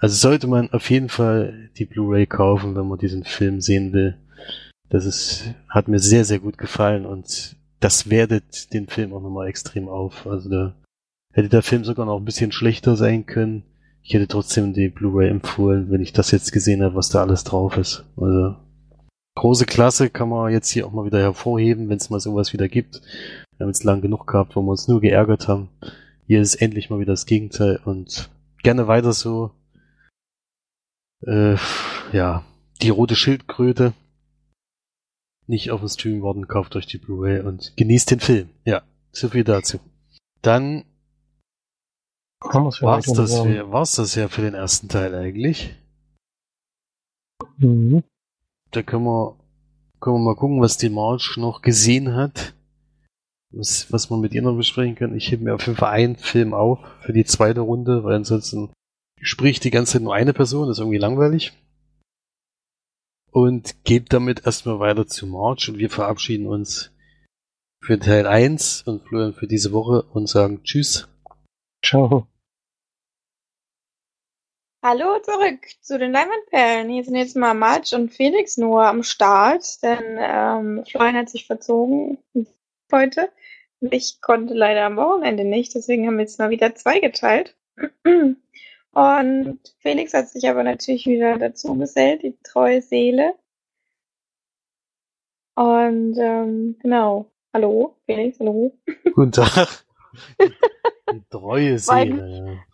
Also 0.04 0.16
sollte 0.16 0.48
man 0.48 0.70
auf 0.70 0.90
jeden 0.90 1.08
Fall 1.08 1.70
die 1.78 1.86
Blu-ray 1.86 2.26
kaufen, 2.26 2.76
wenn 2.76 2.86
man 2.86 2.98
diesen 2.98 3.24
Film 3.24 3.62
sehen 3.62 3.94
will. 3.94 4.18
Das 4.90 5.06
ist, 5.06 5.54
hat 5.70 5.88
mir 5.88 5.98
sehr, 5.98 6.26
sehr 6.26 6.40
gut 6.40 6.58
gefallen 6.58 7.06
und 7.06 7.56
das 7.80 8.10
wertet 8.10 8.74
den 8.74 8.86
Film 8.86 9.14
auch 9.14 9.22
nochmal 9.22 9.48
extrem 9.48 9.88
auf. 9.88 10.26
Also 10.26 10.50
da 10.50 10.74
hätte 11.32 11.48
der 11.48 11.62
Film 11.62 11.84
sogar 11.84 12.04
noch 12.04 12.18
ein 12.18 12.26
bisschen 12.26 12.52
schlechter 12.52 12.96
sein 12.96 13.24
können. 13.24 13.62
Ich 14.02 14.12
hätte 14.12 14.28
trotzdem 14.28 14.74
die 14.74 14.90
Blu-ray 14.90 15.30
empfohlen, 15.30 15.90
wenn 15.90 16.02
ich 16.02 16.12
das 16.12 16.32
jetzt 16.32 16.52
gesehen 16.52 16.82
habe, 16.82 16.96
was 16.96 17.08
da 17.08 17.22
alles 17.22 17.44
drauf 17.44 17.78
ist. 17.78 18.04
Also 18.18 18.56
große 19.36 19.64
Klasse 19.64 20.10
kann 20.10 20.28
man 20.28 20.52
jetzt 20.52 20.68
hier 20.68 20.86
auch 20.86 20.92
mal 20.92 21.06
wieder 21.06 21.20
hervorheben, 21.20 21.88
wenn 21.88 21.96
es 21.96 22.10
mal 22.10 22.20
sowas 22.20 22.52
wieder 22.52 22.68
gibt. 22.68 23.00
Wir 23.56 23.64
haben 23.64 23.70
jetzt 23.70 23.84
lang 23.84 24.02
genug 24.02 24.26
gehabt, 24.26 24.54
wo 24.54 24.60
wir 24.60 24.70
uns 24.70 24.86
nur 24.86 25.00
geärgert 25.00 25.48
haben. 25.48 25.70
Hier 26.26 26.42
ist 26.42 26.56
endlich 26.56 26.90
mal 26.90 27.00
wieder 27.00 27.14
das 27.14 27.24
Gegenteil 27.24 27.80
und 27.86 28.28
gerne 28.62 28.86
weiter 28.86 29.14
so 29.14 29.52
äh, 31.26 31.56
ja, 32.12 32.44
die 32.82 32.90
rote 32.90 33.16
Schildkröte. 33.16 33.92
Nicht 35.46 35.70
auf 35.70 35.80
den 35.80 35.88
Stream 35.88 36.22
worden, 36.22 36.48
kauft 36.48 36.74
euch 36.74 36.86
die 36.86 36.98
Blu-ray 36.98 37.40
und 37.40 37.76
genießt 37.76 38.10
den 38.12 38.20
Film. 38.20 38.50
Ja, 38.64 38.82
so 39.12 39.28
viel 39.28 39.44
dazu. 39.44 39.78
Dann 40.40 40.84
war's 42.40 42.80
das, 43.12 43.40
für, 43.40 43.72
war's 43.72 43.94
das 43.96 44.14
ja 44.14 44.28
für 44.28 44.42
den 44.42 44.54
ersten 44.54 44.88
Teil 44.88 45.14
eigentlich. 45.14 45.74
Mhm. 47.58 48.02
Da 48.70 48.82
können 48.82 49.04
wir, 49.04 49.36
können 50.00 50.16
wir 50.16 50.24
mal 50.24 50.36
gucken, 50.36 50.60
was 50.60 50.76
die 50.76 50.90
March 50.90 51.36
noch 51.36 51.62
gesehen 51.62 52.14
hat. 52.14 52.54
Was, 53.50 53.92
was 53.92 54.10
man 54.10 54.20
mit 54.20 54.34
ihr 54.34 54.42
noch 54.42 54.56
besprechen 54.56 54.96
kann. 54.96 55.14
Ich 55.14 55.30
hebe 55.30 55.44
mir 55.44 55.54
auf 55.54 55.64
jeden 55.66 55.78
Fall 55.78 55.92
einen 55.92 56.16
Film 56.16 56.54
auf 56.54 56.80
für 57.02 57.12
die 57.12 57.24
zweite 57.24 57.60
Runde, 57.60 58.02
weil 58.02 58.16
ansonsten 58.16 58.70
spricht 59.24 59.64
die 59.64 59.70
ganze 59.70 59.94
Zeit 59.94 60.02
nur 60.02 60.14
eine 60.14 60.32
Person, 60.32 60.70
ist 60.70 60.78
irgendwie 60.78 60.98
langweilig. 60.98 61.52
Und 63.30 63.82
geht 63.84 64.12
damit 64.12 64.46
erstmal 64.46 64.78
weiter 64.78 65.06
zu 65.06 65.26
March 65.26 65.68
und 65.68 65.78
wir 65.78 65.90
verabschieden 65.90 66.46
uns 66.46 66.92
für 67.82 67.98
Teil 67.98 68.26
1 68.26 68.82
und 68.82 69.02
Florian 69.06 69.34
für 69.34 69.48
diese 69.48 69.72
Woche 69.72 70.04
und 70.12 70.28
sagen 70.28 70.62
Tschüss. 70.62 71.08
Ciao. 71.84 72.28
Hallo 74.82 75.18
zurück 75.20 75.66
zu 75.80 75.98
den 75.98 76.12
Leinwandperlen. 76.12 76.90
Hier 76.90 77.04
sind 77.04 77.16
jetzt 77.16 77.36
mal 77.36 77.54
March 77.54 77.94
und 77.94 78.12
Felix 78.12 78.58
nur 78.58 78.84
am 78.84 79.02
Start, 79.02 79.82
denn 79.82 80.18
ähm, 80.18 80.84
Florian 80.86 81.16
hat 81.16 81.30
sich 81.30 81.46
verzogen 81.46 82.18
heute. 82.92 83.30
Ich 83.80 84.20
konnte 84.20 84.54
leider 84.54 84.84
am 84.84 84.96
Wochenende 84.96 85.44
nicht, 85.44 85.74
deswegen 85.74 86.06
haben 86.06 86.16
wir 86.16 86.24
jetzt 86.24 86.38
mal 86.38 86.50
wieder 86.50 86.74
zwei 86.74 87.00
geteilt. 87.00 87.56
Und 88.94 89.58
Felix 89.80 90.14
hat 90.14 90.28
sich 90.28 90.48
aber 90.48 90.62
natürlich 90.62 91.06
wieder 91.06 91.36
dazu 91.36 91.76
gesellt, 91.76 92.22
die 92.22 92.38
treue 92.44 92.80
Seele. 92.80 93.34
Und 95.56 96.16
ähm, 96.18 96.76
genau. 96.80 97.30
Hallo, 97.52 97.96
Felix, 98.06 98.38
hallo. 98.40 98.76
Guten 99.14 99.32
Tag. 99.32 99.84
Die 101.12 101.22
treue 101.30 101.78
Seele. 101.78 102.64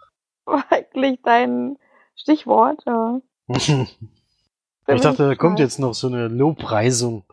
War 0.47 0.65
eigentlich 0.71 1.21
dein 1.23 1.77
Stichwort, 2.17 2.83
ja. 2.87 3.21
ich 3.49 5.01
dachte, 5.01 5.27
da 5.29 5.35
kommt 5.35 5.59
jetzt 5.59 5.79
noch 5.79 5.93
so 5.93 6.07
eine 6.07 6.29
Lobpreisung, 6.29 7.25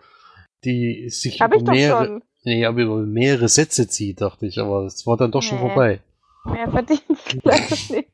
die 0.65 1.09
sich 1.09 1.41
Hab 1.41 1.53
über 1.53 1.71
mehrere, 1.71 2.21
nee, 2.43 2.65
aber 2.65 2.81
über 2.81 2.97
mehrere 2.97 3.47
Sätze 3.47 3.87
zieht, 3.87 4.19
dachte 4.19 4.45
ich, 4.45 4.59
aber 4.59 4.85
es 4.85 5.07
war 5.07 5.15
dann 5.15 5.31
doch 5.31 5.41
schon 5.43 5.59
nee. 5.59 5.67
vorbei. 5.67 6.01
Mehr 6.45 6.69
verdient 6.69 7.01
leider 7.43 7.69
nicht. 7.69 8.09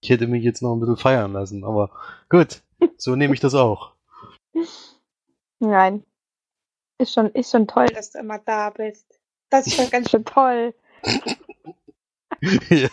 Ich 0.00 0.10
hätte 0.10 0.26
mich 0.26 0.44
jetzt 0.44 0.62
noch 0.62 0.74
ein 0.74 0.80
bisschen 0.80 0.96
feiern 0.96 1.32
lassen, 1.32 1.64
aber 1.64 1.90
gut, 2.28 2.62
so 2.96 3.16
nehme 3.16 3.34
ich 3.34 3.40
das 3.40 3.54
auch. 3.54 3.94
Nein. 5.58 6.04
Ist 6.98 7.14
schon, 7.14 7.30
ist 7.30 7.50
schon 7.50 7.68
toll, 7.68 7.86
dass 7.86 8.10
du 8.10 8.18
immer 8.18 8.38
da 8.38 8.70
bist. 8.70 9.20
Das 9.50 9.66
ist 9.66 9.76
schon 9.76 9.90
ganz 9.90 10.10
schön 10.10 10.24
toll. 10.24 10.74
ja. 12.70 12.88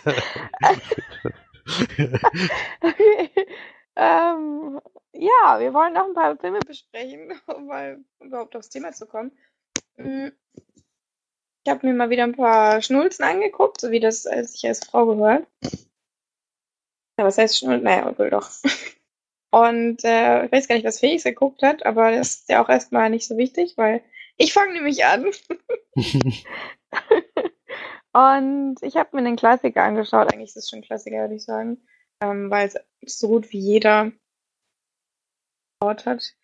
okay. 2.80 3.30
ähm, 3.96 4.80
ja, 5.12 5.58
wir 5.58 5.74
wollen 5.74 5.94
noch 5.94 6.06
ein 6.06 6.14
paar 6.14 6.36
Filme 6.36 6.60
besprechen, 6.60 7.32
um 7.46 7.66
mal 7.66 8.04
überhaupt 8.20 8.54
aufs 8.54 8.68
Thema 8.68 8.92
zu 8.92 9.06
kommen. 9.06 9.32
Mm. 9.96 10.28
Ich 11.64 11.70
habe 11.70 11.84
mir 11.86 11.94
mal 11.94 12.10
wieder 12.10 12.22
ein 12.22 12.36
paar 12.36 12.80
Schnulzen 12.80 13.24
angeguckt, 13.24 13.80
so 13.80 13.90
wie 13.90 13.98
das 13.98 14.22
sich 14.22 14.66
als 14.68 14.84
Frau 14.86 15.06
gehört. 15.06 15.48
Ja, 17.18 17.24
was 17.24 17.38
heißt 17.38 17.58
schon? 17.58 17.82
Naja, 17.82 18.16
wohl 18.18 18.30
doch. 18.30 18.50
Und 19.50 20.04
äh, 20.04 20.44
ich 20.44 20.52
weiß 20.52 20.68
gar 20.68 20.74
nicht, 20.74 20.84
was 20.84 21.00
Felix 21.00 21.24
geguckt 21.24 21.62
hat, 21.62 21.86
aber 21.86 22.10
das 22.10 22.34
ist 22.34 22.48
ja 22.48 22.62
auch 22.62 22.68
erstmal 22.68 23.08
nicht 23.08 23.26
so 23.26 23.36
wichtig, 23.38 23.74
weil 23.76 24.02
ich 24.36 24.52
fange 24.52 24.74
nämlich 24.74 25.04
an. 25.04 25.24
und 28.12 28.76
ich 28.82 28.96
habe 28.96 29.16
mir 29.16 29.22
den 29.22 29.36
Klassiker 29.36 29.82
angeschaut. 29.82 30.30
Eigentlich 30.32 30.50
ist 30.50 30.56
es 30.56 30.68
schon 30.68 30.80
ein 30.80 30.84
Klassiker, 30.84 31.20
würde 31.20 31.36
ich 31.36 31.44
sagen. 31.44 31.78
Ähm, 32.20 32.50
weil 32.50 32.68
es 32.68 32.76
so 33.18 33.28
gut 33.28 33.50
wie 33.52 33.58
jeder 33.58 34.12
geschaut 35.80 36.04
hat. 36.06 36.34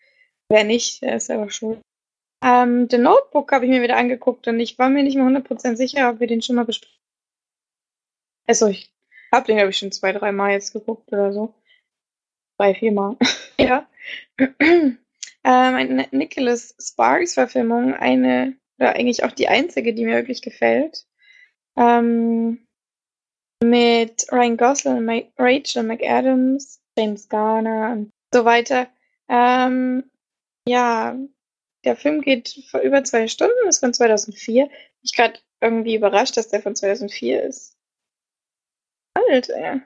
Wer 0.48 0.64
nicht, 0.64 1.02
der 1.02 1.16
ist 1.16 1.26
selber 1.26 1.50
schuld. 1.50 1.82
Ähm, 2.42 2.88
The 2.90 2.98
Notebook 2.98 3.52
habe 3.52 3.66
ich 3.66 3.70
mir 3.70 3.82
wieder 3.82 3.96
angeguckt 3.96 4.48
und 4.48 4.58
ich 4.58 4.78
war 4.78 4.88
mir 4.88 5.02
nicht 5.02 5.16
mehr 5.16 5.24
100% 5.24 5.76
sicher, 5.76 6.10
ob 6.10 6.20
wir 6.20 6.26
den 6.26 6.42
schon 6.42 6.56
mal 6.56 6.64
besprochen 6.64 6.98
Also 8.46 8.66
ich 8.68 8.91
habe 9.32 9.46
den, 9.46 9.56
glaube 9.56 9.70
ich, 9.70 9.78
schon 9.78 9.92
zwei, 9.92 10.12
drei 10.12 10.32
Mal 10.32 10.52
jetzt 10.52 10.72
geguckt 10.72 11.12
oder 11.12 11.32
so. 11.32 11.54
Drei, 12.58 12.74
vier 12.74 12.92
Mal. 12.92 13.16
ja. 13.58 13.88
ähm, 14.38 14.98
eine 15.44 16.08
Nicholas 16.10 16.74
Sparks-Verfilmung, 16.78 17.94
eine, 17.94 18.56
oder 18.78 18.94
eigentlich 18.94 19.24
auch 19.24 19.32
die 19.32 19.48
einzige, 19.48 19.94
die 19.94 20.04
mir 20.04 20.16
wirklich 20.16 20.42
gefällt. 20.42 21.06
Ähm, 21.76 22.66
mit 23.62 24.26
Ryan 24.30 24.56
Gosling, 24.56 25.32
Rachel 25.38 25.84
McAdams, 25.84 26.80
James 26.98 27.28
Garner 27.28 27.92
und 27.92 28.10
so 28.34 28.44
weiter. 28.44 28.88
Ähm, 29.28 30.10
ja, 30.66 31.16
der 31.84 31.96
Film 31.96 32.20
geht 32.20 32.48
für 32.70 32.78
über 32.78 33.02
zwei 33.04 33.28
Stunden, 33.28 33.68
ist 33.68 33.80
von 33.80 33.94
2004. 33.94 34.68
Ich 35.02 35.14
gerade 35.14 35.38
irgendwie 35.60 35.94
überrascht, 35.94 36.36
dass 36.36 36.48
der 36.48 36.60
von 36.60 36.76
2004 36.76 37.42
ist. 37.42 37.71
Alt, 39.32 39.48
ey. 39.48 39.80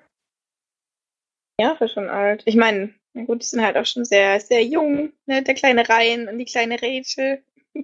Jahre 1.61 1.89
schon 1.89 2.09
alt. 2.09 2.43
Ich 2.47 2.57
meine, 2.57 2.93
na 3.13 3.25
gut, 3.25 3.43
die 3.43 3.47
sind 3.47 3.63
halt 3.63 3.77
auch 3.77 3.87
schon 3.87 4.05
sehr, 4.05 4.41
sehr 4.41 4.65
jung, 4.65 5.13
ne? 5.27 5.45
Der 5.45 5.55
kleine 5.55 5.89
Ryan 5.89 6.29
und 6.29 6.39
die 6.39 6.45
kleine 6.45 6.83
Rachel. 6.83 7.45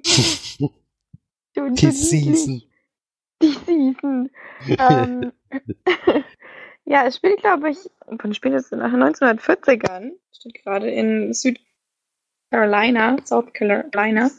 du, 1.54 1.70
die 1.70 1.90
Season. 1.92 2.62
Die 3.40 3.52
Season. 3.64 4.30
ähm, 4.66 5.32
ja, 6.84 7.06
es 7.06 7.16
spielt, 7.16 7.40
glaube 7.40 7.70
ich, 7.70 7.78
von 8.20 8.34
spielt 8.34 8.54
es 8.54 8.72
nach 8.72 8.92
1940ern. 8.92 10.14
Steht 10.32 10.64
gerade 10.64 10.90
in 10.90 11.32
Südcarolina, 11.32 13.18
South 13.24 13.52
Carolina. 13.52 14.32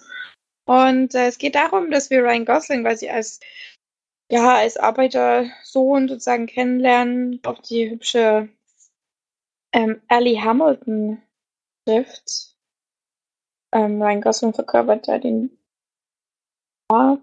Und 0.66 1.16
äh, 1.16 1.28
es 1.28 1.38
geht 1.38 1.56
darum, 1.56 1.90
dass 1.90 2.10
wir 2.10 2.22
Ryan 2.22 2.44
Gosling, 2.44 2.84
weil 2.84 2.98
sie 2.98 3.10
als 3.10 3.40
ja, 4.34 4.56
als 4.56 4.78
Arbeitersohn 4.78 6.08
sozusagen 6.08 6.48
kennenlernen, 6.48 7.40
auf 7.46 7.62
die 7.62 7.92
hübsche 7.92 8.50
ähm, 9.72 10.02
Ellie 10.10 10.42
Hamilton 10.44 11.22
trifft. 11.86 12.58
Ähm, 13.72 14.02
Ryan 14.02 14.22
Gosling 14.22 14.54
verkörpert 14.56 15.08
da 15.08 15.20
den 15.20 15.56
ja. 16.92 17.20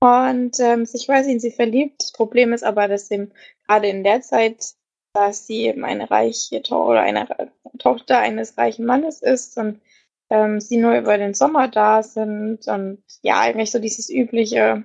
und 0.00 0.60
ähm, 0.60 0.84
sich 0.84 1.06
quasi 1.06 1.32
in 1.32 1.40
sie 1.40 1.50
verliebt. 1.50 2.02
Das 2.02 2.12
Problem 2.12 2.52
ist 2.52 2.64
aber, 2.64 2.86
dass 2.86 3.10
eben 3.10 3.32
gerade 3.66 3.88
in 3.88 4.04
der 4.04 4.20
Zeit, 4.20 4.74
dass 5.14 5.46
sie 5.46 5.64
eben 5.64 5.86
eine 5.86 6.10
reiche 6.10 6.60
Tochter 6.60 6.86
oder 6.86 7.00
eine 7.00 7.50
Tochter 7.78 8.18
eines 8.18 8.58
reichen 8.58 8.84
Mannes 8.84 9.22
ist 9.22 9.56
und 9.56 9.80
ähm, 10.28 10.60
sie 10.60 10.76
nur 10.76 10.98
über 10.98 11.16
den 11.16 11.32
Sommer 11.32 11.68
da 11.68 12.02
sind 12.02 12.68
und 12.68 13.02
ja, 13.22 13.40
eigentlich 13.40 13.70
so 13.70 13.78
dieses 13.78 14.10
übliche 14.10 14.84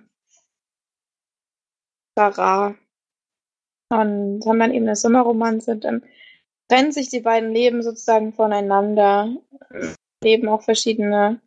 Rara. 2.28 2.76
Und 3.92 4.46
haben 4.46 4.60
dann 4.60 4.74
eben 4.74 4.86
eine 4.86 4.96
Sommerromanze, 4.96 5.78
dann 5.78 6.06
trennen 6.70 6.92
sich 6.92 7.10
die 7.10 7.22
beiden 7.22 7.52
Leben 7.52 7.82
sozusagen 7.82 8.34
voneinander, 8.34 9.36
leben 10.24 10.48
auch 10.48 10.62
verschiedene 10.62 11.42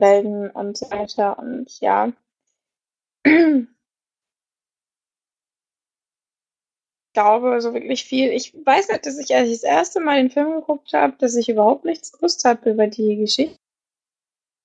Welten 0.00 0.50
und 0.50 0.76
so 0.76 0.90
weiter 0.90 1.38
und 1.38 1.80
ja. 1.80 2.12
Ich 7.12 7.14
glaube, 7.14 7.60
so 7.60 7.74
wirklich 7.74 8.04
viel. 8.04 8.30
Ich 8.32 8.54
weiß 8.54 8.88
nicht, 8.88 9.06
dass 9.06 9.18
ich, 9.18 9.34
als 9.36 9.48
ich 9.48 9.60
das 9.60 9.64
erste 9.64 10.00
Mal 10.00 10.16
den 10.16 10.30
Film 10.30 10.54
geguckt 10.54 10.94
habe, 10.94 11.14
dass 11.18 11.36
ich 11.36 11.48
überhaupt 11.48 11.84
nichts 11.84 12.10
gewusst 12.10 12.44
habe 12.44 12.70
über 12.70 12.86
die 12.86 13.16
Geschichte. 13.16 13.56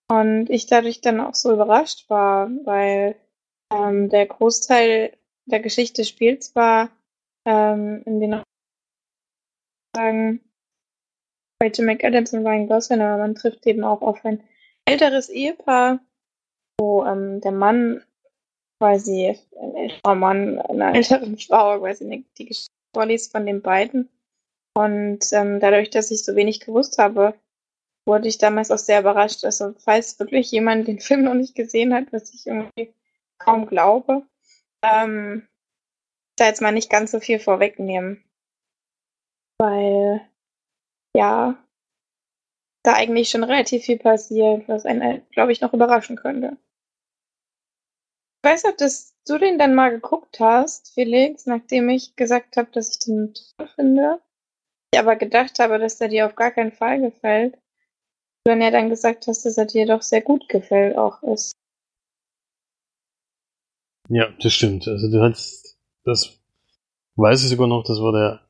Und 0.09 0.49
ich 0.49 0.65
dadurch 0.65 1.01
dann 1.01 1.19
auch 1.19 1.35
so 1.35 1.51
überrascht 1.51 2.09
war, 2.09 2.49
weil 2.63 3.15
ähm, 3.73 4.09
der 4.09 4.25
Großteil 4.25 5.17
der 5.45 5.59
Geschichte 5.59 6.03
spielt 6.03 6.43
zwar 6.43 6.89
ähm, 7.45 8.03
in 8.05 8.19
den 8.19 8.41
sagen 9.95 10.41
Rachel 11.61 11.85
McAdams 11.85 12.33
und 12.33 12.45
Ryan 12.45 12.67
Gosling, 12.67 13.01
aber 13.01 13.17
man 13.17 13.35
trifft 13.35 13.65
eben 13.65 13.83
auch 13.83 14.01
auf 14.01 14.23
ein 14.25 14.43
älteres 14.85 15.29
Ehepaar, 15.29 15.99
wo 16.79 17.03
ähm, 17.05 17.41
der 17.41 17.51
Mann 17.51 18.03
quasi 18.79 19.35
ein 19.59 19.75
älterer 19.75 20.15
Mann 20.15 20.59
einer 20.59 20.93
älteren 20.93 21.37
Frau 21.39 21.79
quasi 21.79 22.25
die 22.37 22.45
Geschichte 22.45 22.71
vorliest 22.95 23.31
von 23.31 23.45
den 23.45 23.61
beiden. 23.61 24.09
Und 24.75 25.25
ähm, 25.31 25.59
dadurch, 25.59 25.89
dass 25.89 26.11
ich 26.11 26.23
so 26.23 26.35
wenig 26.35 26.59
gewusst 26.59 26.99
habe, 26.99 27.33
wurde 28.05 28.27
ich 28.27 28.37
damals 28.37 28.69
auch 28.69 28.77
sehr 28.77 28.99
überrascht. 28.99 29.43
Also 29.43 29.73
falls 29.79 30.19
wirklich 30.19 30.51
jemand 30.51 30.87
den 30.87 30.99
Film 30.99 31.23
noch 31.23 31.33
nicht 31.33 31.55
gesehen 31.55 31.93
hat, 31.93 32.13
was 32.13 32.33
ich 32.33 32.45
irgendwie 32.45 32.93
kaum 33.37 33.67
glaube, 33.67 34.25
ähm, 34.81 35.47
da 36.37 36.45
jetzt 36.45 36.61
mal 36.61 36.71
nicht 36.71 36.89
ganz 36.89 37.11
so 37.11 37.19
viel 37.19 37.39
vorwegnehmen. 37.39 38.23
Weil, 39.59 40.21
ja, 41.15 41.57
da 42.83 42.93
eigentlich 42.93 43.29
schon 43.29 43.43
relativ 43.43 43.83
viel 43.83 43.97
passiert, 43.97 44.67
was 44.67 44.85
einen, 44.85 45.27
glaube 45.31 45.51
ich, 45.51 45.61
noch 45.61 45.73
überraschen 45.73 46.15
könnte. 46.15 46.57
Ich 48.43 48.51
weiß 48.51 48.65
auch, 48.65 48.75
dass 48.77 49.15
du 49.27 49.37
den 49.37 49.57
dann 49.57 49.75
mal 49.75 49.89
geguckt 49.89 50.39
hast, 50.39 50.93
Felix, 50.93 51.47
nachdem 51.47 51.89
ich 51.89 52.15
gesagt 52.15 52.55
habe, 52.55 52.69
dass 52.71 52.91
ich 52.91 52.99
den 52.99 53.33
toll 53.33 53.67
finde. 53.75 54.21
Ich 54.93 54.99
aber 54.99 55.17
gedacht 55.17 55.59
habe, 55.59 55.79
dass 55.79 55.97
der 55.97 56.07
dir 56.07 56.27
auf 56.27 56.35
gar 56.35 56.51
keinen 56.51 56.71
Fall 56.71 57.01
gefällt. 57.01 57.57
Dann 58.45 58.61
ja 58.61 58.71
dann 58.71 58.89
gesagt 58.89 59.27
hast, 59.27 59.45
dass 59.45 59.57
er 59.57 59.65
dir 59.65 59.85
doch 59.85 60.01
sehr 60.01 60.21
gut 60.21 60.47
gefällt 60.47 60.97
auch 60.97 61.21
ist. 61.23 61.51
Ja, 64.09 64.27
das 64.41 64.53
stimmt. 64.53 64.87
Also 64.87 65.11
du 65.11 65.21
hast, 65.21 65.77
das 66.03 66.39
weiß 67.15 67.43
ich 67.43 67.49
sogar 67.49 67.67
noch, 67.67 67.83
das 67.83 67.99
war 67.99 68.11
der 68.11 68.41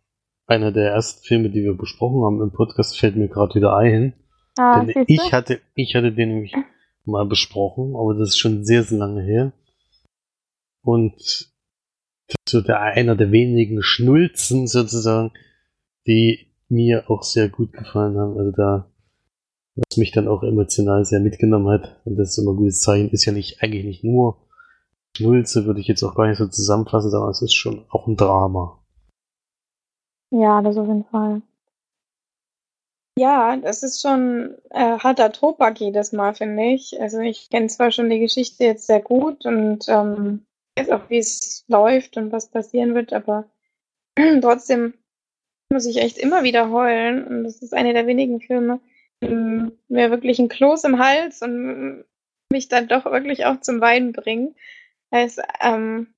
einer 0.46 0.72
der 0.72 0.92
ersten 0.92 1.24
Filme, 1.24 1.50
die 1.50 1.64
wir 1.64 1.74
besprochen 1.74 2.24
haben 2.24 2.42
im 2.42 2.52
Podcast, 2.52 2.98
fällt 2.98 3.18
mir 3.18 3.28
gerade 3.28 3.56
wieder 3.56 3.76
ein. 3.76 4.14
Ah, 4.58 4.84
Denn 4.84 5.06
ich 5.08 5.34
hatte, 5.34 5.60
ich 5.76 5.94
hatte 5.94 6.14
den 6.14 6.30
nämlich 6.30 6.54
mal 7.06 7.26
besprochen, 7.26 7.96
aber 7.96 8.16
das 8.16 8.30
ist 8.30 8.38
schon 8.38 8.64
sehr, 8.64 8.84
sehr 8.84 8.98
lange 8.98 9.22
her. 9.24 9.52
Und 10.82 11.52
so 12.48 12.62
der 12.62 12.82
einer 12.82 13.16
der 13.16 13.32
wenigen 13.32 13.84
Schnulzen 13.84 14.68
sozusagen, 14.68 15.32
die 16.08 16.48
mir 16.70 17.10
auch 17.10 17.24
sehr 17.24 17.50
gut 17.50 17.74
gefallen 17.74 18.18
haben. 18.18 18.38
Also 18.38 18.52
da, 18.52 18.92
was 19.76 19.98
mich 19.98 20.12
dann 20.12 20.28
auch 20.28 20.44
emotional 20.44 21.06
sehr 21.06 21.20
mitgenommen 21.20 21.70
hat. 21.70 22.02
Und 22.06 22.18
das 22.18 22.30
ist 22.30 22.38
immer 22.38 22.52
ein 22.54 22.58
gutes 22.58 22.82
Zeichen. 22.82 23.10
Ist 23.10 23.26
ja 23.26 23.34
nicht, 23.34 23.62
eigentlich 23.62 23.86
nicht 23.86 24.04
nur 24.04 24.47
Schnulze, 25.18 25.66
würde 25.66 25.80
ich 25.80 25.88
jetzt 25.88 26.04
auch 26.04 26.16
gar 26.16 26.28
nicht 26.28 26.38
so 26.38 26.48
zusammenfassen, 26.48 27.10
sondern 27.10 27.32
es 27.32 27.42
ist 27.42 27.56
schon 27.56 27.86
auch 27.90 28.08
ein 28.08 28.16
Drama. 28.16 28.80
Ja, 30.32 30.62
das 30.62 30.78
auf 30.78 30.88
jeden 30.88 31.06
Fall. 31.06 31.42
Ja, 33.18 33.58
das 33.58 33.82
ist 33.82 34.02
schon 34.02 34.56
äh, 34.70 35.00
harter 35.00 35.32
Tobak 35.32 35.80
jedes 35.80 36.12
Mal, 36.12 36.36
finde 36.36 36.66
ich. 36.66 37.02
Also 37.02 37.20
ich 37.20 37.50
kenne 37.50 37.68
zwar 37.68 37.90
schon 37.90 38.12
die 38.12 38.20
Geschichte 38.20 38.64
jetzt 38.64 38.86
sehr 38.86 39.02
gut 39.02 39.44
und 39.46 39.86
ähm, 39.88 40.46
weiß 40.78 40.90
auch, 40.92 41.10
wie 41.10 41.18
es 41.18 41.66
läuft 41.68 42.18
und 42.18 42.32
was 42.32 42.50
passieren 42.50 42.94
wird, 42.94 43.14
aber 43.14 43.46
trotzdem 44.42 44.94
muss 45.72 45.88
ich 45.88 45.98
echt 45.98 46.20
immer 46.20 46.44
wieder 46.44 46.70
heulen. 46.70 47.26
Und 47.26 47.44
das 47.44 47.64
ist 47.64 47.74
eine 47.74 47.94
der 47.94 48.06
wenigen 48.06 48.40
Filme, 48.40 48.80
die 49.24 49.72
mir 49.88 50.12
wirklich 50.12 50.38
ein 50.38 50.50
Kloß 50.50 50.84
im 50.84 51.00
Hals 51.00 51.42
und 51.42 52.06
mich 52.52 52.68
dann 52.68 52.88
doch 52.88 53.06
wirklich 53.06 53.46
auch 53.46 53.62
zum 53.62 53.82
Weinen 53.82 54.14
bringen. 54.14 54.56
Es 55.12 55.38
ähm, 55.62 56.14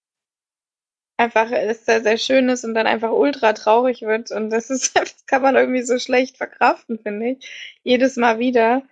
einfach 1.20 1.52
es 1.52 1.86
sehr, 1.86 2.02
sehr 2.02 2.18
schön 2.18 2.50
ist 2.50 2.64
und 2.64 2.74
dann 2.74 2.88
einfach 2.88 3.12
ultra 3.12 3.54
traurig 3.54 4.02
wird. 4.02 4.32
Und 4.32 4.50
das 4.50 4.70
ist, 4.70 4.96
das 4.98 5.26
kann 5.26 5.42
man 5.42 5.56
irgendwie 5.56 5.84
so 5.84 6.00
schlecht 6.00 6.38
verkraften, 6.38 7.00
finde 7.00 7.32
ich. 7.32 7.80
Jedes 7.84 8.16
Mal 8.16 8.40
wieder. 8.40 8.84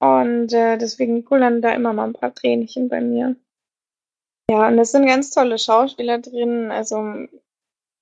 Und 0.00 0.52
äh, 0.52 0.78
deswegen 0.78 1.24
kullern 1.24 1.60
da 1.60 1.74
immer 1.74 1.92
mal 1.92 2.04
ein 2.04 2.14
paar 2.14 2.34
Tränchen 2.34 2.88
bei 2.88 3.00
mir. 3.00 3.36
Ja, 4.50 4.68
und 4.68 4.78
es 4.78 4.92
sind 4.92 5.06
ganz 5.06 5.30
tolle 5.30 5.58
Schauspieler 5.58 6.18
drin. 6.18 6.70
Also 6.70 7.26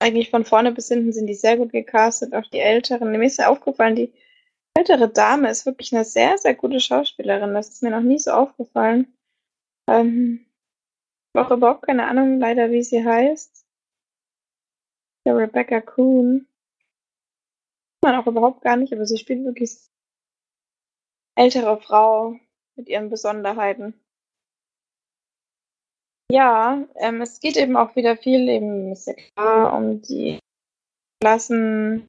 eigentlich 0.00 0.30
von 0.30 0.44
vorne 0.44 0.72
bis 0.72 0.88
hinten 0.88 1.12
sind 1.12 1.26
die 1.26 1.34
sehr 1.34 1.56
gut 1.56 1.72
gecastet, 1.72 2.34
auch 2.34 2.46
die 2.46 2.60
Älteren. 2.60 3.10
Mir 3.10 3.24
ist 3.24 3.38
ja 3.38 3.48
aufgefallen, 3.48 3.96
die 3.96 4.12
ältere 4.76 5.08
Dame 5.08 5.50
ist 5.50 5.66
wirklich 5.66 5.92
eine 5.92 6.04
sehr, 6.04 6.38
sehr 6.38 6.54
gute 6.54 6.78
Schauspielerin. 6.78 7.54
Das 7.54 7.68
ist 7.68 7.82
mir 7.82 7.90
noch 7.90 8.00
nie 8.00 8.18
so 8.18 8.30
aufgefallen. 8.30 9.12
Ähm, 9.88 10.44
auch 11.34 11.50
überhaupt 11.50 11.82
keine 11.82 12.06
Ahnung 12.06 12.38
leider, 12.38 12.70
wie 12.70 12.82
sie 12.82 13.04
heißt. 13.04 13.64
der 15.24 15.36
Rebecca 15.36 15.80
Kuhn. 15.80 16.46
Man 18.02 18.14
auch 18.16 18.26
überhaupt 18.26 18.62
gar 18.62 18.76
nicht, 18.76 18.92
aber 18.92 19.06
sie 19.06 19.18
spielt 19.18 19.44
wirklich 19.44 19.76
ältere 21.36 21.80
Frau 21.80 22.38
mit 22.76 22.88
ihren 22.88 23.10
Besonderheiten. 23.10 23.94
Ja, 26.30 26.86
ähm, 26.96 27.22
es 27.22 27.40
geht 27.40 27.56
eben 27.56 27.76
auch 27.76 27.96
wieder 27.96 28.16
viel, 28.16 28.48
eben 28.48 28.92
ist 28.92 29.06
ja 29.06 29.14
klar, 29.14 29.72
um 29.72 30.02
die 30.02 30.38
Klassen, 31.22 32.06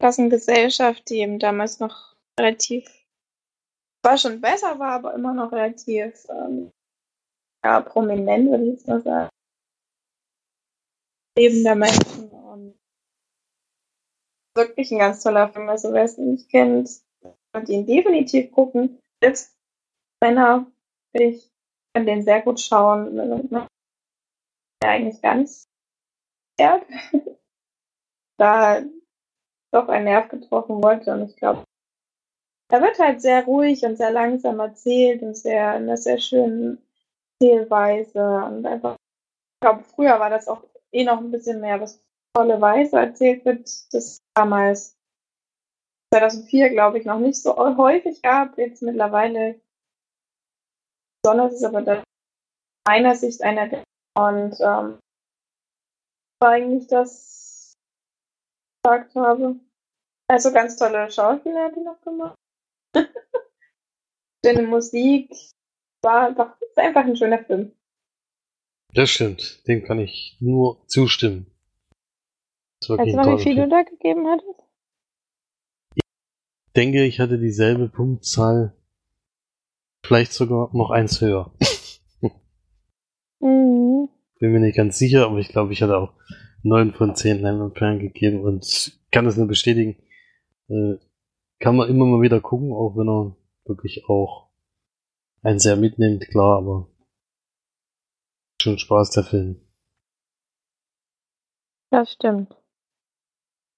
Klassengesellschaft, 0.00 1.08
die 1.08 1.18
eben 1.18 1.38
damals 1.38 1.78
noch 1.78 2.16
relativ, 2.38 2.86
war 4.04 4.18
schon 4.18 4.40
besser 4.40 4.78
war, 4.78 4.92
aber 4.92 5.14
immer 5.14 5.32
noch 5.32 5.52
relativ 5.52 6.26
ähm, 6.28 6.72
ja, 7.64 7.80
prominent, 7.80 8.50
würde 8.50 8.64
ich 8.64 8.70
jetzt 8.72 8.88
mal 8.88 9.02
sagen. 9.02 9.28
Leben 11.36 11.62
der 11.62 11.74
Menschen 11.74 12.30
und 12.30 12.78
wirklich 14.56 14.90
ein 14.92 14.98
ganz 14.98 15.22
toller 15.22 15.48
Film. 15.48 15.68
Also 15.68 15.92
wer 15.92 16.04
es 16.04 16.18
nicht 16.18 16.50
kennt, 16.50 16.88
sollte 17.52 17.72
ihn 17.72 17.86
definitiv 17.86 18.50
gucken. 18.52 18.98
Selbst 19.22 19.56
Männer, 20.22 20.66
ich 21.12 21.50
kann 21.94 22.06
den 22.06 22.22
sehr 22.22 22.42
gut 22.42 22.60
schauen. 22.60 23.14
Ne? 23.14 23.66
Der 24.82 24.90
eigentlich 24.90 25.22
ganz 25.22 25.64
erd. 26.58 26.84
da 28.38 28.82
doch 29.72 29.88
ein 29.88 30.04
Nerv 30.04 30.28
getroffen 30.28 30.82
wollte 30.82 31.12
und 31.12 31.28
ich 31.28 31.36
glaube, 31.36 31.64
er 32.72 32.80
wird 32.80 32.98
halt 32.98 33.20
sehr 33.20 33.44
ruhig 33.44 33.84
und 33.84 33.96
sehr 33.96 34.10
langsam 34.10 34.58
erzählt 34.60 35.22
und 35.22 35.36
sehr 35.36 35.76
in 35.76 35.84
einer 35.84 35.96
sehr 35.96 36.18
schönen 36.18 36.78
Erzählweise 37.40 38.22
und 38.44 38.66
einfach, 38.66 38.96
ich 38.96 39.60
glaube, 39.62 39.84
früher 39.84 40.20
war 40.20 40.30
das 40.30 40.48
auch 40.48 40.62
eh 40.92 41.04
noch 41.04 41.18
ein 41.18 41.30
bisschen 41.30 41.60
mehr, 41.60 41.80
was 41.80 42.02
tolle 42.36 42.60
Weise 42.60 42.98
erzählt 42.98 43.44
wird, 43.44 43.68
das 43.92 44.18
damals 44.36 44.96
2004, 46.12 46.70
glaube 46.70 46.98
ich, 46.98 47.06
noch 47.06 47.18
nicht 47.18 47.40
so 47.40 47.56
häufig 47.56 48.20
gab. 48.22 48.58
Jetzt 48.58 48.82
mittlerweile 48.82 49.60
besonders 51.22 51.54
ist 51.54 51.64
aber 51.64 51.82
da 51.82 52.02
meiner 52.86 53.14
Sicht 53.14 53.42
einer 53.42 53.68
der 53.68 53.84
und 54.18 54.58
ähm, 54.60 54.98
war 56.40 56.50
eigentlich 56.50 56.88
das 56.88 57.72
gesagt 58.82 59.14
habe. 59.14 59.60
Also 60.28 60.52
ganz 60.52 60.76
tolle 60.76 61.10
Schauspieler 61.10 61.64
hat 61.64 61.76
die 61.76 61.80
noch 61.80 62.00
gemacht. 62.02 62.36
Schöne 64.44 64.62
Musik. 64.62 65.30
War 66.02 66.28
einfach, 66.28 66.60
ist 66.60 66.78
einfach 66.78 67.04
ein 67.04 67.16
schöner 67.16 67.44
Film. 67.44 67.72
Das 68.94 69.10
stimmt. 69.10 69.66
Dem 69.68 69.84
kann 69.84 69.98
ich 69.98 70.36
nur 70.40 70.82
zustimmen. 70.86 71.46
Weißt 72.88 73.12
du 73.12 73.16
noch, 73.16 73.38
wie 73.38 73.42
viel 73.42 73.54
Film. 73.54 73.70
du 73.70 73.76
da 73.76 73.82
gegeben 73.82 74.26
hattest? 74.26 74.58
Ich 75.94 76.02
denke, 76.74 77.04
ich 77.04 77.20
hatte 77.20 77.38
dieselbe 77.38 77.88
Punktzahl. 77.88 78.74
Vielleicht 80.04 80.32
sogar 80.32 80.70
noch 80.72 80.90
eins 80.90 81.20
höher. 81.20 81.52
mhm. 83.40 84.08
Bin 84.38 84.52
mir 84.52 84.60
nicht 84.60 84.76
ganz 84.76 84.98
sicher, 84.98 85.26
aber 85.26 85.38
ich 85.38 85.48
glaube, 85.48 85.72
ich 85.72 85.82
hatte 85.82 85.98
auch 85.98 86.14
neun 86.62 86.94
von 86.94 87.14
zehn 87.14 87.40
Leinwandperlen 87.40 87.98
gegeben 87.98 88.40
und 88.40 88.98
kann 89.12 89.26
das 89.26 89.36
nur 89.36 89.46
bestätigen. 89.46 89.96
Äh, 90.68 90.94
kann 91.58 91.76
man 91.76 91.88
immer 91.90 92.06
mal 92.06 92.22
wieder 92.22 92.40
gucken, 92.40 92.72
auch 92.72 92.96
wenn 92.96 93.08
er 93.08 93.36
wirklich 93.66 94.08
auch 94.08 94.49
einen 95.42 95.58
sehr 95.58 95.76
mitnimmt, 95.76 96.28
klar, 96.28 96.58
aber 96.58 96.88
schon 98.60 98.78
Spaß 98.78 99.10
der 99.10 99.24
Film. 99.24 99.60
Das 101.90 102.12
stimmt. 102.12 102.54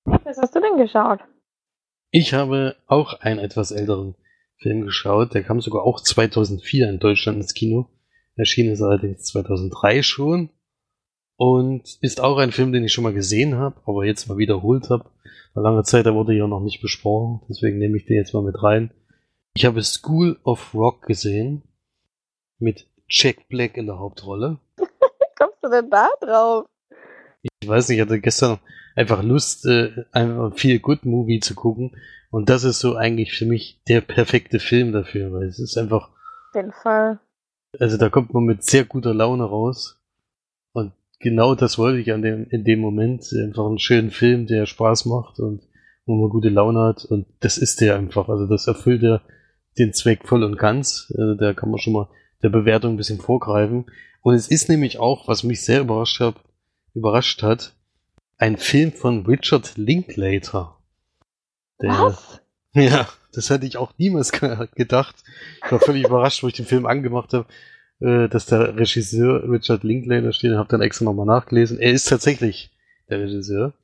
Was 0.04 0.36
hast 0.36 0.54
du 0.54 0.60
denn 0.60 0.76
geschaut? 0.76 1.20
Ich 2.10 2.34
habe 2.34 2.76
auch 2.86 3.20
einen 3.20 3.38
etwas 3.38 3.70
älteren 3.70 4.16
Film 4.58 4.82
geschaut. 4.82 5.34
Der 5.34 5.42
kam 5.42 5.60
sogar 5.60 5.84
auch 5.84 6.00
2004 6.00 6.88
in 6.88 6.98
Deutschland 6.98 7.38
ins 7.38 7.54
Kino. 7.54 7.88
Erschienen 8.36 8.72
ist 8.72 8.82
allerdings 8.82 9.24
2003 9.24 10.02
schon. 10.02 10.50
Und 11.36 11.98
ist 12.02 12.20
auch 12.20 12.36
ein 12.36 12.52
Film, 12.52 12.72
den 12.72 12.84
ich 12.84 12.92
schon 12.92 13.04
mal 13.04 13.14
gesehen 13.14 13.56
habe, 13.56 13.80
aber 13.86 14.04
jetzt 14.04 14.28
mal 14.28 14.36
wiederholt 14.36 14.90
habe. 14.90 15.10
Vor 15.54 15.62
langer 15.62 15.84
Zeit, 15.84 16.06
der 16.06 16.14
wurde 16.14 16.34
ja 16.34 16.46
noch 16.46 16.60
nicht 16.60 16.80
besprochen. 16.80 17.40
Deswegen 17.48 17.78
nehme 17.78 17.96
ich 17.96 18.04
den 18.04 18.16
jetzt 18.16 18.34
mal 18.34 18.42
mit 18.42 18.62
rein. 18.62 18.92
Ich 19.54 19.66
habe 19.66 19.82
School 19.82 20.38
of 20.44 20.72
Rock 20.74 21.02
gesehen. 21.02 21.62
Mit 22.58 22.86
Jack 23.08 23.48
Black 23.48 23.76
in 23.76 23.86
der 23.86 23.98
Hauptrolle. 23.98 24.58
Wie 24.78 24.84
kommst 25.36 25.58
du 25.62 25.68
denn 25.68 25.90
da 25.90 26.08
drauf? 26.20 26.66
Ich 27.60 27.68
weiß 27.68 27.88
nicht, 27.88 27.98
ich 27.98 28.02
hatte 28.02 28.20
gestern 28.20 28.60
einfach 28.96 29.22
Lust, 29.22 29.66
äh, 29.66 30.04
einfach 30.12 30.54
viel 30.56 30.78
Good 30.80 31.04
Movie 31.04 31.40
zu 31.40 31.54
gucken. 31.54 31.96
Und 32.30 32.48
das 32.48 32.64
ist 32.64 32.80
so 32.80 32.96
eigentlich 32.96 33.32
für 33.32 33.44
mich 33.44 33.82
der 33.88 34.00
perfekte 34.00 34.58
Film 34.58 34.92
dafür, 34.92 35.32
weil 35.32 35.48
es 35.48 35.58
ist 35.58 35.76
einfach. 35.76 36.08
Auf 36.08 36.54
jeden 36.54 36.72
Fall. 36.72 37.20
Also 37.78 37.98
da 37.98 38.08
kommt 38.08 38.32
man 38.32 38.44
mit 38.44 38.64
sehr 38.64 38.84
guter 38.84 39.12
Laune 39.12 39.44
raus. 39.44 40.00
Und 40.72 40.92
genau 41.20 41.54
das 41.54 41.76
wollte 41.78 41.98
ich 41.98 42.10
an 42.12 42.22
dem, 42.22 42.46
in 42.48 42.64
dem 42.64 42.80
Moment. 42.80 43.30
Einfach 43.34 43.66
einen 43.66 43.78
schönen 43.78 44.10
Film, 44.10 44.46
der 44.46 44.64
Spaß 44.64 45.04
macht 45.04 45.40
und 45.40 45.62
wo 46.06 46.14
man 46.14 46.30
gute 46.30 46.48
Laune 46.48 46.80
hat. 46.84 47.04
Und 47.04 47.26
das 47.40 47.58
ist 47.58 47.82
der 47.82 47.96
einfach. 47.96 48.30
Also 48.30 48.46
das 48.46 48.66
erfüllt 48.66 49.02
ja 49.02 49.20
den 49.78 49.92
Zweck 49.92 50.26
voll 50.26 50.42
und 50.42 50.58
ganz. 50.58 51.12
Also 51.16 51.34
da 51.34 51.54
kann 51.54 51.70
man 51.70 51.78
schon 51.78 51.94
mal 51.94 52.08
der 52.42 52.50
Bewertung 52.50 52.94
ein 52.94 52.96
bisschen 52.96 53.20
vorgreifen. 53.20 53.86
Und 54.20 54.34
es 54.34 54.48
ist 54.48 54.68
nämlich 54.68 54.98
auch, 54.98 55.28
was 55.28 55.42
mich 55.42 55.64
sehr 55.64 55.80
überrascht 55.80 56.20
hat, 56.20 56.36
überrascht 56.94 57.42
hat, 57.42 57.74
ein 58.38 58.56
Film 58.56 58.92
von 58.92 59.26
Richard 59.26 59.76
Linklater. 59.76 60.76
Der, 61.80 61.90
Was? 61.90 62.40
Ja, 62.74 63.08
das 63.32 63.50
hätte 63.50 63.66
ich 63.66 63.76
auch 63.76 63.92
niemals 63.98 64.32
gedacht. 64.32 65.16
Ich 65.64 65.72
war 65.72 65.80
völlig 65.80 66.04
überrascht, 66.04 66.42
wo 66.42 66.48
ich 66.48 66.54
den 66.54 66.66
Film 66.66 66.86
angemacht 66.86 67.32
habe, 67.34 67.46
äh, 68.00 68.28
dass 68.28 68.46
der 68.46 68.76
Regisseur 68.76 69.48
Richard 69.50 69.84
Linklater 69.84 70.32
steht 70.32 70.52
und 70.52 70.58
habe 70.58 70.68
dann 70.68 70.82
extra 70.82 71.04
nochmal 71.04 71.26
nachgelesen. 71.26 71.78
Er 71.78 71.92
ist 71.92 72.08
tatsächlich 72.08 72.70
der 73.08 73.20
Regisseur. 73.20 73.74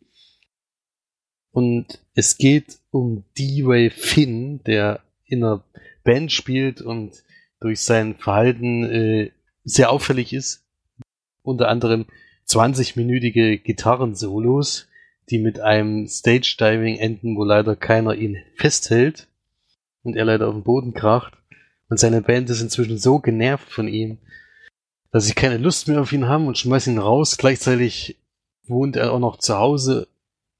Und 1.50 2.00
es 2.14 2.38
geht 2.38 2.78
um 2.90 3.24
D-Ray 3.38 3.90
Finn, 3.90 4.62
der 4.64 5.00
in 5.28 5.44
einer 5.44 5.62
Band 6.04 6.32
spielt 6.32 6.80
und 6.80 7.22
durch 7.60 7.80
sein 7.80 8.16
Verhalten 8.16 8.84
äh, 8.84 9.30
sehr 9.64 9.90
auffällig 9.90 10.32
ist. 10.32 10.64
Unter 11.42 11.68
anderem 11.68 12.06
20-minütige 12.48 13.58
Gitarrensolos, 13.58 14.88
die 15.30 15.38
mit 15.38 15.60
einem 15.60 16.06
Stage-Diving 16.06 16.96
enden, 16.96 17.36
wo 17.36 17.44
leider 17.44 17.76
keiner 17.76 18.14
ihn 18.14 18.38
festhält 18.56 19.28
und 20.02 20.16
er 20.16 20.24
leider 20.24 20.48
auf 20.48 20.54
den 20.54 20.64
Boden 20.64 20.94
kracht. 20.94 21.34
Und 21.90 21.98
seine 21.98 22.22
Band 22.22 22.50
ist 22.50 22.60
inzwischen 22.60 22.98
so 22.98 23.18
genervt 23.18 23.70
von 23.70 23.88
ihm, 23.88 24.18
dass 25.10 25.26
sie 25.26 25.34
keine 25.34 25.58
Lust 25.58 25.88
mehr 25.88 26.00
auf 26.00 26.12
ihn 26.12 26.28
haben 26.28 26.46
und 26.46 26.58
schmeißen 26.58 26.94
ihn 26.94 26.98
raus. 26.98 27.36
Gleichzeitig 27.38 28.16
wohnt 28.66 28.96
er 28.96 29.12
auch 29.12 29.18
noch 29.18 29.38
zu 29.38 29.56
Hause 29.58 30.08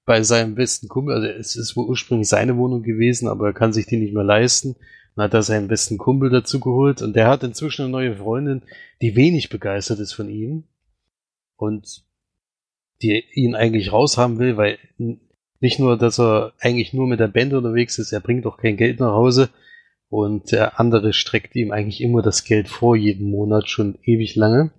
bei 0.08 0.22
seinem 0.22 0.54
besten 0.54 0.88
Kumpel. 0.88 1.14
Also 1.14 1.28
es 1.28 1.54
ist 1.54 1.76
wohl 1.76 1.86
ursprünglich 1.86 2.30
seine 2.30 2.56
Wohnung 2.56 2.82
gewesen, 2.82 3.28
aber 3.28 3.48
er 3.48 3.52
kann 3.52 3.74
sich 3.74 3.84
die 3.84 3.98
nicht 3.98 4.14
mehr 4.14 4.24
leisten. 4.24 4.74
Dann 5.14 5.24
hat 5.24 5.34
er 5.34 5.42
seinen 5.42 5.68
besten 5.68 5.98
Kumpel 5.98 6.30
dazu 6.30 6.60
geholt 6.60 7.02
und 7.02 7.14
der 7.14 7.28
hat 7.28 7.44
inzwischen 7.44 7.82
eine 7.82 7.90
neue 7.90 8.16
Freundin, 8.16 8.62
die 9.02 9.16
wenig 9.16 9.50
begeistert 9.50 9.98
ist 9.98 10.14
von 10.14 10.30
ihm 10.30 10.64
und 11.56 12.04
die 13.02 13.22
ihn 13.34 13.54
eigentlich 13.54 13.92
raushaben 13.92 14.38
will, 14.38 14.56
weil 14.56 14.78
nicht 15.60 15.78
nur, 15.78 15.98
dass 15.98 16.18
er 16.18 16.54
eigentlich 16.58 16.94
nur 16.94 17.06
mit 17.06 17.20
der 17.20 17.28
Band 17.28 17.52
unterwegs 17.52 17.98
ist, 17.98 18.10
er 18.10 18.20
bringt 18.20 18.46
auch 18.46 18.56
kein 18.56 18.78
Geld 18.78 19.00
nach 19.00 19.12
Hause 19.12 19.50
und 20.08 20.52
der 20.52 20.80
andere 20.80 21.12
streckt 21.12 21.54
ihm 21.54 21.70
eigentlich 21.70 22.00
immer 22.00 22.22
das 22.22 22.44
Geld 22.44 22.70
vor, 22.70 22.96
jeden 22.96 23.30
Monat 23.30 23.68
schon 23.68 23.98
ewig 24.04 24.36
lange. 24.36 24.70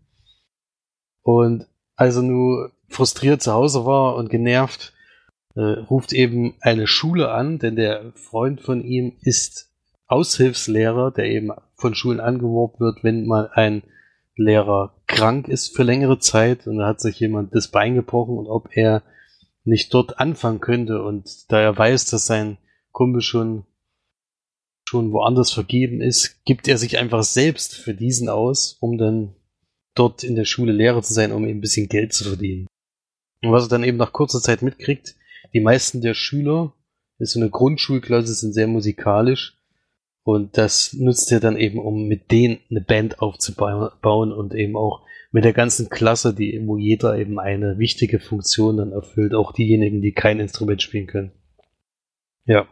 Und 1.21 1.67
als 1.95 2.15
er 2.15 2.23
nur 2.23 2.71
frustriert 2.87 3.43
zu 3.43 3.53
Hause 3.53 3.85
war 3.85 4.15
und 4.15 4.31
genervt, 4.31 4.93
äh, 5.55 5.61
ruft 5.61 6.13
eben 6.13 6.55
eine 6.61 6.87
Schule 6.87 7.31
an, 7.31 7.59
denn 7.59 7.75
der 7.75 8.11
Freund 8.15 8.61
von 8.61 8.83
ihm 8.83 9.17
ist 9.21 9.69
Aushilfslehrer, 10.07 11.11
der 11.11 11.25
eben 11.25 11.51
von 11.75 11.95
Schulen 11.95 12.19
angeworben 12.19 12.79
wird, 12.79 13.03
wenn 13.03 13.27
mal 13.27 13.49
ein 13.53 13.83
Lehrer 14.35 14.95
krank 15.05 15.47
ist 15.47 15.75
für 15.75 15.83
längere 15.83 16.19
Zeit 16.19 16.65
und 16.65 16.77
da 16.77 16.87
hat 16.87 17.01
sich 17.01 17.19
jemand 17.19 17.53
das 17.53 17.67
Bein 17.67 17.95
gebrochen 17.95 18.37
und 18.37 18.47
ob 18.47 18.69
er 18.71 19.03
nicht 19.65 19.93
dort 19.93 20.19
anfangen 20.19 20.61
könnte 20.61 21.03
und 21.03 21.51
da 21.51 21.59
er 21.59 21.77
weiß, 21.77 22.05
dass 22.05 22.25
sein 22.25 22.57
Kumpel 22.91 23.21
schon 23.21 23.65
schon 24.89 25.11
woanders 25.11 25.51
vergeben 25.51 26.01
ist, 26.01 26.43
gibt 26.45 26.67
er 26.67 26.79
sich 26.79 26.97
einfach 26.97 27.21
selbst 27.21 27.75
für 27.75 27.93
diesen 27.93 28.27
aus, 28.27 28.75
um 28.79 28.97
dann 28.97 29.35
dort 29.93 30.23
in 30.23 30.35
der 30.35 30.45
Schule 30.45 30.71
Lehrer 30.71 31.03
zu 31.03 31.13
sein, 31.13 31.31
um 31.31 31.43
eben 31.43 31.59
ein 31.59 31.61
bisschen 31.61 31.89
Geld 31.89 32.11
zu 32.11 32.23
verdienen. 32.23 32.65
Und 33.43 33.51
was 33.51 33.65
er 33.65 33.69
dann 33.69 33.83
eben 33.83 33.97
nach 33.97 34.13
kurzer 34.13 34.41
Zeit 34.41 34.63
mitkriegt, 34.63 35.15
die 35.53 35.61
meisten 35.61 36.01
der 36.01 36.13
Schüler, 36.13 36.73
ist 37.17 37.33
so 37.33 37.39
eine 37.39 37.49
Grundschulklasse, 37.49 38.33
sind 38.33 38.53
sehr 38.53 38.67
musikalisch 38.67 39.57
und 40.23 40.57
das 40.57 40.93
nutzt 40.93 41.31
er 41.31 41.39
dann 41.39 41.57
eben, 41.57 41.79
um 41.79 42.07
mit 42.07 42.31
denen 42.31 42.59
eine 42.69 42.81
Band 42.81 43.19
aufzubauen 43.19 44.31
und 44.31 44.53
eben 44.53 44.75
auch 44.77 45.03
mit 45.31 45.43
der 45.43 45.53
ganzen 45.53 45.89
Klasse, 45.89 46.33
die, 46.33 46.59
wo 46.65 46.77
jeder 46.77 47.17
eben 47.17 47.39
eine 47.39 47.77
wichtige 47.77 48.19
Funktion 48.19 48.77
dann 48.77 48.91
erfüllt, 48.91 49.33
auch 49.33 49.51
diejenigen, 49.51 50.01
die 50.01 50.11
kein 50.11 50.39
Instrument 50.39 50.81
spielen 50.81 51.07
können. 51.07 51.31
Ja. 52.45 52.67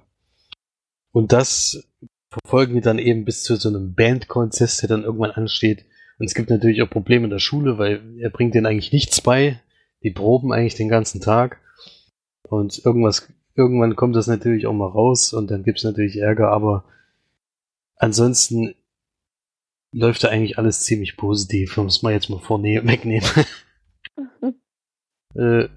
Und 1.12 1.34
das 1.34 1.88
verfolgen 2.30 2.74
wir 2.74 2.82
dann 2.82 3.00
eben 3.00 3.26
bis 3.26 3.44
zu 3.44 3.56
so 3.56 3.70
einem 3.70 3.94
Bandcontest, 3.94 4.82
der 4.82 4.90
dann 4.90 5.04
irgendwann 5.04 5.32
ansteht. 5.32 5.86
Und 6.20 6.26
es 6.26 6.34
gibt 6.34 6.50
natürlich 6.50 6.82
auch 6.82 6.90
Probleme 6.90 7.26
in 7.26 7.32
der 7.32 7.40
Schule, 7.40 7.78
weil 7.78 8.02
er 8.20 8.30
bringt 8.30 8.56
denen 8.56 8.66
eigentlich 8.66 8.92
nichts 8.92 9.22
bei. 9.22 9.60
Die 10.04 10.12
proben 10.12 10.52
eigentlich 10.52 10.76
den 10.76 10.90
ganzen 10.90 11.22
Tag. 11.22 11.60
Und 12.50 12.84
irgendwas, 12.86 13.28
irgendwann 13.56 13.96
kommt 13.96 14.16
das 14.16 14.28
natürlich 14.28 14.68
auch 14.68 14.74
mal 14.74 14.88
raus 14.88 15.34
und 15.34 15.52
dann 15.52 15.64
gibt 15.64 15.80
es 15.80 15.84
natürlich 15.84 16.18
Ärger, 16.18 16.52
aber 16.52 16.86
ansonsten 17.96 18.74
läuft 19.94 20.24
da 20.24 20.30
eigentlich 20.30 20.58
alles 20.58 20.82
ziemlich 20.82 21.18
positiv, 21.18 21.78
muss 21.78 22.04
man 22.04 22.14
jetzt 22.14 22.30
mal 22.30 22.40
vorne 22.40 22.82
wegnehmen. 22.86 23.28
äh, 25.36 25.68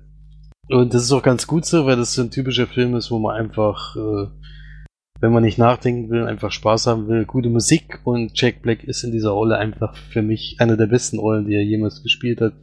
und 0.69 0.95
das 0.95 1.03
ist 1.03 1.13
auch 1.13 1.23
ganz 1.23 1.47
gut 1.47 1.65
so, 1.65 1.87
weil 1.87 1.97
das 1.97 2.15
so 2.15 2.23
ein 2.23 2.31
typischer 2.31 2.67
Film 2.67 2.95
ist, 2.95 3.11
wo 3.11 3.19
man 3.19 3.35
einfach, 3.37 3.97
äh, 3.97 4.29
wenn 5.21 5.33
man 5.33 5.43
nicht 5.43 5.59
nachdenken 5.59 6.11
will, 6.11 6.27
einfach 6.27 6.53
Spaß 6.53 6.87
haben 6.87 7.09
will, 7.09 7.25
gute 7.25 7.51
Musik 7.51 8.01
und 8.05 8.39
Jack 8.41 8.63
Black 8.63 8.85
ist 8.85 9.03
in 9.03 9.13
dieser 9.13 9.31
Rolle 9.31 9.59
einfach 9.59 9.97
für 9.97 10.23
mich 10.23 10.57
eine 10.61 10.77
der 10.77 10.87
besten 10.87 11.19
Rollen, 11.19 11.47
die 11.47 11.55
er 11.55 11.65
jemals 11.65 12.03
gespielt 12.03 12.41
hat. 12.41 12.55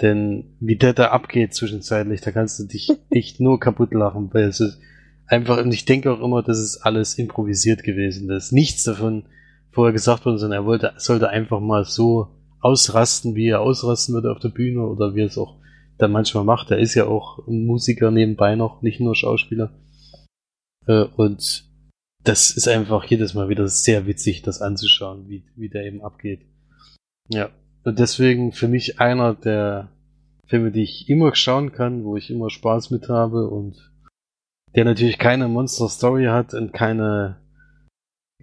Denn 0.00 0.56
wie 0.60 0.76
der 0.76 0.92
da 0.92 1.08
abgeht 1.08 1.54
zwischenzeitlich, 1.54 2.20
da 2.20 2.30
kannst 2.30 2.58
du 2.58 2.64
dich 2.64 2.90
echt 3.10 3.40
nur 3.40 3.58
kaputt 3.58 3.92
lachen, 3.92 4.32
weil 4.32 4.44
es 4.44 4.60
ist 4.60 4.78
einfach, 5.26 5.58
und 5.58 5.72
ich 5.72 5.84
denke 5.84 6.12
auch 6.12 6.20
immer, 6.20 6.42
das 6.42 6.58
ist 6.58 6.78
alles 6.78 7.18
improvisiert 7.18 7.82
gewesen. 7.82 8.30
Ist 8.30 8.52
nichts 8.52 8.84
davon 8.84 9.24
vorher 9.70 9.92
gesagt 9.92 10.24
worden, 10.24 10.38
sondern 10.38 10.62
er 10.62 10.66
wollte, 10.66 10.92
sollte 10.96 11.28
einfach 11.28 11.60
mal 11.60 11.84
so 11.84 12.28
ausrasten, 12.60 13.34
wie 13.34 13.48
er 13.48 13.60
ausrasten 13.60 14.14
würde 14.14 14.32
auf 14.32 14.38
der 14.40 14.48
Bühne 14.48 14.86
oder 14.86 15.14
wie 15.14 15.20
er 15.20 15.26
es 15.26 15.38
auch 15.38 15.56
dann 15.98 16.12
manchmal 16.12 16.44
macht. 16.44 16.70
Er 16.70 16.78
ist 16.78 16.94
ja 16.94 17.06
auch 17.06 17.46
Musiker 17.46 18.10
nebenbei 18.10 18.54
noch, 18.54 18.82
nicht 18.82 19.00
nur 19.00 19.14
Schauspieler. 19.14 19.72
Äh, 20.86 21.04
und 21.16 21.64
das 22.24 22.50
ist 22.50 22.68
einfach 22.68 23.04
jedes 23.04 23.34
Mal 23.34 23.48
wieder 23.48 23.68
sehr 23.68 24.06
witzig, 24.06 24.42
das 24.42 24.60
anzuschauen, 24.60 25.28
wie, 25.28 25.44
wie 25.56 25.68
der 25.68 25.84
eben 25.84 26.02
abgeht. 26.02 26.46
Ja. 27.28 27.50
Und 27.84 27.98
deswegen 27.98 28.52
für 28.52 28.68
mich 28.68 29.00
einer 29.00 29.34
der 29.34 29.90
Filme, 30.46 30.70
die 30.72 30.82
ich 30.82 31.08
immer 31.08 31.34
schauen 31.34 31.72
kann, 31.72 32.04
wo 32.04 32.16
ich 32.16 32.30
immer 32.30 32.50
Spaß 32.50 32.90
mit 32.90 33.08
habe 33.08 33.48
und 33.48 33.92
der 34.74 34.84
natürlich 34.84 35.18
keine 35.18 35.48
Monster 35.48 35.88
Story 35.88 36.26
hat 36.26 36.54
und 36.54 36.72
keine 36.72 37.38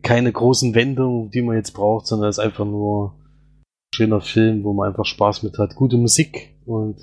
keine 0.05 0.31
großen 0.31 0.75
Wendungen, 0.75 1.31
die 1.31 1.41
man 1.41 1.55
jetzt 1.55 1.71
braucht, 1.71 2.05
sondern 2.05 2.29
ist 2.29 2.39
einfach 2.39 2.65
nur 2.65 3.15
ein 3.17 3.95
schöner 3.95 4.21
Film, 4.21 4.63
wo 4.63 4.71
man 4.73 4.89
einfach 4.89 5.05
Spaß 5.05 5.41
mit 5.43 5.57
hat. 5.57 5.75
Gute 5.75 5.97
Musik 5.97 6.55
und 6.65 6.99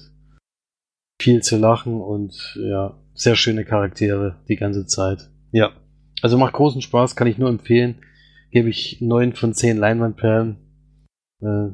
viel 1.21 1.43
zu 1.43 1.57
lachen 1.57 2.01
und 2.01 2.57
ja, 2.61 2.97
sehr 3.15 3.35
schöne 3.35 3.65
Charaktere 3.65 4.41
die 4.49 4.57
ganze 4.57 4.87
Zeit. 4.87 5.31
Ja, 5.51 5.73
also 6.23 6.39
macht 6.39 6.55
großen 6.55 6.81
Spaß, 6.81 7.17
kann 7.17 7.27
ich 7.27 7.39
nur 7.39 7.49
empfehlen. 7.49 7.97
Gebe 8.53 8.69
ich 8.69 9.01
neun 9.01 9.33
von 9.33 9.53
zehn 9.53 9.79
Leinwandperlen. 9.79 10.57
Äh, 11.41 11.71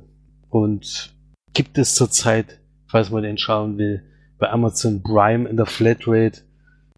und 0.51 1.15
gibt 1.53 1.79
es 1.79 1.95
zurzeit, 1.95 2.61
falls 2.87 3.11
man 3.11 3.23
den 3.23 3.39
schauen 3.39 3.79
will, 3.79 4.05
bei 4.39 4.49
Amazon 4.51 5.03
Prime 5.03 5.49
in 5.49 5.57
der 5.57 5.67
Flatrate. 5.67 6.43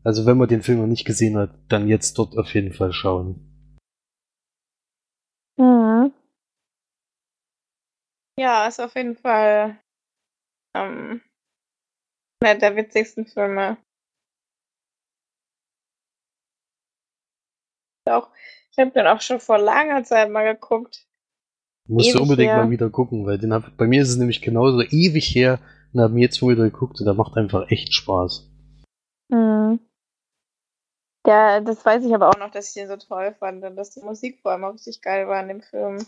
Also 0.04 0.26
wenn 0.26 0.38
man 0.38 0.48
den 0.48 0.62
Film 0.62 0.80
noch 0.80 0.86
nicht 0.86 1.04
gesehen 1.04 1.36
hat, 1.36 1.50
dann 1.68 1.88
jetzt 1.88 2.18
dort 2.18 2.36
auf 2.36 2.52
jeden 2.54 2.72
Fall 2.72 2.92
schauen. 2.92 3.78
Mhm. 5.58 6.12
Ja, 8.38 8.66
ist 8.66 8.80
auf 8.80 8.94
jeden 8.94 9.16
Fall 9.16 9.78
ähm, 10.74 11.20
einer 12.42 12.58
der 12.58 12.76
witzigsten 12.76 13.26
Filme. 13.26 13.76
Auch, 18.06 18.30
ich 18.72 18.78
habe 18.78 18.90
den 18.90 19.06
auch 19.06 19.20
schon 19.20 19.40
vor 19.40 19.58
langer 19.58 20.02
Zeit 20.04 20.30
mal 20.30 20.44
geguckt. 20.54 21.06
Musst 21.90 22.14
du 22.14 22.22
unbedingt 22.22 22.50
her. 22.50 22.64
mal 22.64 22.70
wieder 22.70 22.88
gucken, 22.90 23.26
weil 23.26 23.38
den 23.38 23.52
hab, 23.52 23.76
bei 23.76 23.86
mir 23.86 24.02
ist 24.02 24.10
es 24.10 24.16
nämlich 24.16 24.40
genauso 24.42 24.80
ewig 24.82 25.34
her 25.34 25.58
und 25.92 26.00
haben 26.00 26.16
jetzt 26.18 26.40
mal 26.42 26.52
wieder 26.52 26.64
geguckt 26.64 27.00
und 27.00 27.06
der 27.06 27.14
macht 27.14 27.36
einfach 27.36 27.68
echt 27.70 27.92
Spaß. 27.94 28.48
Mhm. 29.28 29.80
Ja, 31.26 31.60
das 31.60 31.84
weiß 31.84 32.04
ich 32.04 32.14
aber 32.14 32.28
auch 32.30 32.38
noch, 32.38 32.50
dass 32.50 32.68
ich 32.68 32.74
den 32.74 32.88
so 32.88 32.96
toll 32.96 33.34
fand 33.38 33.62
und 33.64 33.76
dass 33.76 33.90
die 33.90 34.00
Musik 34.00 34.38
vor 34.40 34.52
allem 34.52 34.64
auch 34.64 34.74
richtig 34.74 35.02
geil 35.02 35.26
war 35.28 35.42
in 35.42 35.48
dem 35.48 35.60
Film. 35.62 35.98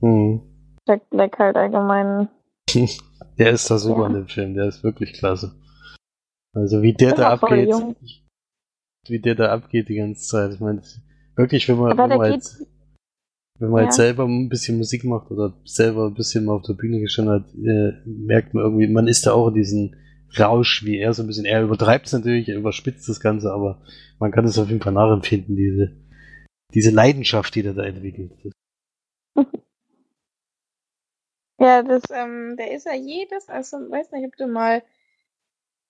Hm. 0.00 0.40
Jack 0.86 1.10
Black 1.10 1.38
halt 1.38 1.56
allgemein. 1.56 2.28
Der 3.38 3.50
ist 3.52 3.70
da 3.70 3.78
super 3.78 4.02
Ja. 4.02 4.06
in 4.08 4.12
dem 4.14 4.28
Film, 4.28 4.54
der 4.54 4.66
ist 4.66 4.82
wirklich 4.82 5.12
klasse. 5.12 5.54
Also 6.54 6.82
wie 6.82 6.92
der 6.92 7.14
da 7.14 7.30
abgeht, 7.30 7.68
jung. 7.68 7.94
wie 9.06 9.20
der 9.20 9.36
da 9.36 9.52
abgeht 9.52 9.88
die 9.88 9.94
ganze 9.94 10.26
Zeit. 10.26 10.54
Ich 10.54 10.60
meine, 10.60 10.82
wirklich, 11.36 11.68
wenn 11.68 11.78
man, 11.78 11.92
Aber 11.92 12.08
wenn 12.10 12.18
man, 12.18 12.30
geht, 12.30 12.34
jetzt, 12.34 12.66
wenn 13.58 13.70
man 13.70 13.80
Ja. 13.80 13.84
jetzt 13.86 13.96
selber 13.96 14.24
ein 14.24 14.48
bisschen 14.48 14.78
Musik 14.78 15.04
macht 15.04 15.30
oder 15.30 15.54
selber 15.64 16.06
ein 16.06 16.14
bisschen 16.14 16.44
mal 16.44 16.54
auf 16.54 16.62
der 16.62 16.74
Bühne 16.74 17.00
gestanden 17.00 17.34
hat, 17.34 17.54
äh, 17.54 17.92
merkt 18.06 18.54
man 18.54 18.64
irgendwie, 18.64 18.86
man 18.88 19.08
ist 19.08 19.26
da 19.26 19.32
auch 19.32 19.48
in 19.48 19.54
diesen 19.54 19.96
Rausch, 20.38 20.84
wie 20.84 20.98
er 20.98 21.14
so 21.14 21.22
ein 21.22 21.26
bisschen, 21.26 21.46
er 21.46 21.62
übertreibt 21.62 22.06
es 22.06 22.12
natürlich, 22.12 22.48
er 22.48 22.56
überspitzt 22.58 23.08
das 23.08 23.20
Ganze, 23.20 23.50
aber 23.52 23.82
man 24.18 24.30
kann 24.30 24.44
es 24.44 24.58
auf 24.58 24.68
jeden 24.68 24.82
Fall 24.82 24.92
nachempfinden, 24.92 25.56
diese, 25.56 25.96
diese 26.74 26.90
Leidenschaft, 26.90 27.54
die 27.54 27.62
der 27.62 27.74
da 27.74 27.82
entwickelt. 27.84 28.32
ja, 31.60 31.82
das, 31.82 32.02
ähm, 32.12 32.56
der 32.56 32.72
ist 32.72 32.86
ja 32.86 32.94
jedes, 32.94 33.48
also, 33.48 33.78
weiß 33.78 34.12
nicht, 34.12 34.26
ob 34.26 34.36
du 34.36 34.46
mal 34.46 34.82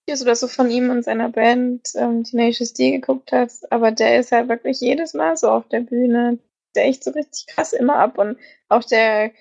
Videos 0.07 0.23
oder 0.23 0.37
so 0.37 0.49
von 0.49 0.71
ihm 0.71 0.89
und 0.91 1.03
seiner 1.05 1.29
Band, 1.29 1.89
ähm, 1.97 2.25
Tenacious 2.25 2.73
D 2.73 2.93
geguckt 2.93 3.33
hast, 3.33 3.71
aber 3.71 3.91
der 3.93 4.21
ist 4.21 4.33
halt 4.33 4.49
wirklich 4.49 4.81
jedes 4.81 5.13
Mal 5.15 5.37
so 5.37 5.49
auf 5.49 5.69
der 5.69 5.81
Bühne, 5.81 6.39
der 6.79 6.87
echt 6.87 7.05
so 7.05 7.11
richtig 7.11 7.47
krass 7.49 7.73
immer 7.75 7.97
ab 7.97 8.17
und 8.19 8.39
auch 8.69 8.85
der, 8.85 9.33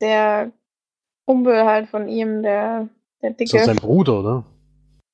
der 0.00 0.52
Kumpel 1.26 1.64
halt 1.64 1.88
von 1.88 2.08
ihm, 2.08 2.42
der, 2.42 2.88
der 3.22 3.30
Ist 3.30 3.52
doch 3.52 3.58
dicke, 3.58 3.64
sein 3.66 3.76
Bruder, 3.76 4.20
oder? 4.20 4.44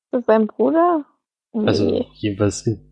ist 0.04 0.12
das 0.12 0.24
sein 0.26 0.46
Bruder? 0.46 1.04
Also 1.52 1.84
Nee. 1.90 2.06
jedenfalls 2.14 2.66
in 2.66 2.88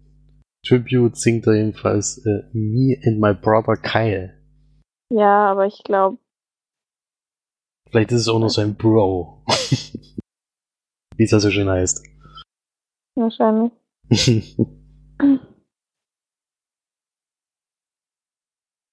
Tribute 0.67 1.17
singt 1.17 1.47
er 1.47 1.55
jedenfalls 1.55 2.19
äh, 2.27 2.43
Me 2.53 2.97
and 3.05 3.21
My 3.21 3.33
Brother 3.35 3.77
Kyle. 3.77 4.37
Ja, 5.13 5.51
aber 5.51 5.67
ich 5.67 5.83
glaube, 5.85 6.19
Vielleicht 7.91 8.13
ist 8.13 8.21
es 8.23 8.29
auch 8.29 8.39
noch 8.39 8.51
sein 8.51 8.77
Bro. 8.77 9.43
Wie 11.17 11.25
es 11.25 11.33
ja 11.33 11.41
so 11.41 11.51
schön 11.51 11.69
heißt. 11.69 12.07
wahrscheinlich. 13.17 13.73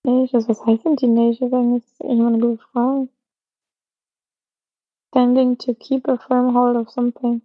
Tenacious, 0.07 0.47
was 0.47 0.65
heißt 0.65 0.85
denn 0.85 0.95
Tenacious 0.95 1.51
eigentlich? 1.51 1.83
Das 1.83 2.09
ist 2.09 2.15
mal 2.15 2.27
eine 2.27 2.39
gute 2.39 2.63
Frage. 2.71 3.09
Standing 5.11 5.57
to 5.57 5.73
keep 5.73 6.07
a 6.07 6.17
firm 6.17 6.53
hold 6.53 6.77
of 6.77 6.89
something. 6.89 7.41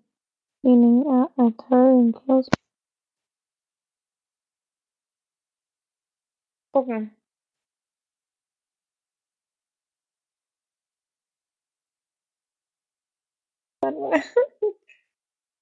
Meaning 0.63 1.05
uh, 1.05 1.27
adhering 1.39 2.13
close. 2.13 2.49
Gucken. 6.73 7.11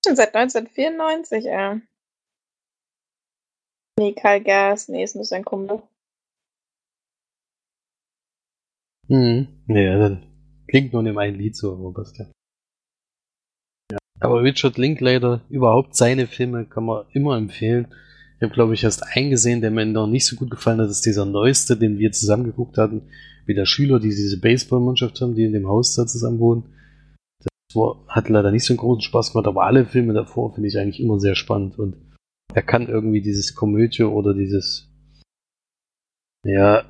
Schon 0.05 0.17
seit 0.17 0.35
1994, 0.35 1.47
äh. 1.47 1.81
Nee, 3.99 4.13
Karl 4.13 4.43
Gas, 4.43 4.89
nee, 4.89 5.03
ist 5.03 5.15
nur 5.17 5.25
sein 5.25 5.47
Kumpel. 5.47 5.83
Mhm. 9.11 9.49
Ja, 9.69 9.99
dann 9.99 10.23
klingt 10.67 10.93
nur 10.93 11.01
in 11.01 11.07
dem 11.07 11.19
einen 11.19 11.37
Lied 11.37 11.57
so, 11.57 11.73
aber 11.73 11.93
passt 11.93 12.19
ja. 12.19 12.27
ja. 13.93 13.99
Aber 14.21 14.43
Richard 14.43 14.79
Linklater, 14.79 15.43
überhaupt 15.51 15.97
seine 15.97 16.27
Filme 16.27 16.67
kann 16.67 16.85
man 16.85 17.05
immer 17.13 17.37
empfehlen. 17.37 17.89
Ich 18.37 18.43
habe, 18.43 18.55
glaube 18.55 18.73
ich, 18.73 18.85
erst 18.85 19.03
eingesehen, 19.15 19.61
der 19.61 19.71
mir 19.71 19.85
noch 19.85 20.07
nicht 20.07 20.27
so 20.27 20.37
gut 20.37 20.51
gefallen 20.51 20.81
hat, 20.81 20.89
ist 20.89 21.05
dieser 21.05 21.27
neueste, 21.27 21.77
den 21.77 21.99
wir 21.99 22.11
zusammen 22.13 22.45
geguckt 22.45 22.79
hatten, 22.79 23.03
wie 23.45 23.55
der 23.55 23.67
Schüler, 23.67 24.01
die 24.01 24.09
diese 24.09 24.41
Baseballmannschaft 24.41 25.21
haben, 25.21 25.35
die 25.35 25.45
in 25.45 25.53
dem 25.53 25.69
Haus 25.69 25.95
da 25.95 26.07
zusammen 26.07 26.39
wohnen. 26.39 26.63
Das 27.43 27.77
war, 27.77 28.03
hat 28.09 28.31
leider 28.31 28.51
nicht 28.51 28.65
so 28.65 28.73
einen 28.73 28.79
großen 28.79 29.03
Spaß 29.03 29.33
gemacht, 29.33 29.47
aber 29.47 29.65
alle 29.65 29.85
Filme 29.85 30.15
davor 30.15 30.55
finde 30.55 30.69
ich 30.69 30.79
eigentlich 30.79 31.01
immer 31.01 31.21
sehr 31.21 31.35
spannend 31.35 31.79
und 31.79 31.97
er 32.55 32.63
kann 32.63 32.89
irgendwie 32.89 33.21
dieses 33.21 33.55
Komödie 33.55 34.03
oder 34.05 34.35
dieses, 34.35 34.89
ja, 36.45 36.85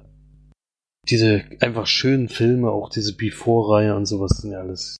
diese 1.08 1.44
einfach 1.60 1.86
schönen 1.86 2.28
Filme, 2.28 2.70
auch 2.70 2.88
diese 2.88 3.16
Before-Reihe 3.16 3.96
und 3.96 4.06
sowas 4.06 4.38
sind 4.38 4.52
ja 4.52 4.60
alles 4.60 4.96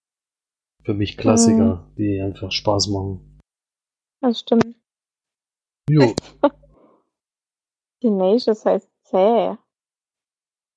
für 0.85 0.95
mich 0.95 1.17
Klassiker, 1.17 1.91
die 1.99 2.21
einfach 2.21 2.51
Spaß 2.51 2.89
machen. 2.89 3.39
Das 4.21 4.41
stimmt. 4.41 4.77
Jo, 5.89 6.15
Tenacious 8.01 8.65
heißt 8.65 8.89
zäh. 9.05 9.57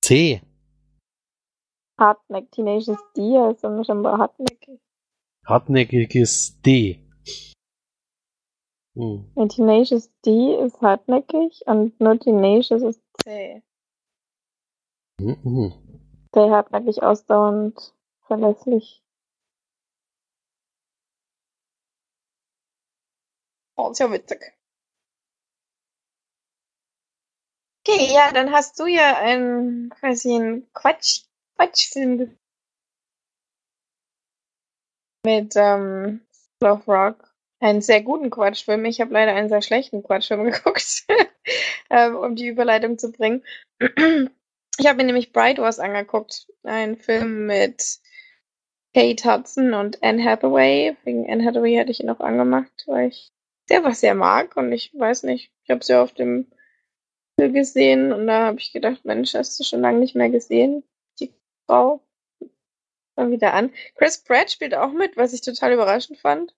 C. 0.03 0.41
Hartneck, 1.97 2.51
Tenacious 2.51 2.99
D, 3.15 3.37
also 3.37 3.83
scheinbar 3.83 4.17
hartnäckig. 4.17 4.79
Hartnäckiges 5.45 6.59
D. 6.61 6.99
Hm. 8.95 9.31
Ja, 9.35 9.47
Tenacious 9.47 10.11
D 10.25 10.55
ist 10.65 10.81
hartnäckig 10.81 11.61
und 11.65 11.99
nur 11.99 12.19
Tenacious 12.19 12.81
ist 12.81 13.01
zäh. 13.23 13.61
Mhm, 15.23 15.37
mhm. 15.43 15.73
Zäh, 16.33 16.49
hartnäckig, 16.49 17.01
ausdauernd, 17.01 17.93
verlässlich. 18.27 19.01
Oh, 23.77 23.91
ist 23.91 23.99
ja 23.99 24.11
witzig. 24.11 24.53
Okay, 27.85 28.13
ja, 28.13 28.31
dann 28.33 28.51
hast 28.51 28.77
du 28.79 28.85
ja 28.85 29.17
einen, 29.17 29.89
quasi 29.91 30.35
einen 30.35 30.71
Quatsch, 30.73 31.23
Quatschfilm 31.55 32.37
mit 35.25 35.53
ähm, 35.55 36.21
Love 36.61 36.83
Rock. 36.85 37.33
Einen 37.61 37.81
sehr 37.81 38.01
guten 38.01 38.29
Quatschfilm. 38.29 38.83
Ich 38.83 38.99
habe 38.99 39.13
leider 39.13 39.33
einen 39.33 39.47
sehr 39.47 39.61
schlechten 39.61 40.03
Quatschfilm 40.03 40.43
geguckt, 40.51 41.05
ähm, 41.89 42.17
um 42.17 42.35
die 42.35 42.47
Überleitung 42.47 42.97
zu 42.97 43.11
bringen. 43.11 43.41
Ich 44.79 44.87
habe 44.87 44.97
mir 44.97 45.03
nämlich 45.05 45.33
Bright 45.33 45.59
Wars 45.59 45.79
angeguckt. 45.79 46.47
Ein 46.63 46.97
Film 46.97 47.45
mit 47.45 47.99
Kate 48.93 49.23
Hudson 49.23 49.73
und 49.73 50.01
Anne 50.01 50.23
Hathaway. 50.23 50.95
Wegen 51.03 51.29
Anne 51.29 51.45
Hathaway 51.45 51.77
hatte 51.77 51.91
ich 51.91 51.99
ihn 51.99 52.09
auch 52.09 52.19
angemacht, 52.19 52.83
weil 52.87 53.09
ich 53.09 53.31
sehr 53.67 53.83
was 53.83 54.01
sehr 54.01 54.15
mag 54.15 54.57
und 54.57 54.71
ich 54.71 54.93
weiß 54.93 55.23
nicht, 55.23 55.51
ich 55.63 55.69
habe 55.69 55.83
sie 55.83 55.97
auf 55.97 56.13
dem 56.13 56.51
Film 57.39 57.53
gesehen 57.53 58.11
und 58.11 58.27
da 58.27 58.47
habe 58.47 58.59
ich 58.59 58.73
gedacht, 58.73 59.05
Mensch, 59.05 59.33
hast 59.33 59.59
du 59.59 59.63
schon 59.63 59.81
lange 59.81 59.99
nicht 59.99 60.15
mehr 60.15 60.29
gesehen, 60.29 60.83
die 61.19 61.33
Frau. 61.65 62.01
Mal 63.15 63.29
wieder 63.29 63.53
an. 63.53 63.71
Chris 63.95 64.17
Pratt 64.17 64.51
spielt 64.51 64.73
auch 64.73 64.91
mit, 64.91 65.17
was 65.17 65.33
ich 65.33 65.41
total 65.41 65.73
überraschend 65.73 66.17
fand. 66.17 66.55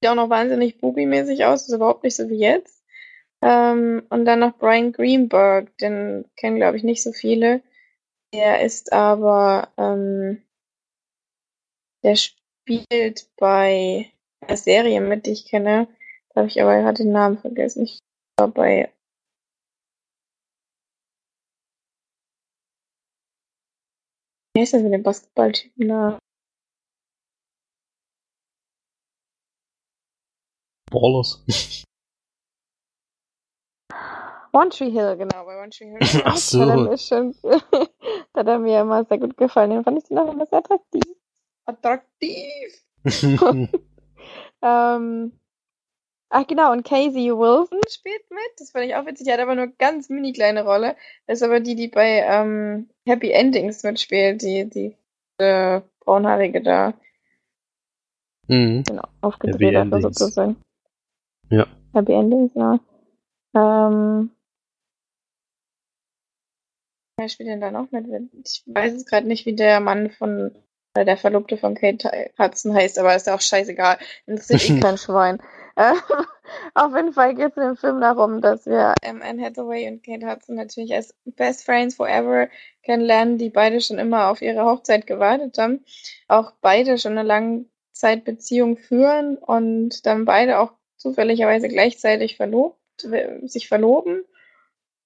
Sieht 0.00 0.10
auch 0.10 0.14
noch 0.14 0.30
wahnsinnig 0.30 0.78
Bubi-mäßig 0.78 1.44
aus, 1.44 1.68
ist 1.68 1.74
überhaupt 1.74 2.04
nicht 2.04 2.14
so 2.14 2.28
wie 2.28 2.38
jetzt. 2.38 2.83
Ähm, 3.44 4.06
und 4.08 4.24
dann 4.24 4.40
noch 4.40 4.56
Brian 4.56 4.92
Greenberg, 4.92 5.76
den 5.76 6.24
kennen, 6.34 6.56
glaube 6.56 6.78
ich, 6.78 6.82
nicht 6.82 7.02
so 7.02 7.12
viele. 7.12 7.62
Der 8.32 8.62
ist 8.62 8.92
aber, 8.92 9.68
ähm, 9.76 10.42
der 12.02 12.16
spielt 12.16 13.28
bei 13.36 14.10
einer 14.40 14.56
Serie 14.56 15.00
mit, 15.02 15.26
die 15.26 15.32
ich 15.32 15.44
kenne. 15.46 15.88
Da 16.30 16.40
habe 16.40 16.48
ich 16.48 16.60
aber 16.62 16.80
gerade 16.80 17.02
den 17.02 17.12
Namen 17.12 17.38
vergessen. 17.38 17.84
Ich 17.84 17.98
war 18.38 18.48
bei 18.48 18.90
Wie 24.56 24.60
heißt 24.60 24.72
das 24.72 24.82
mit 24.82 24.92
dem 24.92 25.02
Basketballtypen 25.02 25.88
da? 25.88 26.18
Ballers. 30.90 31.44
One 34.54 34.70
Tree 34.70 34.90
Hill, 34.90 35.16
genau, 35.16 35.44
bei 35.44 35.60
One 35.60 35.70
Tree 35.70 35.90
Hill. 35.90 35.98
Ach 36.24 36.36
so. 36.36 36.60
Hat 36.60 36.68
er 36.68 36.76
mir, 36.76 36.98
schon, 36.98 37.34
da 37.42 37.60
hat 38.34 38.46
er 38.46 38.58
mir 38.58 38.80
immer 38.80 39.04
sehr 39.04 39.18
gut 39.18 39.36
gefallen. 39.36 39.70
Den 39.70 39.84
fand 39.84 39.98
ich 39.98 40.04
den 40.04 40.18
auch 40.18 40.32
immer 40.32 40.46
sehr 40.46 40.60
attraktiv. 40.60 41.02
Attraktiv! 41.66 42.84
Ähm, 44.64 45.32
ach 46.30 46.46
genau, 46.46 46.72
und 46.72 46.84
Casey 46.84 47.30
Wilson 47.30 47.80
spielt 47.90 48.30
mit. 48.30 48.52
Das 48.56 48.70
fand 48.70 48.86
ich 48.86 48.94
auch 48.94 49.04
witzig. 49.04 49.26
Die 49.26 49.32
hat 49.32 49.40
aber 49.40 49.54
nur 49.54 49.66
ganz 49.78 50.08
mini 50.08 50.32
kleine 50.32 50.64
Rolle. 50.64 50.96
Das 51.26 51.38
ist 51.38 51.42
aber 51.42 51.60
die, 51.60 51.74
die 51.74 51.88
bei 51.88 52.24
ähm, 52.26 52.88
Happy 53.06 53.30
Endings 53.30 53.82
mitspielt. 53.82 54.40
Die, 54.40 54.70
die 54.70 54.96
äh, 55.36 55.82
braunhaarige 56.00 56.62
da. 56.62 56.94
mhm. 58.48 58.84
Genau, 58.84 59.04
aufgedreht 59.20 59.76
hat, 59.76 60.02
sozusagen. 60.02 60.56
Ja. 61.50 61.66
Happy 61.92 62.12
Endings, 62.12 62.52
ja. 62.54 62.80
Ähm, 63.54 64.30
wer 67.16 67.28
spielt 67.28 67.48
denn 67.48 67.60
da 67.60 67.70
noch 67.70 67.90
mit? 67.90 68.06
Ich 68.44 68.62
weiß 68.66 68.94
es 68.94 69.06
gerade 69.06 69.26
nicht, 69.26 69.46
wie 69.46 69.54
der 69.54 69.80
Mann 69.80 70.10
von, 70.10 70.54
äh, 70.94 71.04
der 71.04 71.16
Verlobte 71.16 71.56
von 71.56 71.74
Kate 71.74 72.30
Hudson 72.38 72.74
heißt, 72.74 72.98
aber 72.98 73.14
ist 73.14 73.26
ja 73.26 73.34
auch 73.34 73.40
scheißegal. 73.40 73.98
Interessiert 74.26 74.70
eh 74.70 74.80
kein 74.80 74.98
Schwein. 74.98 75.38
Äh, 75.76 75.94
auf 76.74 76.94
jeden 76.94 77.12
Fall 77.12 77.34
geht 77.34 77.52
es 77.52 77.56
in 77.56 77.62
dem 77.62 77.76
Film 77.76 78.00
darum, 78.00 78.40
dass 78.40 78.66
wir 78.66 78.94
ähm, 79.02 79.22
Anne 79.22 79.42
Hathaway 79.42 79.88
und 79.88 80.04
Kate 80.04 80.26
Hudson 80.26 80.56
natürlich 80.56 80.94
als 80.94 81.14
Best 81.24 81.64
Friends 81.64 81.96
Forever 81.96 82.48
kennenlernen, 82.82 83.38
die 83.38 83.50
beide 83.50 83.80
schon 83.80 83.98
immer 83.98 84.28
auf 84.28 84.42
ihre 84.42 84.64
Hochzeit 84.64 85.06
gewartet 85.06 85.58
haben. 85.58 85.84
Auch 86.28 86.52
beide 86.60 86.98
schon 86.98 87.16
eine 87.16 87.26
Langzeitbeziehung 87.26 88.76
führen 88.76 89.36
und 89.36 90.06
dann 90.06 90.24
beide 90.24 90.58
auch 90.58 90.72
zufälligerweise 90.96 91.68
gleichzeitig 91.68 92.36
verlobt, 92.36 92.78
sich 93.42 93.68
verloben 93.68 94.24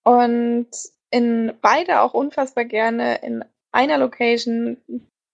und 0.04 0.68
in 1.11 1.52
beide 1.61 2.00
auch 2.00 2.14
unfassbar 2.14 2.64
gerne 2.64 3.16
in 3.22 3.44
einer 3.72 3.98
Location 3.98 4.78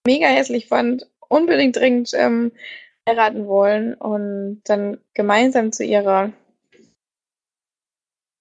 mega 0.06 0.26
hässlich 0.26 0.68
fand, 0.68 1.10
unbedingt 1.28 1.76
dringend 1.76 2.12
ähm, 2.14 2.52
heiraten 3.08 3.46
wollen 3.46 3.94
und 3.94 4.62
dann 4.64 5.00
gemeinsam 5.14 5.72
zu 5.72 5.84
ihrer 5.84 6.32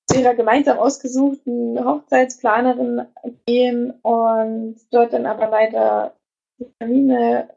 zu 0.10 0.20
ihrer 0.20 0.36
gemeinsam 0.36 0.78
ausgesuchten 0.80 1.84
Hochzeitsplanerin 1.84 3.08
gehen 3.46 3.92
und 4.02 4.76
dort 4.92 5.14
dann 5.14 5.26
aber 5.26 5.48
leider 5.48 6.16
die 6.60 6.70
Termine 6.80 7.50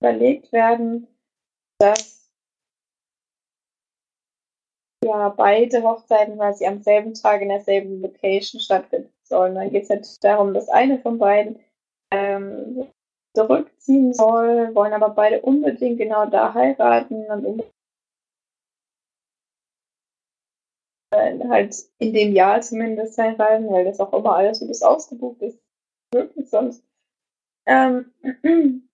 überlegt 0.00 0.52
werden, 0.52 1.06
dass 1.78 2.11
ja 5.04 5.28
beide 5.30 5.82
Hochzeiten 5.82 6.36
quasi 6.36 6.66
am 6.66 6.82
selben 6.82 7.14
Tag 7.14 7.42
in 7.42 7.48
derselben 7.48 8.02
Location 8.02 8.60
stattfinden 8.60 9.12
sollen. 9.24 9.54
Dann 9.54 9.70
geht 9.70 9.84
es 9.84 9.90
halt 9.90 10.24
darum, 10.24 10.54
dass 10.54 10.68
eine 10.68 10.98
von 10.98 11.18
beiden 11.18 11.58
ähm, 12.10 12.86
zurückziehen 13.34 14.12
soll, 14.12 14.74
wollen 14.74 14.92
aber 14.92 15.10
beide 15.10 15.40
unbedingt 15.42 15.98
genau 15.98 16.26
da 16.26 16.54
heiraten 16.54 17.26
und 17.26 17.64
äh, 21.12 21.38
halt 21.48 21.74
in 21.98 22.12
dem 22.12 22.32
Jahr 22.34 22.60
zumindest 22.60 23.18
heiraten, 23.18 23.70
weil 23.70 23.84
das 23.84 24.00
auch 24.00 24.12
immer 24.12 24.36
alles 24.36 24.58
so 24.58 24.66
bis 24.66 24.82
ausgebucht 24.82 25.40
ist, 25.42 25.58
wirklich 26.12 26.50
sonst. 26.50 26.84
Ähm, 27.66 28.12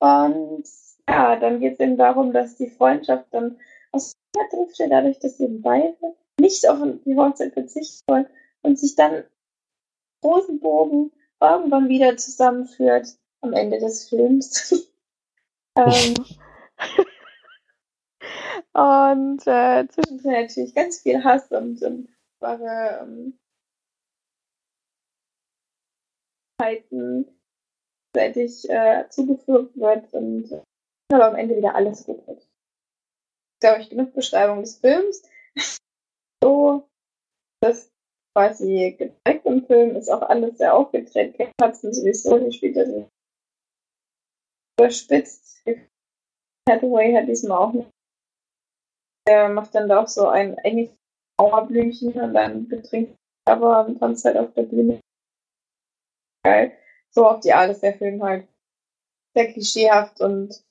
und 0.00 0.64
ja, 1.08 1.36
dann 1.36 1.60
geht 1.60 1.74
es 1.74 1.80
eben 1.80 1.96
darum, 1.96 2.32
dass 2.32 2.56
die 2.56 2.70
Freundschaft 2.70 3.26
dann 3.32 3.58
trifft, 4.50 4.80
dadurch, 4.80 5.18
dass 5.18 5.38
sie 5.38 5.48
beide 5.48 5.96
nicht 6.40 6.68
auf 6.68 6.78
die 7.04 7.16
Hochzeit 7.16 7.52
verzichten 7.52 8.02
wollen 8.06 8.26
und 8.62 8.78
sich 8.78 8.94
dann 8.94 9.24
großen 10.22 10.60
Bogen 10.60 11.12
irgendwann 11.40 11.88
wieder 11.88 12.16
zusammenführt 12.16 13.16
am 13.40 13.52
Ende 13.52 13.78
des 13.78 14.08
Films. 14.08 14.72
ähm, 15.78 16.14
und 18.72 19.46
äh, 19.46 19.86
zwischendrin 19.88 20.32
natürlich 20.32 20.74
ganz 20.74 21.00
viel 21.00 21.22
Hass 21.22 21.50
und, 21.50 21.82
und 21.82 22.08
wahre 22.40 23.00
ähm, 23.02 23.38
Zeiten 26.60 27.26
seitig 28.14 28.68
äh, 28.70 29.08
zugefügt 29.10 29.76
wird 29.76 30.12
und 30.12 30.52
äh, 30.52 30.62
aber 31.12 31.26
am 31.26 31.34
Ende 31.34 31.56
wieder 31.56 31.74
alles 31.74 32.04
gut 32.04 32.26
wird 32.26 32.41
glaube 33.62 33.80
ich, 33.80 33.90
genug 33.90 34.12
Beschreibung 34.12 34.60
des 34.60 34.76
Films. 34.76 35.22
so, 36.42 36.88
das 37.62 37.90
quasi 38.34 38.94
gezeigt 38.98 39.46
im 39.46 39.66
Film 39.66 39.96
ist 39.96 40.10
auch 40.10 40.22
alles 40.22 40.58
sehr 40.58 40.74
aufgedreht. 40.74 41.36
Kate 41.36 41.52
Hudson 41.60 41.92
sowieso, 41.92 42.38
die 42.38 42.52
spielt 42.52 42.76
das 42.76 42.88
überspitzt. 44.78 45.64
Hathaway 46.68 47.14
hat 47.14 47.28
diesmal 47.28 47.58
auch 47.58 47.72
nicht. 47.72 47.90
Der 49.26 49.48
macht 49.48 49.74
dann 49.74 49.88
da 49.88 50.02
auch 50.02 50.08
so 50.08 50.28
ein 50.28 50.58
enges 50.58 50.90
Mauerblümchen 51.40 52.12
und 52.12 52.34
dann 52.34 52.68
betrinkt 52.68 53.16
aber 53.48 53.86
und 53.86 53.98
tanzt 53.98 54.24
halt 54.24 54.36
auf 54.36 54.52
der 54.54 54.62
Bühne. 54.62 55.00
Geil. 56.44 56.76
So 57.10 57.26
auf 57.26 57.40
die 57.40 57.52
Art 57.52 57.70
ist 57.70 57.82
der 57.82 57.96
Film 57.96 58.22
halt 58.22 58.48
sehr 59.34 59.52
klischeehaft 59.52 60.20
und 60.20 60.62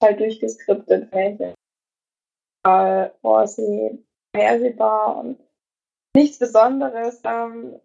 halt 0.00 0.20
durchgeskriptet, 0.20 1.12
welche 1.12 1.54
sie 3.46 4.04
vorhersehbar 4.32 5.16
und 5.18 5.38
nichts 6.14 6.38
Besonderes. 6.38 7.20
Ähm, 7.24 7.80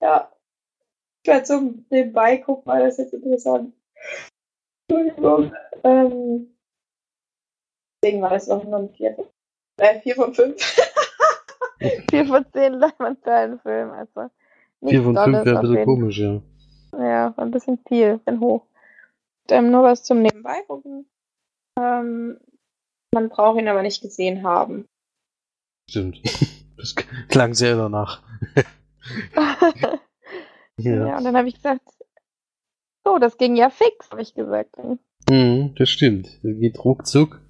ja, 0.00 0.32
ich 1.22 1.28
werde 1.28 1.46
so 1.46 1.74
nebenbei 1.90 2.38
gucken, 2.38 2.66
weil 2.66 2.84
das 2.84 2.98
jetzt 2.98 3.14
interessant. 3.14 3.74
Entschuldigung. 4.88 5.52
Ähm, 5.84 6.54
deswegen 8.02 8.22
war 8.22 8.30
das 8.30 8.48
auch 8.48 8.64
nur 8.64 8.78
ein 8.78 8.90
4 8.90 9.14
von, 9.14 9.26
äh, 9.78 10.00
4 10.00 10.14
von 10.14 10.34
5. 10.34 10.76
4 12.10 12.26
von 12.26 12.46
10 12.52 12.72
Leinwandperlenfilm, 12.74 13.90
also 13.90 14.30
Vier 14.86 15.02
von 15.02 15.16
fünf 15.16 15.24
Dolles 15.32 15.44
wäre 15.44 15.58
ein 15.58 15.62
bisschen 15.62 15.84
komisch, 15.84 16.18
ja. 16.18 16.40
Ja, 16.92 17.34
ein 17.36 17.50
bisschen 17.50 17.78
viel, 17.86 18.20
ein 18.24 18.40
hoch. 18.40 18.62
Ähm, 19.50 19.70
nur 19.70 19.82
was 19.82 20.02
zum 20.04 20.22
Nebenbei 20.22 20.62
gucken. 20.66 21.08
Ähm, 21.78 22.38
man 23.14 23.28
braucht 23.28 23.58
ihn 23.58 23.68
aber 23.68 23.82
nicht 23.82 24.02
gesehen 24.02 24.42
haben. 24.42 24.86
Stimmt. 25.88 26.20
Das 26.78 26.94
klang 26.94 27.54
sehr 27.54 27.76
danach. 27.76 28.22
ja. 29.34 29.98
Ja. 30.78 31.18
und 31.18 31.24
dann 31.24 31.36
habe 31.36 31.48
ich 31.48 31.56
gesagt, 31.56 31.82
so, 33.04 33.18
das 33.18 33.36
ging 33.36 33.56
ja 33.56 33.68
fix, 33.68 34.12
habe 34.12 34.22
ich 34.22 34.32
gesagt. 34.32 34.76
Mhm, 35.28 35.74
das 35.76 35.88
stimmt. 35.88 36.28
Das 36.44 36.56
geht 36.60 36.84
ruckzuck. 36.84 37.40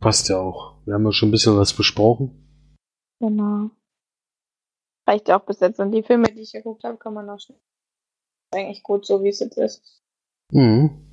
Passt 0.00 0.28
ja 0.28 0.38
auch. 0.38 0.76
Wir 0.84 0.94
haben 0.94 1.04
ja 1.04 1.10
schon 1.10 1.30
ein 1.30 1.32
bisschen 1.32 1.58
was 1.58 1.74
besprochen. 1.74 2.76
Genau. 3.18 3.70
Reicht 5.08 5.26
ja 5.28 5.38
auch 5.38 5.44
bis 5.44 5.58
jetzt. 5.60 5.80
Und 5.80 5.90
die 5.90 6.04
Filme, 6.04 6.32
die 6.32 6.42
ich 6.42 6.52
geguckt 6.52 6.84
habe, 6.84 6.96
kann 6.96 7.14
man 7.14 7.28
auch 7.28 7.40
schon. 7.40 7.56
Ist 7.56 8.58
eigentlich 8.58 8.82
gut, 8.84 9.04
so 9.04 9.24
wie 9.24 9.30
es 9.30 9.40
jetzt 9.40 9.58
ist. 9.58 10.02
Mhm. 10.52 11.09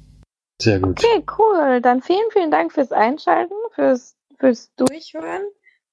Sehr 0.62 0.80
gut. 0.80 1.03
Okay, 1.03 1.24
cool. 1.38 1.82
Dann 1.82 2.01
vielen, 2.01 2.32
vielen 2.32 2.51
Dank 2.51 2.74
fürs 2.74 2.91
Einschalten, 2.91 3.55
fürs, 3.74 4.16
fürs 4.39 4.74
Durchhören 4.76 5.43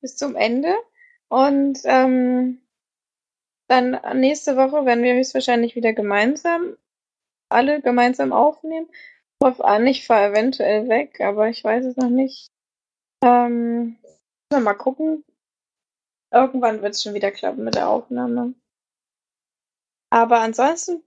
bis 0.00 0.16
zum 0.16 0.36
Ende. 0.36 0.74
Und 1.28 1.80
ähm, 1.84 2.60
dann 3.68 3.98
nächste 4.20 4.56
Woche 4.56 4.84
werden 4.84 5.04
wir 5.04 5.14
höchstwahrscheinlich 5.14 5.74
wieder 5.74 5.92
gemeinsam, 5.92 6.76
alle 7.48 7.80
gemeinsam 7.80 8.32
aufnehmen. 8.32 8.88
Drauf 9.40 9.60
an, 9.60 9.86
ich 9.86 10.06
fahre 10.06 10.30
eventuell 10.30 10.88
weg, 10.88 11.20
aber 11.20 11.48
ich 11.48 11.62
weiß 11.62 11.84
es 11.84 11.96
noch 11.96 12.10
nicht. 12.10 12.50
Ähm, 13.22 13.96
mal 14.50 14.74
gucken. 14.74 15.24
Irgendwann 16.30 16.82
wird 16.82 16.94
es 16.94 17.02
schon 17.02 17.14
wieder 17.14 17.30
klappen 17.30 17.64
mit 17.64 17.74
der 17.74 17.88
Aufnahme. 17.88 18.54
Aber 20.10 20.40
ansonsten, 20.40 21.02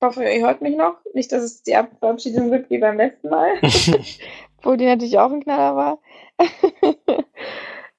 ich 0.00 0.06
hoffe, 0.06 0.24
ihr 0.24 0.46
hört 0.46 0.60
mich 0.60 0.76
noch. 0.76 0.96
Nicht, 1.14 1.32
dass 1.32 1.42
es 1.42 1.62
die 1.62 1.76
Ab- 1.76 1.96
Verabschiedung 1.98 2.50
wird 2.50 2.68
wie 2.70 2.78
beim 2.78 2.96
letzten 2.96 3.28
Mal. 3.30 3.54
wo 4.62 4.76
die 4.76 4.86
natürlich 4.86 5.18
auch 5.18 5.30
ein 5.30 5.42
Knaller 5.42 5.76
war. 5.76 5.98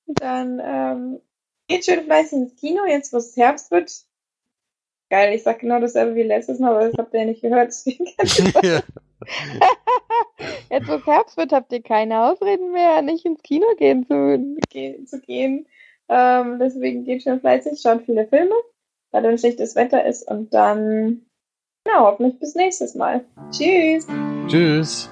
Dann 0.07 0.61
ähm, 0.63 1.19
geht 1.67 1.85
schön 1.85 2.03
fleißig 2.03 2.37
ins 2.39 2.55
Kino, 2.55 2.85
jetzt 2.85 3.13
wo 3.13 3.17
es 3.17 3.35
Herbst 3.35 3.71
wird. 3.71 3.91
Geil, 5.09 5.33
ich 5.35 5.43
sag 5.43 5.59
genau 5.59 5.79
dasselbe 5.79 6.15
wie 6.15 6.23
letztes 6.23 6.59
Mal, 6.59 6.71
aber 6.71 6.89
das 6.89 6.97
habt 6.97 7.13
ihr 7.13 7.19
ja 7.21 7.25
nicht 7.27 7.41
gehört. 7.41 7.73
jetzt 10.69 10.87
wo 10.87 10.93
es 10.93 11.05
Herbst 11.05 11.37
wird, 11.37 11.51
habt 11.53 11.71
ihr 11.71 11.81
keine 11.81 12.23
Ausreden 12.23 12.71
mehr, 12.71 13.01
nicht 13.01 13.25
ins 13.25 13.41
Kino 13.43 13.67
gehen 13.77 14.05
zu, 14.07 14.57
ge 14.69 15.05
zu 15.05 15.19
gehen. 15.21 15.67
Ähm, 16.09 16.59
deswegen 16.59 17.03
geht 17.03 17.23
schön 17.23 17.39
fleißig, 17.39 17.79
schaut 17.81 18.03
viele 18.03 18.27
Filme, 18.27 18.53
weil 19.11 19.23
dann 19.23 19.37
schlechtes 19.37 19.75
Wetter 19.75 20.05
ist 20.05 20.27
und 20.29 20.53
dann, 20.53 21.25
ja, 21.85 21.99
hoffentlich 22.01 22.39
bis 22.39 22.55
nächstes 22.55 22.95
Mal. 22.95 23.23
Tschüss! 23.51 24.07
Tschüss. 24.47 25.09